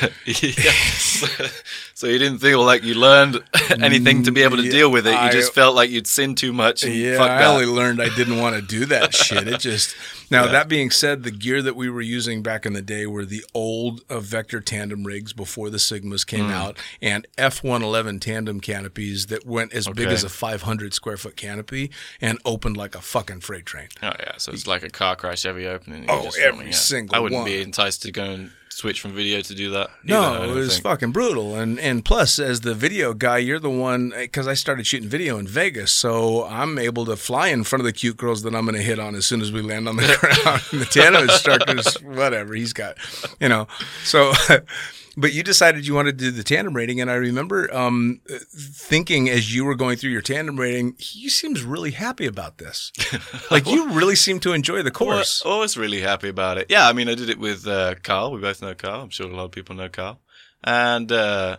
so 1.94 2.06
you 2.06 2.18
didn't 2.18 2.38
feel 2.38 2.64
like 2.64 2.82
you 2.82 2.94
learned 2.94 3.42
anything 3.82 4.22
to 4.24 4.32
be 4.32 4.42
able 4.42 4.56
to 4.56 4.62
Yeah, 4.64 4.70
deal 4.70 4.90
with 4.90 5.06
it. 5.06 5.10
You 5.12 5.16
I- 5.16 5.32
just 5.32 5.52
felt 5.52 5.74
like 5.74 5.90
you'd 5.90 6.06
sinned 6.06 6.38
too 6.38 6.52
much. 6.52 6.82
And 6.82 6.94
Yeah, 6.94 7.18
fuck 7.18 7.30
I 7.30 7.44
only 7.46 7.66
learned 7.66 8.00
I 8.00 8.14
didn't 8.16 8.38
want 8.38 8.56
to 8.56 8.62
do 8.62 8.86
that 8.86 9.14
shit. 9.14 9.48
It 9.48 9.60
just 9.60 9.94
now 10.30 10.46
that 10.46 10.68
being 10.68 10.90
said, 10.90 11.22
the 11.22 11.30
gear 11.30 11.62
that 11.62 11.76
we 11.76 11.88
were 11.88 12.00
using 12.00 12.42
back 12.42 12.66
in 12.66 12.72
the 12.72 12.82
day 12.82 13.06
were 13.06 13.24
the 13.24 13.44
old 13.54 14.02
uh, 14.08 14.20
Vector 14.20 14.60
tandem 14.60 15.04
rigs 15.04 15.32
before 15.32 15.70
the 15.70 15.78
Sigmas 15.78 16.26
came 16.26 16.50
out, 16.50 16.78
and 17.00 17.26
F111 17.38 18.20
tandem 18.20 18.60
canopies 18.60 19.26
that 19.26 19.46
went 19.46 19.72
as 19.72 19.88
big 19.88 20.08
as 20.08 20.24
a 20.24 20.28
500 20.28 20.94
square 20.94 21.16
foot 21.16 21.36
canopy 21.36 21.90
and 22.20 22.38
opened 22.44 22.76
like 22.76 22.94
a 22.94 23.00
fucking 23.00 23.40
freight 23.40 23.66
train. 23.66 23.88
Oh 24.02 24.12
yeah, 24.18 24.32
so 24.38 24.52
it's 24.52 24.66
like 24.66 24.82
a 24.82 24.90
car 24.90 25.16
crash 25.16 25.46
every 25.46 25.66
opening. 25.66 26.06
Oh, 26.08 26.24
just 26.24 26.38
every 26.38 26.66
yeah. 26.66 26.72
single 26.72 27.16
I 27.16 27.18
wouldn't 27.18 27.44
be 27.44 27.62
enticed 27.62 28.02
to 28.02 28.12
go 28.12 28.24
and 28.24 28.50
switch 28.76 29.00
from 29.00 29.12
video 29.12 29.40
to 29.40 29.54
do 29.54 29.70
that. 29.70 29.88
either, 30.04 30.12
No, 30.20 30.42
it 30.42 30.54
was 30.54 30.72
think. 30.74 30.82
fucking 30.82 31.12
brutal. 31.12 31.54
And 31.54 31.80
and 31.80 32.04
plus, 32.04 32.38
as 32.38 32.60
the 32.60 32.74
video 32.74 33.14
guy, 33.14 33.38
you're 33.38 33.58
the 33.58 33.70
one 33.70 34.12
because 34.14 34.46
I 34.46 34.52
started 34.52 34.86
shooting 34.86 35.08
video 35.08 35.38
in 35.38 35.46
Vegas, 35.46 35.90
so 35.92 36.44
I'm 36.44 36.78
able 36.78 37.06
to 37.06 37.16
fly 37.16 37.48
in 37.48 37.64
front 37.64 37.80
of 37.80 37.84
the 37.86 37.92
cute 37.94 38.18
girls 38.18 38.42
that 38.42 38.54
I'm 38.54 38.66
going 38.66 38.76
to 38.76 38.82
hit 38.82 38.98
on 38.98 39.14
as 39.14 39.24
soon 39.24 39.40
as 39.40 39.50
we 39.50 39.62
land 39.62 39.88
on 39.88 39.96
the 39.96 40.02
ground. 40.20 40.60
The 40.72 40.84
tandem 40.84 41.22
instructors, 41.22 41.94
whatever 42.02 42.54
he's 42.54 42.74
got, 42.74 42.96
you 43.40 43.48
know. 43.48 43.66
So, 44.04 44.32
but 45.16 45.32
you 45.32 45.42
decided 45.42 45.86
you 45.86 45.94
wanted 45.94 46.18
to 46.18 46.24
do 46.26 46.30
the 46.30 46.42
tandem 46.44 46.74
rating, 46.74 47.00
and 47.00 47.10
I 47.10 47.14
remember 47.14 47.72
um, 47.74 48.20
thinking 48.28 49.28
as 49.30 49.54
you 49.54 49.64
were 49.64 49.74
going 49.74 49.96
through 49.96 50.10
your 50.10 50.22
tandem 50.22 50.58
rating, 50.58 50.94
he 50.98 51.28
seems 51.28 51.62
really 51.62 51.92
happy 51.92 52.26
about 52.26 52.58
this. 52.58 52.92
Like 53.50 53.66
you 53.66 53.90
really 53.90 54.16
seem 54.16 54.40
to 54.40 54.52
enjoy 54.52 54.82
the 54.82 54.90
course. 54.90 55.42
Well, 55.44 55.54
always 55.54 55.76
really 55.76 56.00
happy 56.00 56.28
about 56.28 56.58
it. 56.58 56.66
Yeah, 56.68 56.88
I 56.88 56.92
mean, 56.92 57.08
I 57.08 57.14
did 57.14 57.30
it 57.30 57.38
with 57.38 57.66
uh, 57.66 57.94
Carl. 58.02 58.32
We 58.32 58.40
both 58.40 58.60
know 58.60 58.74
Carl. 58.74 59.02
I'm 59.02 59.10
sure 59.10 59.30
a 59.30 59.34
lot 59.34 59.44
of 59.44 59.50
people 59.52 59.74
know 59.76 59.88
Carl. 59.88 60.20
And 60.64 61.10
uh, 61.12 61.58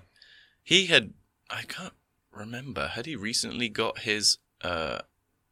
he 0.63 0.87
had, 0.87 1.13
I 1.49 1.61
can't 1.63 1.93
remember, 2.31 2.87
had 2.87 3.05
he 3.05 3.15
recently 3.15 3.69
got 3.69 3.99
his 3.99 4.37
uh, 4.61 4.99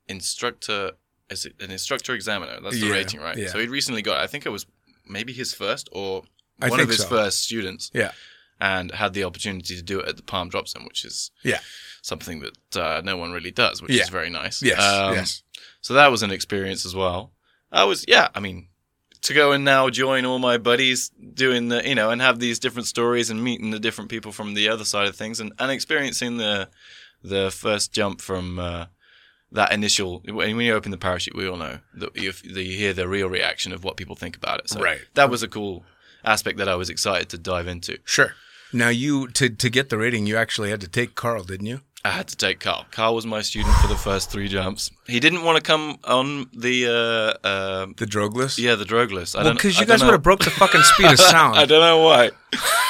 instructor, 0.07 0.91
is 1.29 1.45
it 1.45 1.53
an 1.59 1.71
instructor 1.71 2.13
examiner? 2.13 2.59
That's 2.61 2.79
the 2.79 2.87
Yeah, 2.87 2.93
rating, 2.93 3.19
right? 3.21 3.37
yeah. 3.37 3.47
So 3.47 3.59
he'd 3.59 3.69
recently 3.69 4.01
got, 4.01 4.19
I 4.19 4.27
think 4.27 4.45
it 4.45 4.49
was 4.49 4.65
maybe 5.07 5.33
his 5.33 5.53
first 5.53 5.87
or 5.91 6.23
I 6.61 6.69
one 6.69 6.79
of 6.79 6.87
his 6.89 6.99
so. 7.01 7.07
first 7.07 7.43
students. 7.43 7.91
Yeah. 7.93 8.11
And 8.59 8.91
had 8.91 9.13
the 9.13 9.25
opportunity 9.25 9.75
to 9.75 9.81
do 9.81 9.99
it 9.99 10.07
at 10.07 10.15
the 10.15 10.23
Palm 10.23 10.47
Drop 10.49 10.67
Zone, 10.69 10.85
which 10.85 11.03
is 11.03 11.31
Yeah. 11.43 11.59
something 12.01 12.39
that 12.39 12.77
uh, 12.81 13.01
no 13.03 13.17
one 13.17 13.33
really 13.33 13.51
does, 13.51 13.81
which 13.81 13.91
Yeah. 13.91 14.03
is 14.03 14.09
very 14.09 14.29
nice. 14.29 14.61
Yes. 14.63 14.79
Um, 14.79 15.13
yes. 15.13 15.43
so 15.81 15.93
that 15.93 16.09
was 16.09 16.23
an 16.23 16.31
experience 16.31 16.85
as 16.85 16.95
well. 16.95 17.33
I 17.71 17.83
was, 17.83 18.05
yeah, 18.07 18.29
I 18.33 18.39
mean, 18.39 18.69
to 19.23 19.33
go 19.33 19.51
and 19.51 19.65
now 19.65 19.89
join 19.89 20.23
all 20.25 20.39
my 20.39 20.57
buddies 20.57 21.09
doing 21.33 21.67
the, 21.67 21.85
you 21.85 21.95
know, 21.95 22.11
and 22.11 22.21
have 22.21 22.39
these 22.39 22.57
different 22.59 22.87
stories 22.87 23.29
and 23.29 23.43
meeting 23.43 23.71
the 23.71 23.79
different 23.79 24.09
people 24.09 24.31
from 24.31 24.53
the 24.53 24.69
other 24.69 24.85
side 24.85 25.07
of 25.07 25.15
things 25.17 25.39
and, 25.41 25.51
and 25.59 25.69
experiencing 25.71 26.37
the, 26.37 26.69
the 27.23 27.51
first 27.51 27.91
jump 27.91 28.21
from, 28.21 28.57
uh, 28.59 28.85
that 29.51 29.71
initial, 29.73 30.21
when 30.29 30.59
you 30.59 30.73
open 30.73 30.91
the 30.91 30.97
parachute, 30.97 31.35
we 31.35 31.47
all 31.47 31.57
know 31.57 31.79
that 31.95 32.15
you, 32.15 32.31
that 32.31 32.63
you 32.63 32.77
hear 32.77 32.93
the 32.93 33.07
real 33.07 33.27
reaction 33.29 33.71
of 33.73 33.83
what 33.83 33.97
people 33.97 34.15
think 34.15 34.37
about 34.37 34.59
it. 34.59 34.69
So 34.69 34.79
Right. 34.79 35.01
that 35.15 35.29
was 35.29 35.43
a 35.43 35.47
cool 35.47 35.83
aspect 36.25 36.57
that 36.57 36.69
I 36.69 36.75
was 36.75 36.89
excited 36.89 37.29
to 37.29 37.37
dive 37.37 37.67
into. 37.67 37.99
Sure. 38.03 38.33
Now 38.73 38.89
you 38.89 39.27
to 39.29 39.49
to 39.49 39.69
get 39.69 39.89
the 39.89 39.97
rating, 39.97 40.25
you 40.25 40.37
actually 40.37 40.69
had 40.69 40.81
to 40.81 40.87
take 40.87 41.15
Carl, 41.15 41.43
didn't 41.43 41.67
you? 41.67 41.81
I 42.05 42.11
had 42.11 42.27
to 42.27 42.37
take 42.37 42.59
Carl. 42.59 42.85
Carl 42.91 43.15
was 43.15 43.25
my 43.25 43.41
student 43.41 43.73
for 43.77 43.87
the 43.87 43.95
first 43.95 44.29
three 44.29 44.47
jumps. 44.47 44.91
He 45.07 45.19
didn't 45.19 45.43
want 45.43 45.55
to 45.57 45.61
come 45.63 45.97
on 46.03 46.45
the 46.53 46.85
uh, 46.87 47.47
uh, 47.47 47.85
The 47.97 48.05
drogless. 48.05 48.59
yeah 48.59 48.75
the 48.75 48.85
drogue 48.85 49.11
list. 49.11 49.35
I 49.35 49.43
Well, 49.43 49.53
because 49.53 49.79
you 49.79 49.87
guys 49.87 50.03
would 50.03 50.11
have 50.11 50.21
broke 50.21 50.43
the 50.43 50.51
fucking 50.51 50.81
speed 50.83 51.11
of 51.11 51.19
sound. 51.33 51.57
I 51.57 51.65
don't 51.65 51.81
know 51.81 51.97
why. 52.03 52.29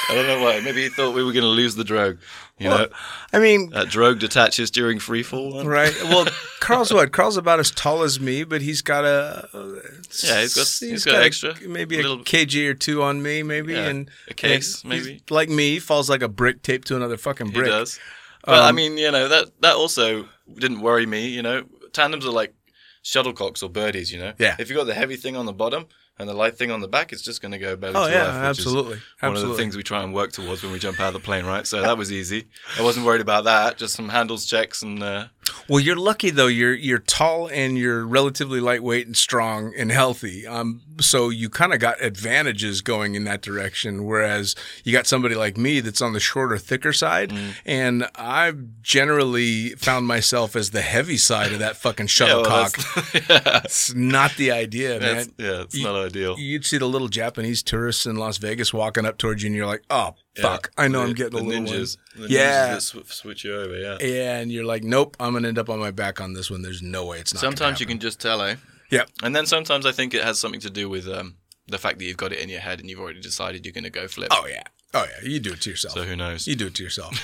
I 0.10 0.14
don't 0.16 0.28
know 0.28 0.44
why. 0.44 0.60
Maybe 0.60 0.84
he 0.84 0.90
thought 0.90 1.14
we 1.16 1.24
were 1.24 1.32
going 1.32 1.44
to 1.44 1.48
lose 1.62 1.76
the 1.76 1.86
drogue. 1.86 2.18
You 2.58 2.70
know, 2.70 2.88
I 3.34 3.40
mean, 3.40 3.70
that 3.72 3.90
drogue 3.90 4.20
detaches 4.20 4.72
during 4.72 5.00
free 5.00 5.24
fall. 5.24 5.64
right? 5.66 5.94
Well, 6.04 6.26
Carl's 6.62 6.94
what? 6.94 7.12
Carl's 7.12 7.36
about 7.38 7.60
as 7.60 7.70
tall 7.72 8.04
as 8.04 8.18
me, 8.20 8.44
but 8.46 8.62
he's 8.62 8.82
got 8.82 9.04
a 9.04 9.48
Yeah, 10.24 10.42
he's 10.42 10.54
got- 10.56 10.88
he's 10.90 11.04
got 11.06 11.16
a- 11.16 11.24
extra. 11.24 11.54
maybe 11.68 11.96
a 12.00 12.02
Little- 12.02 12.24
kg 12.24 12.70
or 12.70 12.74
two 12.74 13.02
on 13.04 13.22
me, 13.22 13.44
maybe, 13.44 13.74
Yeah, 13.74 13.88
and 13.88 14.10
a 14.30 14.34
case, 14.34 14.82
and 14.84 14.90
maybe. 14.90 15.22
like 15.30 15.50
me, 15.50 15.80
falls 15.80 16.10
like 16.10 16.22
a 16.22 16.30
brick 16.30 16.62
taped 16.64 16.88
to 16.90 16.96
another 16.96 17.18
fucking 17.18 17.48
He 17.48 17.54
brick. 17.54 17.68
does. 17.68 18.00
But 18.46 18.64
I 18.64 18.70
Um, 18.70 18.76
mean, 18.76 18.98
you 18.98 19.12
know 19.12 19.28
that 19.28 19.62
that 19.62 19.76
also 19.76 20.30
didn't 20.54 20.82
worry 20.82 21.06
me. 21.06 21.28
You 21.28 21.42
know, 21.42 21.64
tandems 21.94 22.26
are 22.26 22.32
like 22.32 22.54
shuttlecocks 23.04 23.64
or 23.64 23.70
birdies. 23.70 24.12
You 24.12 24.20
know, 24.20 24.34
Yeah. 24.40 24.56
If 24.60 24.70
you 24.70 24.76
got 24.76 24.86
the 24.86 24.94
heavy 24.94 25.16
thing 25.16 25.36
on 25.36 25.46
the 25.46 25.54
bottom 25.54 25.88
and 26.18 26.30
the 26.30 26.34
light 26.34 26.58
thing 26.58 26.72
on 26.72 26.82
the 26.82 26.88
back, 26.88 27.12
is 27.14 27.22
just 27.22 27.42
going 27.42 27.52
to 27.52 27.58
go 27.58 27.76
belly 27.76 27.94
Oh 27.96 28.06
to 28.08 28.12
yeah, 28.14 28.24
left. 28.24 28.34
which 28.36 28.60
is 28.60 28.66
absolutely, 28.66 28.92
One 28.96 29.02
absolutely. 29.32 29.44
of 29.44 29.50
the 29.58 29.64
things 29.64 29.76
we 29.78 29.84
try 29.84 30.04
and 30.04 30.14
work 30.14 30.32
towards 30.32 30.64
when 30.64 30.72
we 30.72 30.80
jump 30.80 31.00
out 31.00 31.08
of 31.08 31.14
the 31.14 31.20
plane, 31.20 31.46
right? 31.46 31.66
So 31.68 31.82
that 31.82 31.98
was 31.98 32.12
easy. 32.12 32.46
I 32.78 32.82
wasn't 32.84 33.06
worried 33.06 33.22
about 33.22 33.44
that. 33.46 33.78
Just 33.78 33.96
some 33.96 34.10
handles 34.10 34.46
checks 34.46 34.82
and 34.82 35.02
uh, 35.04 35.26
Well, 35.68 35.80
you're 35.80 35.96
lucky 35.96 36.30
though. 36.30 36.48
You're 36.48 36.74
you're 36.74 37.00
tall 37.00 37.48
and 37.48 37.78
you're 37.78 38.06
relatively 38.06 38.60
lightweight 38.60 39.06
and 39.08 39.16
strong 39.18 39.74
and 39.78 39.92
healthy. 39.92 40.46
Um, 40.48 40.82
so 41.02 41.30
you 41.30 41.50
kind 41.50 41.74
of 41.74 41.80
got 41.80 42.02
advantages 42.02 42.82
going 42.82 43.16
in 43.16 43.26
that 43.26 43.42
direction. 43.42 44.06
Whereas 44.06 44.56
you 44.86 44.94
got 44.94 45.08
somebody 45.08 45.36
like 45.36 45.58
me 45.58 45.82
that's 45.82 46.02
on 46.02 46.14
the 46.14 46.20
shorter, 46.20 46.58
thicker 46.58 46.94
side, 46.94 47.32
Mm. 47.32 47.54
and 47.66 48.08
I've 48.16 48.82
generally 48.82 49.70
found 49.72 50.08
myself 50.08 50.56
as 50.56 50.72
the 50.72 50.82
heavy 50.82 51.18
side 51.18 51.52
of 51.52 51.60
that 51.60 51.76
fucking 51.78 52.08
yeah, 52.20 52.36
well, 52.36 52.44
shuttlecock. 52.70 53.14
yeah, 53.30 53.62
it's 53.66 53.94
not 53.94 54.36
the 54.38 54.52
idea, 54.52 55.00
man. 55.00 55.32
yeah, 55.38 55.62
it's 55.62 55.76
You- 55.76 55.84
not 55.84 56.05
ideal. 56.06 56.36
You'd 56.40 56.66
see 56.66 56.78
the 56.78 56.88
little 56.88 57.08
Japanese 57.10 57.62
tourists 57.64 58.06
in 58.06 58.16
Las 58.16 58.38
Vegas 58.38 58.74
walking 58.74 59.06
up 59.06 59.18
towards 59.18 59.44
you, 59.44 59.48
and 59.48 59.56
you're 59.56 59.66
like, 59.66 59.84
"Oh 59.90 60.16
Yeah. 60.38 60.42
fuck, 60.44 60.72
I 60.78 60.88
know 60.88 61.00
The- 61.02 61.06
I'm 61.08 61.14
getting 61.14 61.38
the 61.38 61.44
a 61.44 61.46
little 61.46 61.64
ninjas. 61.66 61.98
one." 62.18 62.28
The 62.28 62.34
Yeah. 62.34 62.68
ninjas 62.76 62.94
that 62.94 63.06
sw- 63.08 63.14
switch 63.14 63.44
you 63.44 63.56
over. 63.56 63.78
Yeah. 63.78 63.98
Yeah, 64.00 64.38
and 64.38 64.52
you're 64.52 64.66
like, 64.66 64.84
"Nope, 64.84 65.18
I'm 65.20 65.34
gonna 65.34 65.48
end 65.48 65.58
up 65.60 65.70
on 65.70 65.80
my 65.80 65.92
back 65.92 66.22
on 66.22 66.34
this 66.34 66.50
one. 66.52 66.62
There's 66.62 66.82
no 66.82 67.06
way 67.06 67.20
it's 67.20 67.34
not." 67.34 67.42
Sometimes 67.42 67.80
you 67.80 67.86
can 67.86 68.00
just 68.00 68.20
tell, 68.20 68.42
eh? 68.42 68.56
Yeah. 68.90 69.06
And 69.24 69.36
then 69.36 69.46
sometimes 69.46 69.86
I 69.86 69.92
think 69.92 70.14
it 70.14 70.24
has 70.24 70.40
something 70.40 70.62
to 70.62 70.70
do 70.70 70.88
with 70.90 71.08
um, 71.08 71.36
the 71.68 71.78
fact 71.80 71.98
that 72.00 72.06
you've 72.06 72.18
got 72.18 72.32
it 72.32 72.40
in 72.40 72.50
your 72.50 72.60
head 72.62 72.80
and 72.80 72.90
you've 72.90 73.00
already 73.00 73.20
decided 73.20 73.66
you're 73.66 73.74
going 73.74 73.84
to 73.84 73.90
go 73.90 74.08
flip. 74.08 74.28
Oh 74.32 74.46
yeah. 74.48 74.62
Oh 74.94 75.06
yeah. 75.22 75.28
You 75.28 75.40
do 75.40 75.54
it 75.54 75.62
to 75.62 75.72
yourself. 75.72 75.96
So 75.96 76.04
who 76.04 76.16
knows? 76.16 76.48
You 76.48 76.56
do 76.56 76.68
it 76.68 76.76
to 76.76 76.84
yourself. 76.84 77.20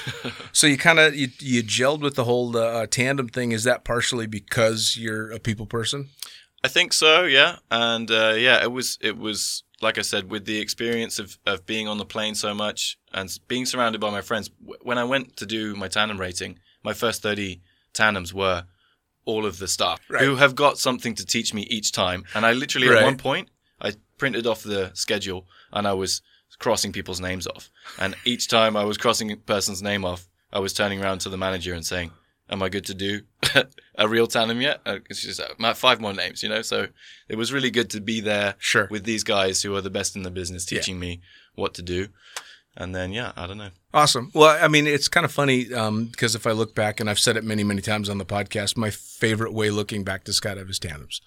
so 0.51 0.65
you 0.67 0.77
kind 0.77 0.99
of 0.99 1.15
you, 1.15 1.29
you 1.39 1.63
gelled 1.63 2.01
with 2.01 2.15
the 2.15 2.23
whole 2.25 2.57
uh, 2.57 2.88
tandem 2.88 3.29
thing. 3.29 3.51
Is 3.53 3.63
that 3.63 3.86
partially 3.86 4.25
because 4.25 4.97
you're 4.97 5.32
a 5.32 5.39
people 5.39 5.67
person? 5.67 6.09
I 6.64 6.68
think 6.68 6.93
so, 6.93 7.24
yeah. 7.24 7.57
And 7.72 8.09
uh, 8.12 8.34
yeah, 8.38 8.62
it 8.64 8.72
was 8.72 8.97
it 9.01 9.18
was 9.18 9.64
like 9.82 9.97
I 9.97 10.01
said, 10.03 10.30
with 10.30 10.45
the 10.45 10.59
experience 10.59 11.18
of, 11.18 11.38
of 11.47 11.66
being 11.66 11.88
on 11.88 11.97
the 11.97 12.05
plane 12.05 12.36
so 12.36 12.53
much 12.53 12.99
and 13.12 13.28
being 13.47 13.66
surrounded 13.66 13.99
by 13.99 14.12
my 14.12 14.22
friends. 14.22 14.49
w- 14.49 14.78
When 14.84 14.99
I 14.99 15.03
went 15.03 15.38
to 15.38 15.45
do 15.47 15.76
my 15.76 15.88
tandem 15.88 16.20
rating, 16.20 16.59
my 16.84 16.93
first 16.93 17.22
thirty 17.24 17.62
tandems 17.93 18.32
were 18.34 18.66
all 19.26 19.45
of 19.45 19.57
the 19.57 19.68
staff 19.68 19.99
Right. 20.09 20.24
who 20.24 20.36
have 20.36 20.55
got 20.55 20.78
something 20.78 21.16
to 21.16 21.26
teach 21.26 21.53
me 21.53 21.64
each 21.64 21.91
time. 21.91 22.24
And 22.36 22.45
I 22.45 22.53
literally 22.53 22.88
Right. 22.89 22.99
at 22.99 23.05
one 23.05 23.18
point 23.18 23.49
I 23.80 23.93
printed 24.18 24.45
off 24.47 24.62
the 24.64 24.91
schedule 24.93 25.47
and 25.72 25.88
I 25.88 25.93
was 25.93 26.22
crossing 26.59 26.91
people's 26.91 27.20
names 27.20 27.47
off. 27.47 27.70
And 27.97 28.16
each 28.26 28.47
time 28.47 28.76
I 28.78 28.84
was 28.84 28.97
crossing 28.97 29.32
a 29.32 29.36
person's 29.38 29.82
name 29.82 30.05
off, 30.05 30.28
I 30.53 30.59
was 30.59 30.74
turning 30.74 31.01
around 31.03 31.20
to 31.22 31.30
the 31.30 31.38
manager 31.38 31.74
and 31.74 31.86
saying, 31.86 32.12
"Am 32.52 32.62
I 32.62 32.70
good 32.70 32.86
to 32.86 32.93
do 32.93 33.22
a 33.95 34.08
real 34.08 34.28
tandem 34.28 34.62
yet?" 34.62 34.82
Uh, 34.86 34.99
It's 35.10 35.22
just 35.24 35.39
uh, 35.39 35.47
my- 35.58 35.74
five 35.74 35.99
more 36.02 36.14
names, 36.14 36.43
you 36.43 36.49
know. 36.49 36.62
So 36.62 36.88
it 37.30 37.36
was 37.38 37.52
really 37.54 37.72
good 37.72 37.89
to 37.91 38.02
be 38.02 38.22
there 38.22 38.56
Sure. 38.60 38.88
with 38.91 39.04
these 39.06 39.24
guys 39.24 39.62
who 39.64 39.76
are 39.76 39.82
the 39.82 39.89
best 39.89 40.16
in 40.16 40.24
the 40.24 40.32
business, 40.32 40.66
teaching 40.66 40.99
me 40.99 41.22
what 41.56 41.74
to 41.76 41.82
do. 41.82 42.08
And 42.78 42.95
then 42.95 43.12
yeah, 43.12 43.34
I 43.36 43.47
don't 43.47 43.58
know. 43.58 43.72
Awesome. 43.93 44.32
Well, 44.34 44.58
I 44.64 44.68
mean, 44.70 44.88
it's 44.88 45.10
kind 45.10 45.26
of 45.26 45.32
funny 45.32 45.66
because 45.66 46.36
if 46.36 46.47
I 46.47 46.52
look 46.52 46.74
back, 46.74 46.99
and 47.02 47.10
I've 47.10 47.20
said 47.20 47.36
it 47.36 47.43
many, 47.43 47.64
many 47.64 47.82
times 47.82 48.08
on 48.10 48.18
the 48.18 48.26
podcast, 48.26 48.78
my 48.78 48.89
favorite 48.89 49.54
way 49.54 49.70
looking 49.70 50.04
back 50.06 50.24
to 50.26 50.32
skydive 50.32 50.70
is 50.70 50.80
tandems. 50.80 51.20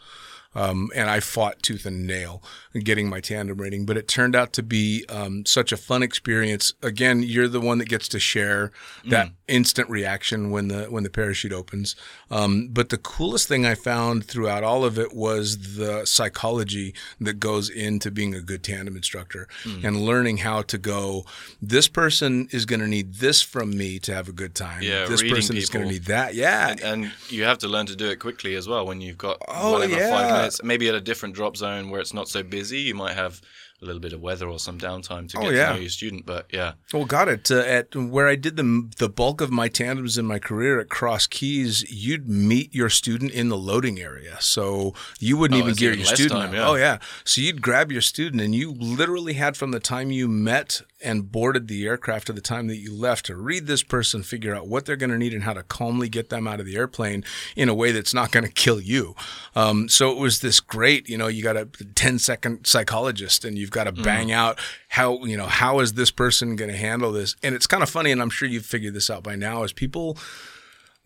Um, 0.55 0.91
and 0.95 1.11
I 1.11 1.21
fought 1.21 1.63
tooth 1.63 1.85
and 1.87 2.07
nail 2.07 2.43
getting 2.83 3.09
my 3.09 3.21
tandem 3.21 3.59
rating, 3.61 3.87
but 3.87 3.97
it 3.97 4.09
turned 4.09 4.35
out 4.37 4.53
to 4.55 4.63
be 4.63 5.05
um, 5.09 5.45
such 5.47 5.73
a 5.73 5.77
fun 5.77 6.03
experience. 6.03 6.73
Again, 6.83 7.23
you're 7.23 7.49
the 7.49 7.61
one 7.61 7.79
that 7.79 7.89
gets 7.89 8.09
to 8.09 8.19
share 8.21 8.73
that 9.07 9.31
instant 9.49 9.89
reaction 9.91 10.51
when 10.51 10.69
the 10.69 10.85
when 10.87 11.03
the 11.05 11.11
parachute 11.11 11.53
opens. 11.53 11.95
Um, 12.31 12.69
but 12.73 12.89
the 12.89 12.99
coolest 12.99 13.49
thing 13.49 13.67
I 13.67 13.75
found 13.75 14.25
throughout 14.25 14.65
all 14.65 14.85
of 14.85 14.99
it 14.99 15.15
was 15.15 15.77
the 15.77 16.05
psychology 16.05 16.95
that 17.21 17.35
goes 17.41 17.69
into 17.69 18.11
being 18.11 18.35
a 18.35 18.41
good 18.41 18.63
tandem 18.63 18.97
instructor 18.97 19.49
and 19.65 20.01
learning 20.05 20.39
how 20.39 20.63
to 20.63 20.79
go. 20.79 21.25
This 21.61 21.89
person 21.89 22.49
is 22.53 22.67
going 22.67 22.81
to 22.81 22.89
need 22.89 23.15
this 23.15 23.43
from 23.43 23.77
me 23.77 23.99
to 24.01 24.15
have 24.15 24.29
a 24.29 24.33
good 24.33 24.55
time. 24.55 24.83
Yeah, 24.83 25.07
this 25.07 25.23
person 25.23 25.57
is 25.57 25.69
going 25.71 25.87
to 25.87 25.93
need 25.93 26.05
that. 26.05 26.35
Yeah, 26.35 26.71
And, 26.71 26.81
and 26.81 27.13
you 27.29 27.45
have 27.45 27.59
to 27.59 27.69
learn 27.69 27.87
to 27.87 27.97
do 27.97 28.09
it 28.11 28.19
quickly 28.19 28.55
as 28.55 28.67
well 28.67 28.87
when 28.87 29.01
you've 29.01 29.19
got 29.19 29.39
Oh, 29.49 29.83
yeah. 29.83 30.44
Maybe 30.63 30.89
at 30.89 30.95
a 30.95 31.01
different 31.01 31.35
drop 31.35 31.57
zone 31.57 31.91
where 31.91 32.01
it's 32.01 32.15
not 32.15 32.29
so 32.29 32.43
busy, 32.43 32.81
you 32.81 32.95
might 32.95 33.15
have 33.15 33.41
a 33.85 33.87
little 33.87 34.01
bit 34.01 34.13
of 34.13 34.21
weather 34.21 34.49
or 34.49 34.59
some 34.59 34.79
downtime 34.79 35.29
to 35.31 35.39
Oh, 35.39 35.43
get 35.43 35.55
yeah. 35.55 35.69
to 35.69 35.75
know 35.75 35.81
your 35.81 35.89
student. 35.91 36.27
But 36.27 36.47
yeah, 36.53 36.73
Well, 36.93 37.05
got 37.05 37.29
it. 37.29 37.51
Uh, 37.51 37.59
at 37.61 37.95
where 37.95 38.27
I 38.27 38.35
did 38.37 38.57
the 38.57 38.89
the 38.99 39.09
bulk 39.09 39.41
of 39.41 39.51
my 39.51 39.69
tandems 39.69 40.19
in 40.19 40.25
my 40.27 40.39
career 40.39 40.81
at 40.81 40.89
Cross 40.89 41.29
Keys, 41.29 41.85
you'd 41.91 42.29
meet 42.29 42.75
your 42.75 42.89
student 42.91 43.31
in 43.33 43.49
the 43.49 43.59
loading 43.59 44.01
area, 44.01 44.37
so 44.41 44.95
you 45.21 45.37
wouldn't 45.37 45.61
Oh, 45.61 45.65
even 45.65 45.75
gear 45.77 45.93
your 45.93 46.07
student. 46.07 46.41
time, 46.41 46.55
yeah. 46.55 46.69
Oh 46.69 46.75
yeah, 46.75 46.99
so 47.25 47.41
you'd 47.41 47.63
grab 47.63 47.93
your 47.93 48.03
student, 48.03 48.43
and 48.43 48.55
you 48.55 48.73
literally 48.73 49.35
had 49.35 49.57
from 49.57 49.71
the 49.71 49.81
time 49.81 50.11
you 50.11 50.29
met 50.29 50.83
and 51.03 51.31
boarded 51.31 51.69
the 51.69 51.85
aircraft 51.87 52.27
to 52.29 52.33
the 52.33 52.41
time 52.41 52.67
that 52.69 52.79
you 52.79 52.91
left 52.95 53.27
to 53.27 53.37
read 53.37 53.67
this 53.67 53.83
person, 53.83 54.23
figure 54.23 54.55
out 54.55 54.67
what 54.67 54.87
they're 54.87 54.97
going 54.97 55.11
to 55.11 55.19
need, 55.19 55.35
and 55.35 55.43
how 55.45 55.53
to 55.53 55.63
calmly 55.63 56.09
get 56.09 56.31
them 56.31 56.49
out 56.49 56.61
of 56.61 56.65
the 56.67 56.77
airplane 56.77 57.23
in 57.57 57.69
a 57.69 57.75
way 57.75 57.93
that's 57.93 58.15
not 58.15 58.31
going 58.33 58.45
to 58.47 58.51
kill 58.51 58.81
you. 58.81 59.15
Um, 59.55 59.87
so 59.91 60.11
it 60.11 60.17
was 60.17 60.41
this 60.41 60.61
great, 60.61 61.07
you 61.09 61.19
know, 61.19 61.27
you 61.27 61.43
got 61.43 61.59
a 61.59 61.67
10 61.95 62.19
second 62.19 62.67
psychologist, 62.67 63.45
and 63.45 63.59
you've 63.59 63.71
got 63.75 63.85
to 63.85 63.93
bang 63.93 64.31
out 64.33 64.59
how 64.89 65.23
you 65.25 65.37
know 65.37 65.47
how 65.47 65.81
is 65.81 65.93
this 65.95 66.11
person 66.11 66.57
going 66.57 66.71
to 66.71 66.77
handle 66.77 67.13
this 67.13 67.35
and 67.43 67.55
it's 67.55 67.67
kind 67.67 67.83
of 67.83 67.91
funny 67.91 68.11
and 68.13 68.23
i'm 68.23 68.31
sure 68.31 68.49
you've 68.49 68.65
figured 68.65 68.95
this 68.95 69.11
out 69.11 69.23
by 69.23 69.35
now 69.35 69.63
is 69.65 69.73
people 69.73 70.17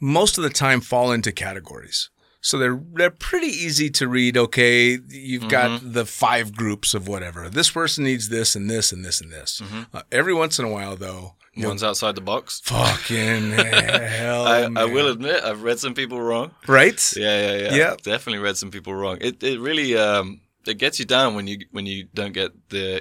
most 0.00 0.38
of 0.38 0.44
the 0.44 0.50
time 0.50 0.80
fall 0.80 1.10
into 1.10 1.32
categories 1.32 2.10
so 2.40 2.58
they're 2.58 2.80
they're 2.94 3.10
pretty 3.10 3.48
easy 3.48 3.90
to 3.90 4.06
read 4.06 4.36
okay 4.36 4.98
you've 5.08 5.48
got 5.48 5.80
the 5.82 6.04
five 6.04 6.54
groups 6.54 6.94
of 6.94 7.08
whatever 7.08 7.48
this 7.48 7.70
person 7.70 8.04
needs 8.04 8.28
this 8.28 8.54
and 8.54 8.70
this 8.70 8.92
and 8.92 9.04
this 9.04 9.20
and 9.20 9.32
this 9.32 9.60
uh, 9.94 10.02
every 10.12 10.34
once 10.34 10.58
in 10.58 10.64
a 10.64 10.70
while 10.70 10.94
though 10.96 11.34
one's 11.56 11.82
outside 11.82 12.14
the 12.14 12.20
box. 12.20 12.60
fucking 12.64 13.50
hell 13.52 14.46
I, 14.46 14.68
I 14.76 14.84
will 14.84 15.08
admit, 15.08 15.42
I've 15.42 15.62
read 15.64 15.80
some 15.80 15.94
people 15.94 16.20
wrong. 16.20 16.52
right 16.68 17.00
Yeah, 17.16 17.36
yeah, 17.40 17.56
yeah. 17.56 17.74
Yeah. 17.74 17.94
Definitely 18.00 18.38
read 18.38 18.56
some 18.56 18.70
people 18.70 18.94
wrong. 18.94 19.18
It 19.20 19.42
it 19.42 19.58
really 19.58 19.96
um 19.96 20.40
it 20.68 20.78
gets 20.78 20.98
you 20.98 21.04
down 21.04 21.34
when 21.34 21.46
you 21.46 21.58
when 21.72 21.86
you 21.86 22.06
don't 22.14 22.32
get 22.32 22.50
the 22.70 23.00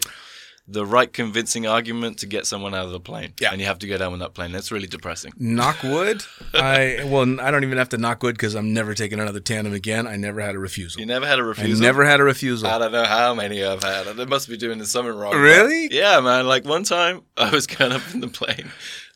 the 0.70 0.86
right 0.86 1.14
convincing 1.14 1.66
argument 1.66 2.18
to 2.20 2.26
get 2.28 2.46
someone 2.46 2.76
out 2.76 2.84
of 2.86 2.92
the 2.92 3.00
plane. 3.00 3.34
Yeah. 3.40 3.52
And 3.54 3.62
you 3.62 3.68
have 3.68 3.80
to 3.80 3.88
go 3.88 3.98
down 3.98 4.12
with 4.12 4.20
that 4.20 4.34
plane. 4.34 4.52
That's 4.52 4.70
really 4.70 4.86
depressing. 4.88 5.32
knock 5.38 5.82
wood 5.82 6.22
i 6.54 7.00
well 7.06 7.40
i 7.40 7.50
don't 7.52 7.64
even 7.64 7.78
have 7.78 7.88
to 7.90 7.98
knock 7.98 8.22
wood 8.22 8.36
because 8.36 8.54
i'm 8.54 8.74
never 8.74 8.94
taking 8.94 9.18
another 9.20 9.40
tandem 9.40 9.72
again 9.74 10.06
i 10.08 10.18
never 10.18 10.42
had 10.42 10.56
a 10.56 10.60
refusal 10.60 11.00
You 11.00 11.06
never 11.06 11.26
had 11.26 11.40
a 11.40 11.44
refusal. 11.44 11.82
I 11.86 11.88
never 11.88 12.04
had 12.04 12.20
a 12.20 12.24
refusal 12.26 12.68
I 12.68 12.80
don't 12.80 12.92
know 12.92 13.06
how 13.06 13.34
many 13.34 13.64
I've 13.64 13.82
had. 13.84 14.08
They 14.18 14.26
must 14.26 14.50
be 14.50 14.58
doing 14.58 14.84
something 14.84 15.16
wrong. 15.16 15.36
Really? 15.36 15.88
Yeah, 15.90 16.20
man. 16.20 16.46
Like 16.48 16.66
one 16.66 16.84
time, 16.84 17.22
I 17.38 17.50
was 17.50 17.66
going 17.66 17.94
up 17.94 18.02
in 18.14 18.20
the 18.20 18.28
plane, 18.28 18.70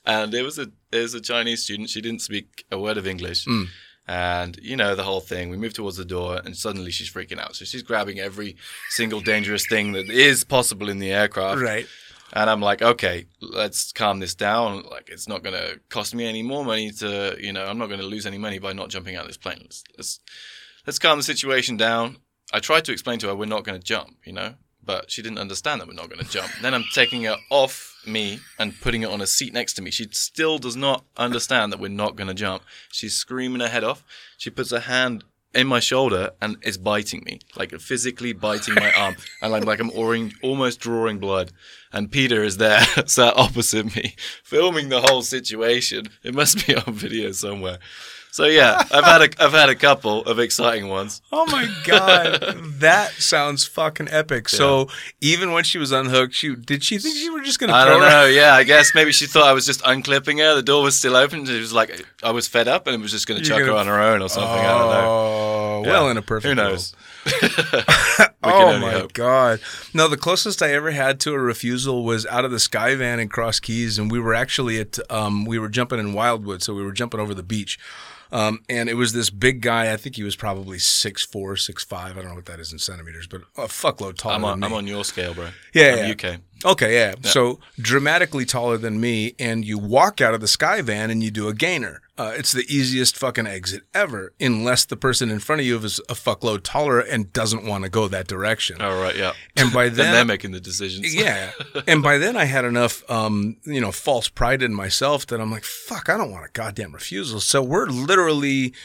and 0.06 0.34
it 0.34 0.44
was 0.44 0.58
a 0.58 0.68
it 0.92 1.02
was 1.06 1.14
a 1.14 1.22
Chinese 1.22 1.64
student. 1.64 1.90
She 1.90 2.00
didn't 2.02 2.22
speak 2.22 2.64
a 2.72 2.80
word 2.80 2.98
of 2.98 3.06
English, 3.08 3.44
Hmm. 3.46 3.64
And 4.12 4.60
you 4.62 4.76
know 4.76 4.94
the 4.94 5.04
whole 5.04 5.22
thing. 5.22 5.50
We 5.50 5.56
move 5.56 5.74
towards 5.74 5.96
the 5.96 6.04
door, 6.04 6.42
and 6.44 6.56
suddenly 6.58 6.92
she's 6.92 7.10
freaking 7.10 7.40
out. 7.40 7.56
So 7.56 7.64
she's 7.64 7.82
grabbing 7.82 8.20
every 8.20 8.58
single 8.90 9.22
dangerous 9.22 9.66
thing 9.70 9.94
that 9.94 10.10
is 10.10 10.44
possible 10.44 10.90
in 10.90 11.00
the 11.00 11.14
aircraft. 11.14 11.62
right 11.62 11.88
And 12.34 12.50
I'm 12.50 12.60
like, 12.60 12.82
okay, 12.82 13.28
let's 13.40 13.94
calm 13.94 14.20
this 14.20 14.36
down. 14.36 14.84
Like, 14.90 15.08
it's 15.08 15.30
not 15.30 15.44
going 15.44 15.56
to 15.56 15.80
cost 15.88 16.14
me 16.14 16.26
any 16.26 16.44
more 16.44 16.66
money 16.66 16.92
to, 16.92 17.38
you 17.40 17.54
know, 17.54 17.66
I'm 17.66 17.78
not 17.78 17.88
going 17.88 18.02
to 18.02 18.06
lose 18.06 18.26
any 18.26 18.38
money 18.38 18.60
by 18.60 18.74
not 18.74 18.90
jumping 18.90 19.16
out 19.16 19.22
of 19.22 19.28
this 19.28 19.38
plane. 19.38 19.60
Let's, 19.62 19.84
let's, 19.98 20.20
let's 20.86 21.00
calm 21.00 21.18
the 21.18 21.24
situation 21.24 21.78
down. 21.78 22.18
I 22.54 22.60
tried 22.60 22.84
to 22.86 22.92
explain 22.92 23.20
to 23.20 23.28
her 23.28 23.36
we're 23.36 23.46
not 23.46 23.64
going 23.64 23.80
to 23.80 23.86
jump, 23.86 24.18
you 24.26 24.34
know, 24.34 24.56
but 24.84 25.10
she 25.10 25.22
didn't 25.22 25.40
understand 25.40 25.80
that 25.80 25.88
we're 25.88 25.94
not 25.94 26.10
going 26.10 26.24
to 26.24 26.30
jump. 26.30 26.52
then 26.62 26.74
I'm 26.74 26.86
taking 26.94 27.24
her 27.24 27.38
off 27.50 27.91
me 28.06 28.40
and 28.58 28.80
putting 28.82 29.04
it 29.04 29.10
on 29.10 29.22
a 29.22 29.28
seat 29.28 29.54
next 29.54 29.74
to 29.74 29.82
me. 29.82 29.92
She 29.92 30.08
still 30.12 30.58
does 30.58 30.76
not 30.76 31.04
understand 31.18 31.72
that 31.72 31.80
we're 31.80 31.90
not 31.90 32.16
going 32.16 32.28
to 32.28 32.34
jump. 32.34 32.64
She's 32.92 33.16
screaming 33.16 33.62
her 33.62 33.68
head 33.68 33.84
off. 33.84 34.04
She 34.38 34.50
puts 34.50 34.72
her 34.72 34.80
hand 34.80 35.24
in 35.54 35.68
my 35.68 35.80
shoulder 35.80 36.32
and 36.42 36.58
is 36.62 36.78
biting 36.78 37.24
me, 37.26 37.40
like 37.56 37.78
physically 37.80 38.34
biting 38.34 38.76
my 38.76 38.92
arm, 38.94 39.16
and 39.42 39.54
I'm 39.54 39.64
like 39.64 39.80
I'm 39.80 39.92
oring, 39.92 40.34
almost 40.42 40.80
drawing 40.80 41.20
blood. 41.20 41.52
And 41.92 42.12
Peter 42.12 42.44
is 42.44 42.58
there, 42.58 42.82
sat 43.06 43.36
opposite 43.36 43.96
me, 43.96 44.16
filming 44.44 44.90
the 44.90 45.02
whole 45.02 45.22
situation. 45.22 46.08
It 46.24 46.34
must 46.34 46.66
be 46.66 46.76
on 46.76 46.94
video 46.94 47.32
somewhere. 47.32 47.80
So 48.34 48.46
yeah, 48.46 48.82
I've 48.92 49.04
had 49.04 49.22
a 49.22 49.44
I've 49.44 49.52
had 49.52 49.68
a 49.68 49.76
couple 49.76 50.22
of 50.24 50.40
exciting 50.40 50.88
ones. 50.88 51.22
Oh 51.34 51.46
my 51.48 51.68
god, 51.84 52.40
that 52.80 53.12
sounds 53.12 53.66
fucking 53.68 54.08
epic. 54.10 54.48
So 54.48 54.88
even 55.20 55.52
when 55.52 55.66
she 55.66 55.78
was 55.78 55.92
unhooked, 55.92 56.34
she 56.34 56.56
did 56.56 56.82
she 56.84 56.98
think 56.98 57.18
you 57.18 57.34
were 57.34 57.42
just 57.42 57.60
gonna? 57.60 57.74
I 57.74 57.84
don't 57.84 58.02
her- 58.02 58.10
know. 58.10 58.26
Yeah, 58.28 58.54
I 58.54 58.64
guess 58.64 58.96
maybe 58.96 59.12
she 59.12 59.26
thought 59.28 59.44
I 59.44 59.52
was 59.52 59.66
just 59.66 59.82
unclipping 59.84 60.38
her. 60.40 60.56
The 60.56 60.64
door 60.64 60.82
was 60.82 60.98
still 60.98 61.18
open. 61.18 61.46
She 61.46 61.60
was 61.60 61.74
like, 61.74 62.06
I 62.24 62.32
was 62.32 62.48
fed 62.48 62.70
up 62.70 62.88
and 62.88 62.96
it 62.96 63.02
was 63.02 63.12
just 63.12 63.28
going 63.28 63.42
to 63.42 63.46
You're 63.46 63.58
chuck 63.58 63.66
her 63.68 63.74
gonna- 63.74 63.80
on 63.80 63.88
her 63.88 64.02
own 64.02 64.22
or 64.22 64.30
something. 64.30 64.50
I 64.50 64.78
don't 64.78 64.92
know. 64.92 65.08
Oh, 65.10 65.82
Yeah. 65.84 65.92
well, 65.92 66.10
in 66.10 66.16
a 66.18 66.22
perfect 66.22 66.48
Who 66.48 66.56
knows? 66.56 66.96
world. 67.34 68.32
Oh 68.44 68.80
my 68.80 68.92
hope. 68.94 69.14
god! 69.14 69.60
No, 69.94 70.08
the 70.08 70.18
closest 70.18 70.62
I 70.64 70.72
ever 70.72 70.92
had 70.92 71.20
to 71.22 71.34
a 71.34 71.40
refusal 71.40 72.04
was 72.04 72.26
out 72.28 72.46
of 72.46 72.52
the 72.52 72.60
Sky 72.60 72.96
Van 72.96 73.20
in 73.20 73.28
Cross 73.30 73.60
Keys, 73.60 74.00
and 74.00 74.10
we 74.12 74.20
were 74.20 74.34
actually 74.34 74.80
at 74.80 74.98
um, 75.12 75.46
we 75.46 75.60
were 75.60 75.70
jumping 75.70 76.00
in 76.00 76.14
Wildwood, 76.14 76.64
so 76.64 76.74
we 76.74 76.84
were 76.84 76.92
jumping 76.94 77.20
over 77.20 77.34
the 77.34 77.44
beach. 77.44 77.78
Um, 78.32 78.64
and 78.70 78.90
it 78.90 78.94
was 78.94 79.14
this 79.14 79.30
big 79.30 79.62
guy. 79.62 79.92
I 79.92 79.98
think 79.98 80.16
he 80.16 80.24
was 80.24 80.36
probably 80.36 80.80
six 80.80 81.26
four, 81.26 81.58
six 81.58 81.84
five. 81.84 82.18
I 82.18 82.22
don't 82.22 82.30
know 82.30 82.36
what 82.36 82.46
that 82.46 82.60
is 82.60 82.72
in 82.72 82.80
centimeters, 82.80 83.28
but 83.28 83.42
a 83.58 83.68
fuckload 83.68 84.18
taller 84.18 84.36
I'm 84.36 84.42
than 84.42 84.50
on, 84.52 84.60
me. 84.60 84.68
I'm 84.68 84.74
on 84.74 84.88
your 84.88 85.04
scale, 85.04 85.34
bro. 85.34 85.50
Yeah, 85.74 86.08
yeah. 86.08 86.12
UK. 86.12 86.40
Okay, 86.64 86.94
yeah. 86.94 87.16
So 87.24 87.60
dramatically 87.80 88.46
taller 88.46 88.78
than 88.78 89.02
me, 89.02 89.36
and 89.40 89.66
you 89.66 89.78
walk 89.78 90.22
out 90.22 90.34
of 90.34 90.42
the 90.42 90.48
Sky 90.48 90.82
Van 90.82 91.10
and 91.10 91.24
you 91.24 91.32
do 91.32 91.48
a 91.48 91.54
gainer. 91.54 92.02
Uh, 92.22 92.34
it's 92.38 92.52
the 92.52 92.66
easiest 92.72 93.18
fucking 93.18 93.48
exit 93.48 93.82
ever, 93.96 94.32
unless 94.40 94.86
the 94.86 94.96
person 94.96 95.32
in 95.32 95.40
front 95.40 95.60
of 95.60 95.66
you 95.66 95.76
is 95.80 95.98
a 96.08 96.14
fuckload 96.14 96.62
taller 96.62 97.00
and 97.00 97.34
doesn't 97.34 97.66
want 97.66 97.84
to 97.84 97.90
go 97.90 98.08
that 98.08 98.28
direction. 98.28 98.80
All 98.80 99.02
right, 99.02 99.18
yeah. 99.18 99.32
And 99.58 99.74
by 99.74 99.90
then 99.90 100.14
they're 100.14 100.24
making 100.24 100.52
the 100.52 100.60
decisions. 100.60 101.16
yeah. 101.16 101.52
And 101.88 102.04
by 102.04 102.20
then, 102.20 102.38
I 102.38 102.46
had 102.46 102.64
enough, 102.64 103.10
um, 103.10 103.58
you 103.64 103.82
know, 103.82 103.92
false 103.92 104.30
pride 104.30 104.62
in 104.62 104.72
myself 104.72 105.26
that 105.28 105.42
I'm 105.42 105.50
like, 105.50 105.64
fuck, 105.64 106.10
I 106.10 106.18
don't 106.18 106.30
want 106.32 106.46
a 106.46 106.52
goddamn 106.54 106.92
refusal. 106.92 107.40
So 107.40 107.64
we're 107.64 107.88
literally, 107.88 108.76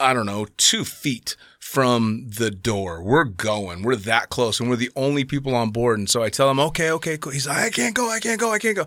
I 0.00 0.12
don't 0.12 0.26
know, 0.26 0.48
two 0.56 0.84
feet 0.84 1.36
from 1.60 2.26
the 2.28 2.50
door. 2.50 3.04
We're 3.04 3.22
going. 3.22 3.82
We're 3.82 3.94
that 3.94 4.30
close, 4.30 4.58
and 4.58 4.68
we're 4.68 4.74
the 4.74 4.90
only 4.96 5.22
people 5.22 5.54
on 5.54 5.70
board. 5.70 6.00
And 6.00 6.10
so 6.10 6.24
I 6.24 6.28
tell 6.28 6.50
him, 6.50 6.58
okay, 6.58 6.90
okay, 6.90 7.18
cool. 7.18 7.30
He's 7.30 7.46
like, 7.46 7.58
I 7.58 7.70
can't 7.70 7.94
go, 7.94 8.10
I 8.10 8.18
can't 8.18 8.40
go, 8.40 8.50
I 8.50 8.58
can't 8.58 8.74
go. 8.74 8.86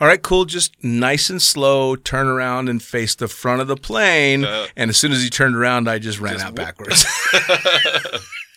All 0.00 0.08
right, 0.08 0.22
cool. 0.22 0.44
Just 0.44 0.82
nice 0.82 1.30
and 1.30 1.40
slow, 1.40 1.96
turn 1.96 2.26
around 2.26 2.68
and 2.68 2.82
face 2.82 3.14
the 3.14 3.28
front 3.28 3.60
of 3.60 3.68
the 3.68 3.76
plane. 3.76 4.44
Uh, 4.44 4.66
and 4.76 4.90
as 4.90 4.96
soon 4.96 5.12
as 5.12 5.22
he 5.22 5.30
turned 5.30 5.54
around, 5.54 5.88
I 5.88 5.98
just 5.98 6.18
ran 6.18 6.40
out 6.40 6.54
backwards. 6.54 7.04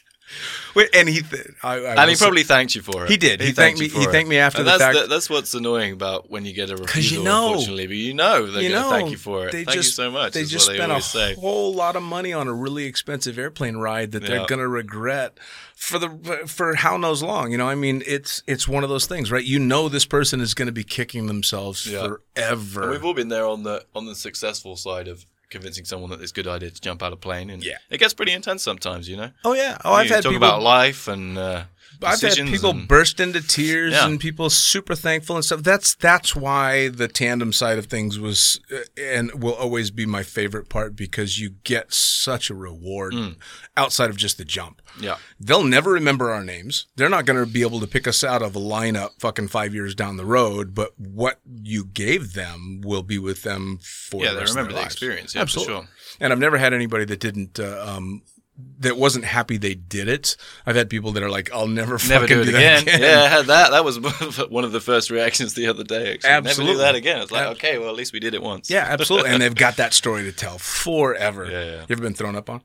Wait, 0.75 0.89
and 0.93 1.07
he, 1.07 1.21
th- 1.21 1.47
I, 1.63 1.75
I 1.75 2.01
And 2.01 2.09
he 2.09 2.15
say- 2.15 2.25
probably 2.25 2.43
thanked 2.43 2.75
you 2.75 2.81
for 2.81 3.05
it. 3.05 3.09
He 3.09 3.17
did. 3.17 3.39
He 3.41 3.53
thanked 3.53 3.79
you 3.79 3.87
me- 3.87 3.93
he 3.93 4.03
it. 4.03 4.11
thanked 4.11 4.29
me 4.29 4.37
after 4.37 4.59
And 4.59 4.67
the 4.67 4.77
that's 4.77 4.97
fact- 4.97 5.09
that's 5.09 5.29
what's 5.29 5.53
annoying 5.53 5.93
about 5.93 6.29
when 6.29 6.43
you 6.45 6.53
get 6.53 6.69
a 6.69 6.75
refusal. 6.75 7.17
you 7.19 7.23
know. 7.23 7.47
unfortunately, 7.53 7.87
but 7.87 7.95
you 7.95 8.13
know 8.13 8.45
they're 8.51 8.61
you 8.61 8.69
know, 8.69 8.89
thank 8.89 9.09
you 9.09 9.17
for 9.17 9.47
it. 9.47 9.51
They 9.53 9.63
thank 9.63 9.75
just, 9.75 9.97
you 9.97 10.03
so 10.03 10.11
much. 10.11 10.33
They 10.33 10.43
just 10.43 10.67
what 10.67 10.73
they 10.73 10.79
spent 10.83 10.91
a 10.91 11.01
say. 11.01 11.33
whole 11.35 11.73
lot 11.73 11.95
of 11.95 12.03
money 12.03 12.33
on 12.33 12.47
a 12.47 12.53
really 12.53 12.83
expensive 12.85 13.39
airplane 13.39 13.77
ride 13.77 14.11
that 14.11 14.23
they're 14.23 14.45
going 14.45 14.59
to 14.59 14.67
regret 14.67 15.37
for 15.75 15.97
the 15.97 16.09
for 16.45 16.75
how 16.75 16.97
knows 16.97 17.23
long. 17.23 17.51
You 17.51 17.57
know, 17.57 17.69
I 17.69 17.75
mean, 17.75 18.03
it's 18.05 18.43
it's 18.45 18.67
one 18.67 18.83
of 18.83 18.89
those 18.89 19.05
things, 19.05 19.31
right? 19.31 19.43
You 19.45 19.59
know, 19.59 19.87
this 19.89 20.05
person 20.05 20.41
is 20.41 20.53
going 20.53 20.67
to 20.67 20.71
be 20.73 20.83
kicking 20.83 21.27
themselves 21.27 21.85
Yeah. 21.87 22.15
forever. 22.35 22.81
And 22.83 22.91
we've 22.91 23.05
all 23.05 23.13
been 23.13 23.29
there 23.29 23.45
on 23.45 23.63
the 23.63 23.85
on 23.95 24.05
the 24.05 24.15
successful 24.15 24.75
side 24.75 25.07
of 25.07 25.25
convincing 25.55 25.85
someone 25.85 26.09
that 26.11 26.21
it's 26.21 26.31
a 26.31 26.35
good 26.39 26.47
idea 26.47 26.69
to 26.69 26.81
jump 26.87 26.99
out 27.03 27.11
of 27.13 27.19
a 27.21 27.23
plane, 27.27 27.49
and 27.49 27.63
Yeah. 27.63 27.77
it 27.89 27.97
gets 28.03 28.13
pretty 28.13 28.33
intense 28.39 28.61
sometimes. 28.69 29.07
You 29.09 29.17
know, 29.21 29.31
oh 29.43 29.53
yeah. 29.53 29.77
Oh, 29.85 29.93
I've 29.93 30.07
you 30.07 30.13
had 30.15 30.23
talk 30.23 30.31
people. 30.33 30.47
about 30.47 30.61
life 30.61 31.07
and 31.07 31.37
uh, 31.37 31.63
I've 32.05 32.21
had 32.21 32.47
people 32.47 32.69
and- 32.71 32.87
burst 32.87 33.19
into 33.19 33.41
tears 33.41 33.93
Yeah. 33.93 34.05
and 34.07 34.19
people 34.19 34.49
super 34.49 34.95
thankful 34.95 35.35
and 35.35 35.43
stuff. 35.45 35.63
That's 35.63 35.95
that's 35.95 36.35
why 36.35 36.87
the 36.89 37.07
tandem 37.07 37.51
side 37.53 37.77
of 37.77 37.87
things 37.87 38.19
was 38.19 38.59
uh, 38.73 38.79
and 38.97 39.43
will 39.43 39.53
always 39.53 39.91
be 39.91 40.05
my 40.05 40.23
favorite 40.23 40.69
part 40.69 40.95
because 40.95 41.39
you 41.39 41.51
get 41.63 41.93
such 41.93 42.49
a 42.49 42.55
reward 42.55 43.13
Mm. 43.13 43.35
outside 43.77 44.09
of 44.09 44.17
just 44.17 44.37
the 44.37 44.45
jump. 44.45 44.81
yeah. 44.99 45.17
They'll 45.39 45.63
never 45.63 45.91
remember 45.91 46.31
our 46.31 46.43
names. 46.43 46.87
They're 46.95 47.09
not 47.09 47.25
going 47.25 47.39
to 47.43 47.45
be 47.51 47.61
able 47.61 47.79
to 47.81 47.87
pick 47.87 48.07
us 48.07 48.23
out 48.23 48.41
of 48.41 48.55
a 48.55 48.59
lineup 48.59 49.11
fucking 49.19 49.49
five 49.49 49.73
years 49.73 49.93
down 49.95 50.17
the 50.17 50.25
road. 50.25 50.73
But 50.73 50.97
what 50.97 51.39
you 51.63 51.85
gave 51.85 52.33
them 52.33 52.81
will 52.83 53.03
be 53.03 53.17
with 53.19 53.43
them 53.43 53.79
for 53.81 54.23
Yeah, 54.23 54.31
the 54.33 54.39
they 54.39 54.45
remember 54.45 54.71
the 54.73 54.79
lives. 54.79 54.93
experience, 54.93 55.35
yeah, 55.35 55.39
for 55.39 55.43
Absolutely. 55.43 55.73
sure. 55.73 55.87
And 56.21 56.31
I've 56.33 56.39
never 56.39 56.57
had 56.57 56.73
anybody 56.73 57.05
that 57.05 57.19
didn't. 57.19 57.59
Uh, 57.59 57.83
um, 57.85 58.21
that 58.79 58.95
wasn't 58.97 59.25
happy 59.25 59.57
they 59.57 59.73
did 59.73 60.07
it. 60.07 60.37
I've 60.65 60.75
had 60.75 60.89
people 60.89 61.11
that 61.13 61.23
are 61.23 61.29
like, 61.29 61.51
"I'll 61.53 61.67
never, 61.67 61.93
Never 62.07 62.27
fucking 62.27 62.27
do 62.27 62.41
it 62.43 62.51
that 62.53 62.81
again. 62.83 63.01
Yeah, 63.01 63.23
I 63.23 63.27
had 63.27 63.45
that. 63.47 63.71
That 63.71 63.83
was 63.83 63.99
one 64.49 64.63
of 64.63 64.71
the 64.71 64.79
first 64.79 65.09
reactions 65.09 65.53
the 65.55 65.67
other 65.67 65.83
day. 65.83 66.13
Actually, 66.13 66.29
never 66.29 66.47
Absolutely. 66.47 66.73
do 66.75 66.77
that 66.79 66.95
again. 66.95 67.21
It's 67.21 67.31
like, 67.31 67.43
Ab- 67.47 67.51
okay, 67.57 67.77
well, 67.77 67.89
at 67.89 67.95
least 67.95 68.13
we 68.13 68.19
did 68.19 68.33
it 68.33 68.41
once. 68.41 68.69
Yeah, 68.69 68.85
absolutely. 68.89 69.31
and 69.31 69.41
they've 69.41 69.53
got 69.55 69.75
that 69.77 69.93
story 69.93 70.23
to 70.23 70.31
tell 70.31 70.57
forever. 70.57 71.45
Yeah, 71.45 71.63
yeah. 71.63 71.71
You 71.81 71.85
ever 71.89 72.01
been 72.01 72.13
thrown 72.13 72.35
up 72.35 72.49
on? 72.49 72.61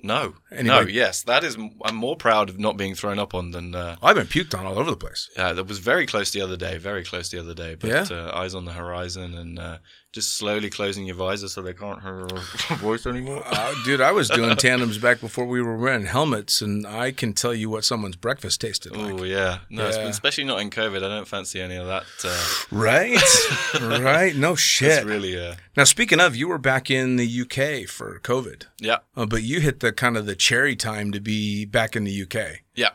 No, 0.00 0.34
Anybody- 0.52 0.92
no, 0.92 0.96
yes, 0.96 1.22
that 1.24 1.42
is. 1.42 1.56
I'm 1.84 1.96
more 1.96 2.16
proud 2.16 2.48
of 2.50 2.58
not 2.58 2.76
being 2.76 2.94
thrown 2.94 3.18
up 3.18 3.34
on 3.34 3.50
than. 3.50 3.74
Uh, 3.74 3.96
I've 4.00 4.14
been 4.14 4.28
puked 4.28 4.56
on 4.56 4.64
all 4.64 4.78
over 4.78 4.90
the 4.90 4.96
place. 4.96 5.28
yeah, 5.36 5.52
that 5.52 5.64
was 5.66 5.80
very 5.80 6.06
close 6.06 6.30
the 6.30 6.40
other 6.40 6.56
day. 6.56 6.78
Very 6.78 7.04
close 7.04 7.30
the 7.30 7.40
other 7.40 7.52
day. 7.52 7.74
But 7.74 7.90
Yeah? 7.90 8.06
uh, 8.08 8.30
eyes 8.32 8.54
on 8.54 8.64
the 8.64 8.72
horizon 8.72 9.34
and 9.34 9.58
uh, 9.58 9.78
just 10.12 10.34
slowly 10.36 10.70
closing 10.70 11.04
your 11.06 11.16
visor 11.16 11.48
so 11.48 11.60
they 11.60 11.74
can't 11.74 12.00
hear 12.02 12.20
your 12.20 12.28
voice 12.78 13.06
anymore. 13.06 13.42
Uh, 13.44 13.74
dude, 13.84 14.00
I 14.00 14.10
was 14.10 14.30
doing 14.30 14.56
tandems 14.56 14.96
back 14.98 15.20
before 15.20 15.44
we 15.44 15.60
were 15.60 15.76
wearing 15.76 16.06
helmets, 16.06 16.62
and 16.62 16.86
I 16.86 17.12
can 17.12 17.34
tell 17.34 17.52
you 17.52 17.68
what 17.68 17.84
someone's 17.84 18.16
breakfast 18.16 18.60
tasted 18.62 18.96
like. 18.96 19.12
Oh 19.20 19.24
yeah, 19.24 19.58
no, 19.68 19.84
Yeah. 19.88 19.96
been, 19.98 20.06
especially 20.08 20.44
not 20.44 20.60
in 20.60 20.70
COVID. 20.70 20.96
I 21.04 21.08
don't 21.08 21.28
fancy 21.28 21.60
any 21.60 21.76
of 21.76 21.86
that. 21.86 22.04
Uh, 22.24 22.44
Right? 22.70 23.20
right? 23.82 24.34
No 24.34 24.54
shit. 24.54 24.90
it's 24.98 25.04
really, 25.04 25.38
uh, 25.38 25.56
now, 25.76 25.84
speaking 25.84 26.20
of, 26.20 26.34
you 26.34 26.48
were 26.48 26.58
back 26.58 26.90
in 26.90 27.16
the 27.16 27.26
UK 27.42 27.86
for 27.88 28.18
COVID, 28.20 28.64
yeah, 28.80 28.98
uh, 29.16 29.26
but 29.26 29.42
you 29.42 29.60
hit 29.60 29.80
the 29.80 29.92
kind 29.92 30.16
of 30.16 30.24
the 30.26 30.34
cherry 30.34 30.74
time 30.74 31.12
to 31.12 31.20
be 31.20 31.64
back 31.66 31.94
in 31.94 32.04
the 32.04 32.22
UK. 32.22 32.60
yeah, 32.74 32.90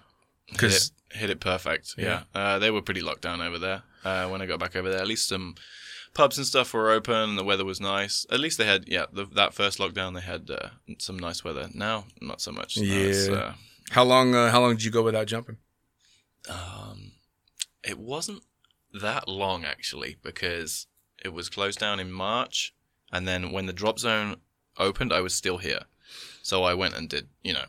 Because 0.52 0.92
it, 1.12 1.18
hit 1.20 1.30
it 1.30 1.40
perfect. 1.40 1.94
Yeah, 1.98 2.24
Uh, 2.34 2.58
they 2.60 2.72
were 2.72 2.82
pretty 2.82 3.02
locked 3.02 3.22
down 3.22 3.40
over 3.42 3.60
there 3.60 3.84
uh, 4.04 4.28
when 4.30 4.42
I 4.42 4.48
got 4.48 4.60
back 4.60 4.76
over 4.76 4.90
there. 4.90 5.00
At 5.00 5.08
least 5.08 5.28
some 5.30 5.56
pubs 6.14 6.38
and 6.38 6.46
stuff 6.48 6.74
were 6.74 6.92
open. 6.92 7.14
and 7.30 7.38
The 7.38 7.44
weather 7.44 7.66
was 7.66 7.80
nice. 7.82 8.26
At 8.32 8.40
least 8.40 8.58
they 8.58 8.66
had, 8.66 8.88
yeah, 8.88 9.06
the, 9.12 9.26
that 9.26 9.54
first 9.54 9.80
lockdown 9.80 10.14
they 10.16 10.22
had 10.22 10.50
uh, 10.50 10.70
some 11.00 11.18
nice 11.18 11.44
weather. 11.44 11.70
Now, 11.74 12.06
not 12.22 12.42
so 12.42 12.52
much. 12.52 12.78
No, 12.78 12.84
Yeah. 12.84 13.32
uh, 13.34 13.54
How 13.92 14.04
long? 14.04 14.34
Uh, 14.36 14.52
how 14.52 14.62
long 14.62 14.72
did 14.72 14.84
you 14.84 14.92
go 14.92 15.02
without 15.04 15.28
jumping? 15.28 15.58
Um, 16.50 17.14
it 17.84 17.98
wasn't 17.98 18.44
that 18.94 19.28
long 19.28 19.64
actually 19.66 20.18
because 20.22 20.88
it 21.24 21.30
was 21.34 21.50
closed 21.50 21.80
down 21.80 22.00
in 22.00 22.12
March, 22.12 22.74
and 23.12 23.28
then 23.28 23.52
when 23.52 23.66
the 23.66 23.74
drop 23.74 24.00
zone 24.00 24.38
opened, 24.78 25.14
I 25.14 25.22
was 25.22 25.34
still 25.34 25.58
here, 25.60 25.84
so 26.42 26.64
I 26.64 26.74
went 26.74 26.96
and 26.96 27.08
did. 27.10 27.28
You 27.44 27.54
know, 27.54 27.66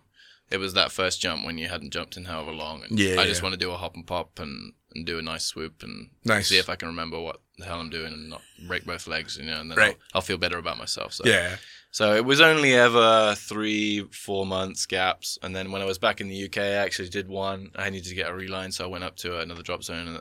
it 0.50 0.58
was 0.58 0.74
that 0.74 0.90
first 0.92 1.20
jump 1.20 1.44
when 1.44 1.56
you 1.58 1.68
hadn't 1.68 1.92
jumped 1.92 2.16
in 2.16 2.24
however 2.24 2.50
long, 2.52 2.82
and 2.82 2.98
Yeah, 2.98 3.20
I 3.20 3.26
just 3.26 3.40
yeah. 3.40 3.44
want 3.44 3.52
to 3.54 3.58
do 3.64 3.70
a 3.70 3.76
hop 3.76 3.94
and 3.94 4.06
pop 4.06 4.38
and 4.38 4.72
and 4.94 5.06
do 5.06 5.18
a 5.18 5.22
nice 5.22 5.44
swoop 5.44 5.82
and 5.82 6.10
Nice. 6.24 6.48
see 6.48 6.58
if 6.58 6.68
I 6.68 6.76
can 6.76 6.88
remember 6.88 7.20
what 7.20 7.40
the 7.58 7.64
hell 7.64 7.80
I'm 7.80 7.90
doing 7.90 8.12
and 8.12 8.30
not 8.30 8.42
break 8.66 8.84
both 8.84 9.06
legs. 9.06 9.36
You 9.36 9.44
know, 9.46 9.60
and 9.60 9.70
then 9.70 9.78
Right. 9.78 9.96
I'll, 10.12 10.16
I'll 10.16 10.22
feel 10.22 10.38
better 10.38 10.58
about 10.58 10.78
myself. 10.78 11.12
So 11.12 11.24
Yeah. 11.24 11.56
so 11.90 12.14
it 12.14 12.24
was 12.24 12.40
only 12.40 12.74
ever 12.74 13.34
three, 13.36 14.04
four 14.10 14.44
months 14.46 14.86
gaps. 14.86 15.38
And 15.42 15.54
then 15.54 15.70
when 15.70 15.82
I 15.82 15.84
was 15.84 15.98
back 15.98 16.20
in 16.20 16.28
the 16.28 16.44
UK, 16.44 16.58
I 16.58 16.70
actually 16.72 17.08
did 17.10 17.28
one. 17.28 17.70
I 17.76 17.90
needed 17.90 18.08
to 18.08 18.14
get 18.14 18.30
a 18.30 18.34
reline, 18.34 18.72
so 18.72 18.84
I 18.84 18.88
went 18.88 19.04
up 19.04 19.16
to 19.18 19.38
another 19.40 19.62
drop 19.62 19.82
zone 19.84 20.20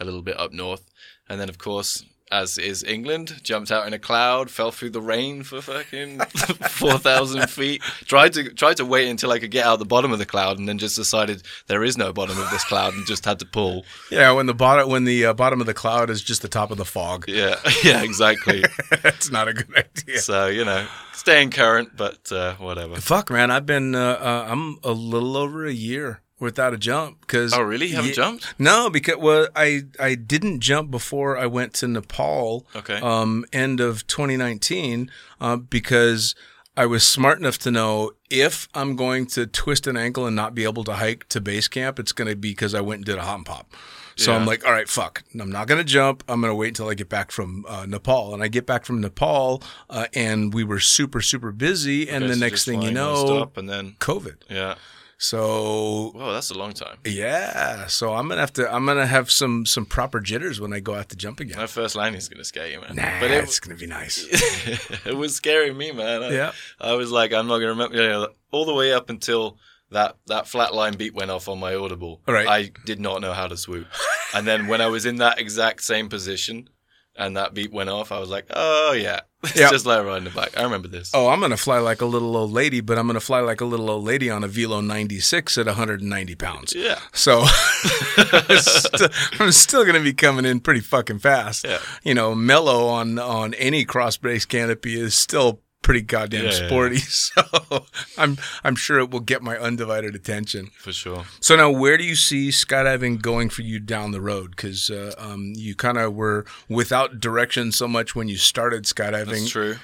a 0.00 0.04
little 0.04 0.22
bit 0.22 0.38
up 0.38 0.52
north. 0.52 0.84
And 1.28 1.40
then, 1.40 1.48
of 1.48 1.58
course, 1.58 2.04
as 2.30 2.58
is 2.58 2.82
England, 2.82 3.40
jumped 3.42 3.70
out 3.70 3.86
in 3.86 3.92
a 3.92 3.98
cloud, 3.98 4.50
fell 4.50 4.70
through 4.70 4.90
the 4.90 5.00
rain 5.00 5.42
for 5.42 5.60
fucking 5.60 6.18
4,000 6.68 7.48
feet. 7.48 7.82
Tried 8.06 8.32
to, 8.32 8.50
tried 8.52 8.78
to 8.78 8.84
wait 8.84 9.08
until 9.08 9.30
I 9.30 9.38
could 9.38 9.50
get 9.50 9.64
out 9.66 9.78
the 9.78 9.84
bottom 9.84 10.12
of 10.12 10.18
the 10.18 10.26
cloud 10.26 10.58
and 10.58 10.68
then 10.68 10.78
just 10.78 10.96
decided 10.96 11.42
there 11.66 11.84
is 11.84 11.96
no 11.96 12.12
bottom 12.12 12.38
of 12.38 12.50
this 12.50 12.64
cloud 12.64 12.94
and 12.94 13.06
just 13.06 13.24
had 13.24 13.38
to 13.40 13.46
pull. 13.46 13.84
Yeah. 14.10 14.32
When 14.32 14.46
the 14.46 14.54
bottom 14.54 14.88
when 14.88 15.04
the 15.04 15.26
uh, 15.26 15.34
bottom 15.34 15.60
of 15.60 15.66
the 15.66 15.74
cloud 15.74 16.10
is 16.10 16.22
just 16.22 16.42
the 16.42 16.48
top 16.48 16.70
of 16.70 16.78
the 16.78 16.84
fog, 16.84 17.24
Yeah, 17.28 17.56
yeah, 17.82 18.02
exactly. 18.02 18.64
that's 19.02 19.30
not 19.30 19.48
a 19.48 19.52
good 19.52 19.76
idea. 19.76 20.18
so, 20.18 20.46
you 20.46 20.64
know, 20.64 20.86
staying 21.12 21.50
current, 21.50 21.96
but 21.96 22.30
uh, 22.32 22.54
whatever. 22.56 22.96
Fuck, 22.96 23.30
man. 23.30 23.50
I've 23.50 23.66
been. 23.66 23.94
Uh, 23.94 24.18
uh, 24.20 24.46
I'm 24.50 24.78
a 24.82 24.92
little 24.92 25.36
over 25.36 25.66
a 25.66 25.72
year 25.72 26.20
without 26.40 26.74
a 26.74 26.76
jump 26.78 27.20
because. 27.20 27.52
Oh, 27.52 27.62
really? 27.62 27.86
You 27.86 27.96
haven't 27.96 28.10
Ye- 28.10 28.14
jumped? 28.16 28.54
No, 28.58 28.90
because 28.90 29.16
well, 29.18 29.48
I 29.54 29.82
I 30.00 30.14
didn't 30.14 30.60
jump 30.60 30.90
before 30.90 31.36
I 31.38 31.46
went 31.46 31.74
to 31.74 31.88
Nepal. 31.88 32.66
Okay. 32.74 33.00
Um, 33.00 33.44
end 33.52 33.80
of 33.80 34.06
2019, 34.06 35.10
uh, 35.40 35.56
because 35.56 36.34
I 36.76 36.86
was 36.86 37.06
smart 37.06 37.38
enough 37.38 37.58
to 37.58 37.70
know 37.70 38.12
if 38.30 38.68
I'm 38.74 38.96
going 38.96 39.26
to 39.26 39.46
twist 39.46 39.86
an 39.86 39.96
ankle 39.96 40.26
and 40.26 40.34
not 40.34 40.54
be 40.54 40.64
able 40.64 40.84
to 40.84 40.94
hike 40.94 41.28
to 41.28 41.40
base 41.40 41.68
camp, 41.68 41.98
it's 41.98 42.12
going 42.12 42.28
to 42.28 42.34
be 42.36 42.50
because 42.50 42.74
I 42.74 42.80
went 42.80 42.98
and 43.00 43.06
did 43.06 43.16
a 43.18 43.22
hop 43.22 43.36
and 43.36 43.46
pop. 43.46 43.72
So 44.16 44.32
I'm 44.32 44.46
like, 44.46 44.64
all 44.64 44.70
right, 44.70 44.88
fuck. 44.88 45.24
I'm 45.40 45.50
not 45.50 45.66
going 45.66 45.78
to 45.78 45.84
jump. 45.84 46.22
I'm 46.28 46.40
going 46.40 46.50
to 46.52 46.54
wait 46.54 46.68
until 46.68 46.88
I 46.88 46.94
get 46.94 47.08
back 47.08 47.32
from 47.32 47.64
uh, 47.68 47.84
Nepal. 47.84 48.32
And 48.32 48.44
I 48.44 48.48
get 48.48 48.64
back 48.64 48.84
from 48.84 49.00
Nepal, 49.00 49.60
uh, 49.90 50.06
and 50.14 50.54
we 50.54 50.62
were 50.62 50.78
super, 50.78 51.20
super 51.20 51.50
busy. 51.50 52.08
and 52.08 52.22
Okay, 52.22 52.28
the 52.28 52.34
so 52.34 52.40
next 52.40 52.64
thing 52.64 52.82
you 52.82 52.92
know, 52.92 53.50
and 53.56 53.68
then 53.68 53.96
COVID. 53.98 54.36
yeah. 54.48 54.76
So 55.18 56.12
Well, 56.14 56.32
that's 56.32 56.50
a 56.50 56.54
long 56.58 56.72
time. 56.72 56.98
yeah, 57.04 57.86
so 57.86 58.14
I'm 58.14 58.28
gonna 58.28 58.40
have 58.40 58.52
to. 58.54 58.72
I'm 58.72 58.84
gonna 58.86 59.06
have 59.06 59.30
some 59.30 59.64
some 59.66 59.86
proper 59.86 60.20
jitters 60.20 60.60
when 60.60 60.72
I 60.72 60.80
go 60.80 60.94
out 60.94 61.08
to 61.10 61.16
jump 61.16 61.40
again. 61.40 61.56
My 61.58 61.66
first 61.66 61.96
landing's 61.96 62.28
gonna 62.28 62.44
scare 62.44 62.68
you, 62.68 62.80
man. 62.80 62.96
Nah, 62.96 63.20
but 63.20 63.30
it, 63.30 63.44
it's 63.44 63.60
gonna 63.60 63.78
be 63.78 63.86
nice. 63.86 64.26
it 65.06 65.16
was 65.16 65.34
scaring 65.36 65.76
me, 65.76 65.92
man. 65.92 66.22
I, 66.22 66.30
Yeah. 66.30 66.52
I 66.80 66.94
was 66.94 67.10
like, 67.10 67.32
I'm 67.32 67.46
not 67.46 67.58
gonna 67.58 67.68
remember. 67.68 67.96
You 67.96 68.08
know, 68.08 68.28
all 68.50 68.64
the 68.64 68.74
way 68.74 68.92
up 68.92 69.08
until 69.10 69.58
that 69.90 70.16
that 70.26 70.48
flat 70.48 70.74
line 70.74 70.96
beat 70.96 71.14
went 71.14 71.30
off 71.30 71.48
on 71.48 71.58
my 71.60 71.74
audible. 71.74 72.20
Right. 72.26 72.48
I 72.48 72.70
did 72.84 73.00
not 73.00 73.20
know 73.20 73.32
how 73.32 73.46
to 73.46 73.56
swoop, 73.56 73.86
and 74.34 74.46
then 74.46 74.66
when 74.66 74.80
I 74.80 74.88
was 74.88 75.06
in 75.06 75.16
that 75.16 75.38
exact 75.38 75.82
same 75.82 76.08
position, 76.08 76.68
and 77.16 77.36
that 77.36 77.54
beat 77.54 77.72
went 77.72 77.90
off, 77.90 78.12
I 78.12 78.18
was 78.18 78.30
like, 78.30 78.46
oh 78.54 78.92
yeah, 78.92 79.20
Yeah. 79.54 79.70
just 79.70 79.86
let 79.86 80.04
it 80.04 80.08
in 80.08 80.24
the 80.24 80.30
back. 80.30 80.56
I 80.58 80.62
remember 80.62 80.88
this. 80.88 81.10
Oh, 81.14 81.28
I'm 81.28 81.40
gonna 81.40 81.56
fly 81.56 81.78
like 81.78 82.00
a 82.00 82.06
little 82.06 82.36
old 82.36 82.52
lady, 82.52 82.80
but 82.80 82.98
I'm 82.98 83.06
gonna 83.06 83.20
fly 83.20 83.40
like 83.40 83.60
a 83.60 83.64
little 83.64 83.90
old 83.90 84.04
lady 84.04 84.30
on 84.30 84.42
a 84.44 84.48
Velo 84.48 84.80
96 84.80 85.58
at 85.58 85.66
190 85.66 86.34
pounds. 86.36 86.74
Yeah. 86.74 86.98
So 87.12 87.44
I'm 88.16 88.58
still, 88.58 89.08
I'm 89.40 89.52
still 89.52 89.84
gonna 89.84 90.00
be 90.00 90.12
coming 90.14 90.44
in 90.44 90.60
pretty 90.60 90.80
fucking 90.80 91.18
fast. 91.20 91.64
Yeah. 91.64 91.78
You 92.02 92.14
know, 92.14 92.34
mellow 92.34 92.86
on 92.86 93.18
on 93.18 93.54
any 93.54 93.84
cross 93.84 94.16
brace 94.16 94.44
canopy 94.44 94.98
is 94.98 95.14
still 95.14 95.60
pretty 95.84 96.00
goddamn 96.00 96.46
Yeah, 96.46 96.50
yeah, 96.50 96.66
sporty. 96.66 96.96
So 97.08 97.86
I'm 98.18 98.36
I'm 98.64 98.74
sure 98.74 98.98
it 98.98 99.10
will 99.10 99.20
get 99.20 99.40
my 99.42 99.56
undivided 99.56 100.16
attention. 100.16 100.70
For 100.78 100.92
sure. 100.92 101.24
So 101.38 101.54
now, 101.54 101.70
where 101.70 101.96
do 101.96 102.02
you 102.02 102.16
see 102.16 102.48
skydiving 102.48 103.22
going 103.22 103.50
for 103.50 103.62
you 103.62 103.78
down 103.78 104.10
the 104.10 104.20
road? 104.20 104.50
Because 104.56 104.90
uh, 104.90 105.14
um, 105.18 105.52
you 105.54 105.76
kind 105.76 105.98
of 105.98 106.14
were 106.14 106.44
without 106.68 107.20
direction 107.20 107.70
so 107.70 107.86
much 107.86 108.16
when 108.16 108.26
you 108.28 108.36
started 108.36 108.84
skydiving. 108.84 109.26
That's 109.26 109.50
true. 109.50 109.76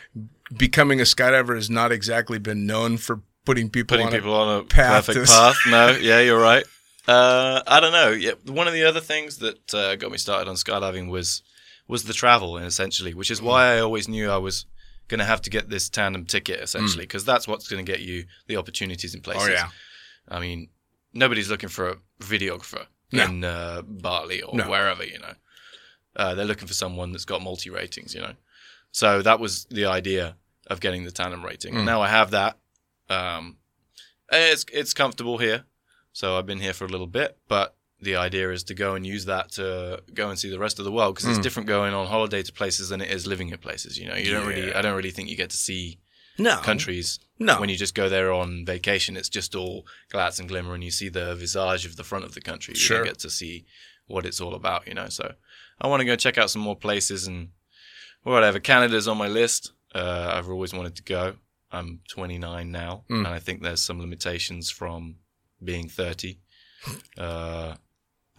Becoming 0.57 0.99
a 1.01 1.05
skydiver 1.05 1.55
has 1.55 1.71
not 1.71 1.93
exactly 1.93 2.41
been 2.41 2.67
known 2.67 2.97
for 2.97 3.21
putting 3.45 3.71
people 3.71 3.97
Putting 3.97 4.07
on 4.09 4.13
people 4.13 4.35
a, 4.35 4.47
on 4.47 4.61
a 4.61 4.65
path 4.65 5.07
perfect 5.07 5.27
to- 5.29 5.33
path. 5.33 5.57
No, 5.69 5.91
yeah, 6.01 6.21
you're 6.21 6.41
right. 6.41 6.65
Uh, 7.07 7.63
I 7.67 7.81
don't 7.81 7.93
know. 7.93 8.11
Yeah, 8.11 8.33
one 8.47 8.67
of 8.67 8.73
the 8.75 8.85
other 8.85 9.01
things 9.01 9.39
that 9.39 9.73
uh, 9.75 9.97
got 9.97 10.11
me 10.11 10.19
started 10.19 10.49
on 10.51 10.57
skydiving 10.57 11.09
was 11.11 11.43
was 11.89 12.05
the 12.05 12.13
travel, 12.13 12.57
essentially, 12.59 13.15
which 13.15 13.31
is 13.33 13.43
why 13.43 13.75
I 13.75 13.81
always 13.81 14.07
knew 14.09 14.31
I 14.31 14.37
was 14.37 14.65
going 15.11 15.19
to 15.19 15.25
have 15.27 15.43
to 15.43 15.51
get 15.51 15.69
this 15.69 15.89
tandem 15.91 16.25
ticket, 16.25 16.61
essentially, 16.61 17.03
because 17.05 17.25
that's 17.25 17.47
what's 17.47 17.69
going 17.69 17.85
to 17.85 17.93
get 17.93 18.01
you 18.01 18.25
the 18.47 18.57
opportunities 18.57 19.15
in 19.15 19.21
places. 19.21 19.43
Mm. 19.43 19.51
Oh 19.51 19.53
yeah, 19.53 19.69
I 20.29 20.41
mean, 20.41 20.69
nobody's 21.13 21.51
looking 21.51 21.69
for 21.69 21.89
a 21.91 21.97
videographer 22.21 22.87
No. 23.13 23.25
in 23.25 23.45
uh, 23.45 23.83
Bartley 23.85 24.41
or 24.43 24.57
No. 24.57 24.71
wherever, 24.71 25.05
you 25.05 25.19
know. 25.19 25.35
Uh, 26.17 26.35
they're 26.35 26.47
looking 26.47 26.69
for 26.69 26.75
someone 26.75 27.13
that's 27.13 27.25
got 27.25 27.43
multi 27.43 27.71
ratings, 27.71 28.15
you 28.15 28.21
know. 28.21 28.35
So 28.93 29.23
that 29.23 29.39
was 29.41 29.67
the 29.67 29.87
idea 29.87 30.37
of 30.69 30.81
getting 30.81 31.05
the 31.05 31.11
tandem 31.13 31.45
rating. 31.45 31.75
Mm. 31.75 31.85
Now 31.85 32.01
I 32.03 32.09
have 32.09 32.31
that. 32.31 32.57
Um, 33.09 33.59
it's 34.33 34.65
it's 34.73 34.95
comfortable 34.95 35.39
here, 35.39 35.65
so 36.13 36.39
I've 36.39 36.47
been 36.47 36.61
here 36.61 36.73
for 36.73 36.85
a 36.85 36.89
little 36.89 37.07
bit. 37.09 37.37
But 37.49 37.75
the 38.03 38.17
idea 38.17 38.51
is 38.51 38.63
to 38.65 38.75
go 38.75 38.95
and 38.95 39.07
use 39.07 39.25
that 39.27 39.53
to 39.53 40.03
go 40.15 40.31
and 40.31 40.39
see 40.39 40.49
the 40.51 40.59
rest 40.59 40.79
of 40.79 40.85
the 40.85 40.93
world 40.93 41.15
because 41.15 41.27
Mm. 41.29 41.31
it's 41.37 41.39
different 41.47 41.69
going 41.69 41.93
on 41.95 42.07
holiday 42.07 42.43
to 42.43 42.53
places 42.53 42.89
than 42.89 43.01
it 43.01 43.11
is 43.11 43.27
living 43.27 43.53
at 43.53 43.61
places. 43.61 43.99
You 43.99 44.09
know, 44.09 44.15
you 44.17 44.31
don't 44.31 44.47
really. 44.47 44.73
I 44.73 44.81
don't 44.83 44.97
really 44.97 45.11
think 45.11 45.29
you 45.29 45.37
get 45.37 45.51
to 45.51 45.57
see 45.57 45.99
no 46.39 46.57
countries 46.59 47.19
No, 47.39 47.61
when 47.61 47.69
you 47.69 47.77
just 47.77 47.95
go 47.95 48.09
there 48.09 48.33
on 48.33 48.65
vacation, 48.65 49.17
it's 49.17 49.29
just 49.29 49.55
all 49.55 49.87
glitz 50.13 50.39
and 50.41 50.49
glimmer, 50.49 50.75
and 50.75 50.83
you 50.85 50.91
see 50.91 51.09
the 51.11 51.35
visage 51.35 51.85
of 51.87 51.97
the 51.97 52.05
front 52.05 52.25
of 52.25 52.33
the 52.35 52.41
country. 52.41 52.73
You 52.75 52.81
Sure. 52.81 52.99
don't 52.99 53.07
get 53.07 53.19
to 53.21 53.31
see 53.31 53.65
what 54.07 54.25
it's 54.27 54.41
all 54.41 54.55
about, 54.55 54.87
you 54.89 54.95
know. 54.95 55.09
So 55.09 55.35
I 55.81 55.87
want 55.87 56.01
to 56.01 56.05
go 56.07 56.17
check 56.17 56.39
out 56.39 56.51
some 56.51 56.63
more 56.63 56.77
places 56.77 57.27
and 57.27 57.51
whatever. 58.23 58.59
Canada's 58.61 59.09
on 59.09 59.17
my 59.19 59.29
list. 59.29 59.73
Uh, 59.95 60.31
I've 60.35 60.49
always 60.49 60.73
wanted 60.73 60.97
to 60.97 61.03
go. 61.03 61.37
I'm 61.73 62.01
29 62.09 62.71
now, 62.71 63.05
Mm. 63.11 63.19
and 63.19 63.29
I 63.29 63.39
think 63.39 63.63
there's 63.63 63.83
some 63.85 64.01
limitations 64.01 64.71
from 64.71 65.17
being 65.63 65.89
30. 65.89 66.39
Uh, 67.19 67.75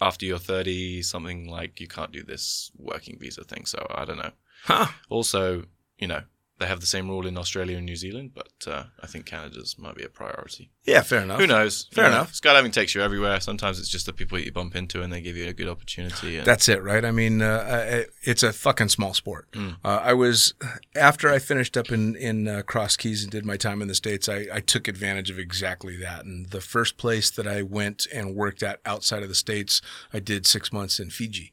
after 0.02 0.26
you're 0.26 0.38
30, 0.38 1.02
something 1.02 1.48
like 1.48 1.80
you 1.80 1.88
can't 1.88 2.12
do 2.12 2.22
this 2.22 2.70
working 2.76 3.18
visa 3.18 3.44
thing. 3.44 3.66
So 3.66 3.86
I 3.90 4.04
don't 4.04 4.18
know. 4.18 4.32
huh? 4.64 4.86
Also, 5.08 5.64
you 5.98 6.08
know, 6.08 6.22
they 6.62 6.68
have 6.68 6.80
the 6.80 6.86
same 6.86 7.08
rule 7.08 7.26
in 7.26 7.36
Australia 7.36 7.76
and 7.76 7.84
New 7.84 7.96
Zealand, 7.96 8.30
but 8.34 8.52
uh, 8.66 8.84
I 9.00 9.06
think 9.08 9.26
Canada's 9.26 9.76
might 9.78 9.96
be 9.96 10.04
a 10.04 10.08
priority. 10.08 10.70
Yeah, 10.84 11.02
fair 11.02 11.22
enough. 11.22 11.40
Who 11.40 11.46
knows? 11.46 11.88
Fair 11.92 12.06
enough. 12.06 12.32
Skydiving 12.32 12.72
takes 12.72 12.94
you 12.94 13.02
everywhere. 13.02 13.40
Sometimes 13.40 13.80
it's 13.80 13.88
just 13.88 14.06
the 14.06 14.12
people 14.12 14.38
that 14.38 14.44
you 14.44 14.52
bump 14.52 14.76
into 14.76 15.02
and 15.02 15.12
they 15.12 15.20
give 15.20 15.36
you 15.36 15.48
a 15.48 15.52
good 15.52 15.68
opportunity. 15.68 16.38
And 16.38 16.46
That's 16.46 16.68
it, 16.68 16.82
right? 16.82 17.04
I 17.04 17.10
mean, 17.10 17.42
uh, 17.42 17.46
uh, 17.46 18.02
it's 18.22 18.44
a 18.44 18.52
fucking 18.52 18.88
small 18.88 19.12
sport. 19.12 19.50
Mm. 19.52 19.76
Uh, 19.84 20.00
I 20.02 20.12
was 20.12 20.54
after 20.94 21.28
I 21.28 21.40
finished 21.40 21.76
up 21.76 21.90
in 21.90 22.14
in 22.14 22.46
uh, 22.46 22.62
Cross 22.62 22.96
Keys 22.98 23.22
and 23.24 23.32
did 23.32 23.44
my 23.44 23.56
time 23.56 23.82
in 23.82 23.88
the 23.88 23.94
states. 23.94 24.28
I, 24.28 24.46
I 24.52 24.60
took 24.60 24.86
advantage 24.86 25.30
of 25.30 25.38
exactly 25.38 25.96
that. 25.96 26.24
And 26.24 26.50
the 26.50 26.60
first 26.60 26.96
place 26.96 27.28
that 27.30 27.46
I 27.46 27.62
went 27.62 28.06
and 28.12 28.36
worked 28.36 28.62
at 28.62 28.80
outside 28.86 29.24
of 29.24 29.28
the 29.28 29.34
states, 29.34 29.82
I 30.12 30.20
did 30.20 30.46
six 30.46 30.72
months 30.72 31.00
in 31.00 31.10
Fiji, 31.10 31.52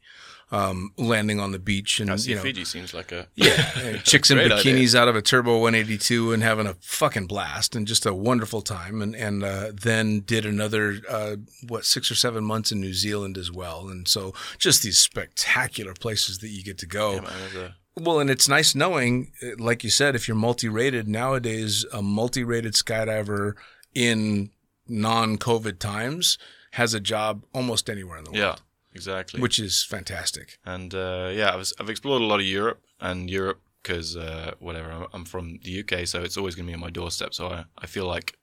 um, 0.52 0.92
landing 0.98 1.40
on 1.40 1.52
the 1.52 1.60
beach 1.60 2.00
and 2.00 2.10
you 2.26 2.36
know. 2.36 2.42
Fiji 2.42 2.66
seems 2.66 2.94
like 2.94 3.12
a 3.12 3.28
Yeah, 3.36 3.98
chicks 4.04 4.32
in 4.32 4.38
bikinis 4.38 4.96
out 4.96 5.08
of 5.08 5.16
a 5.16 5.22
Turbo 5.22 5.60
182 5.60 6.34
and 6.34 6.42
having 6.42 6.66
a 6.66 6.76
fucking 6.82 7.28
blast 7.28 7.76
and 7.76 7.86
just 7.86 8.06
a 8.06 8.14
wonderful 8.14 8.62
time. 8.62 9.02
And 9.02 9.16
and 9.16 9.44
uh, 9.44 9.72
then 9.74 10.22
did 10.22 10.46
another 10.46 10.98
uh, 11.08 11.36
what 11.68 11.86
six 11.86 12.10
or 12.10 12.16
seven 12.16 12.44
months 12.44 12.72
in 12.72 12.80
New 12.80 12.94
Zealand 12.94 13.38
as 13.38 13.52
well. 13.52 13.90
And 13.90 14.08
so 14.08 14.34
just 14.58 14.84
these 14.84 14.98
spectacular 14.98 15.94
places 15.94 16.40
that 16.40 16.50
you 16.50 16.64
get 16.64 16.78
to 16.80 16.88
go. 16.88 17.16
yeah, 17.16 17.22
man, 17.22 17.74
Well, 17.98 18.20
and 18.20 18.30
it's 18.30 18.48
nice 18.48 18.74
knowing, 18.74 19.32
uh, 19.44 19.50
like 19.58 19.84
you 19.84 19.90
said, 19.90 20.16
if 20.16 20.28
you're 20.28 20.36
multi-rated 20.36 21.08
nowadays, 21.08 21.86
a 21.94 22.02
multi-rated 22.02 22.74
skydiver 22.74 23.54
in 23.94 24.52
non-COVID 24.88 25.80
times 25.80 26.38
has 26.72 26.94
a 26.94 27.00
job 27.00 27.44
almost 27.54 27.90
anywhere 27.90 28.18
in 28.18 28.24
the 28.24 28.32
world. 28.32 28.40
yeah, 28.40 28.56
exactly. 28.94 29.40
which 29.42 29.60
is 29.60 29.84
fantastic. 29.84 30.58
and 30.66 30.94
uh, 30.94 31.30
yeah, 31.34 31.50
I 31.50 31.56
was, 31.56 31.74
I've 31.80 31.90
explored 31.90 32.22
a 32.22 32.26
lot 32.26 32.40
of 32.40 32.46
Europe 32.46 32.82
and 33.00 33.30
Europe 33.30 33.62
because 33.82 34.18
uh, 34.18 34.54
whatever 34.60 34.92
I'm, 34.92 35.06
I'm 35.14 35.26
from 35.26 35.60
the 35.64 35.80
UK, 35.82 36.06
so 36.08 36.22
it's 36.22 36.38
always 36.38 36.56
going 36.56 36.66
to 36.68 36.72
be 36.72 36.74
on 36.76 36.80
my 36.82 36.90
doorstep. 36.90 37.34
So 37.34 37.48
I, 37.48 37.66
I 37.78 37.86
feel 37.88 38.06
like 38.06 38.38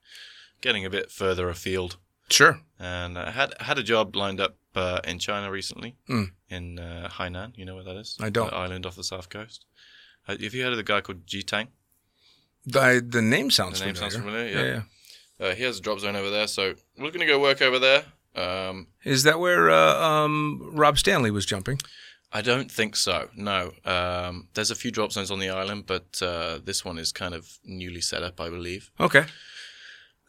getting 0.61 0.85
a 0.85 0.89
bit 0.89 1.11
further 1.11 1.49
afield. 1.49 1.97
Sure. 2.29 2.59
And 2.79 3.17
I 3.17 3.31
had 3.31 3.53
had 3.61 3.77
a 3.77 3.83
job 3.83 4.15
lined 4.15 4.41
up 4.41 4.57
uh, 4.75 4.99
in 5.05 5.19
China 5.19 5.49
recently, 5.51 5.95
Mm. 6.09 6.31
in 6.49 6.79
uh, 6.79 7.09
Hainan. 7.13 7.55
You 7.57 7.65
know 7.65 7.75
where 7.75 7.83
that 7.85 7.95
is? 7.95 8.17
I 8.19 8.29
don't. 8.29 8.49
The 8.49 8.55
island 8.57 8.85
off 8.85 8.95
the 8.95 9.03
south 9.03 9.29
coast. 9.29 9.65
Uh, 10.27 10.35
have 10.41 10.53
you 10.53 10.63
heard 10.63 10.73
of 10.73 10.77
the 10.77 10.83
guy 10.83 10.99
called 11.01 11.25
Ji 11.25 11.41
Tang? 11.43 11.67
The, 12.65 13.03
the 13.07 13.21
name 13.21 13.49
sounds 13.49 13.79
The 13.79 13.85
name 13.85 13.95
familiar. 13.95 14.11
sounds 14.11 14.25
familiar, 14.25 14.49
yeah. 14.65 14.81
yeah. 15.39 15.47
Uh, 15.47 15.55
he 15.55 15.63
has 15.63 15.77
a 15.77 15.81
drop 15.81 15.99
zone 15.99 16.15
over 16.15 16.29
there, 16.29 16.47
so 16.47 16.73
we're 16.97 17.11
going 17.11 17.19
to 17.21 17.25
go 17.25 17.39
work 17.39 17.61
over 17.61 17.79
there. 17.79 18.03
Um, 18.37 18.87
Is 19.03 19.23
that 19.23 19.39
where 19.39 19.69
uh, 19.69 20.01
um, 20.01 20.71
Rob 20.73 20.97
Stanley 20.97 21.31
was 21.31 21.45
jumping? 21.45 21.79
I 22.31 22.41
don't 22.41 22.69
think 22.69 22.95
so. 22.95 23.29
No. 23.35 23.71
Um, 23.85 24.49
there's 24.53 24.71
a 24.71 24.75
few 24.75 24.91
drop 24.91 25.11
zones 25.11 25.31
on 25.31 25.39
the 25.39 25.49
island, 25.49 25.85
but 25.87 26.21
uh, 26.21 26.59
this 26.63 26.83
one 26.83 26.97
is 26.97 27.11
kind 27.11 27.33
of 27.33 27.57
newly 27.63 28.01
set 28.01 28.21
up, 28.21 28.39
I 28.39 28.49
believe. 28.49 28.91
Okay. 28.99 29.25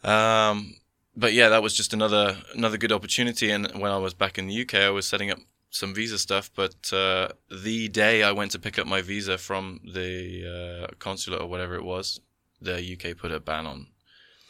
Um, 0.03 0.75
but 1.15 1.33
yeah, 1.33 1.49
that 1.49 1.61
was 1.61 1.73
just 1.73 1.93
another 1.93 2.37
another 2.55 2.77
good 2.77 2.93
opportunity. 2.93 3.51
And 3.51 3.67
when 3.79 3.91
I 3.91 3.97
was 3.97 4.13
back 4.13 4.37
in 4.37 4.47
the 4.47 4.61
UK, 4.61 4.75
I 4.75 4.89
was 4.89 5.05
setting 5.05 5.29
up 5.29 5.39
some 5.69 5.93
visa 5.93 6.17
stuff. 6.17 6.49
But 6.55 6.91
uh, 6.93 7.29
the 7.51 7.89
day 7.89 8.23
I 8.23 8.31
went 8.31 8.51
to 8.51 8.59
pick 8.59 8.79
up 8.79 8.87
my 8.87 9.01
visa 9.01 9.37
from 9.37 9.81
the 9.83 10.87
uh, 10.89 10.95
consulate 10.99 11.41
or 11.41 11.47
whatever 11.47 11.75
it 11.75 11.83
was, 11.83 12.21
the 12.61 12.77
UK 12.77 13.17
put 13.17 13.31
a 13.31 13.39
ban 13.39 13.65
on. 13.65 13.87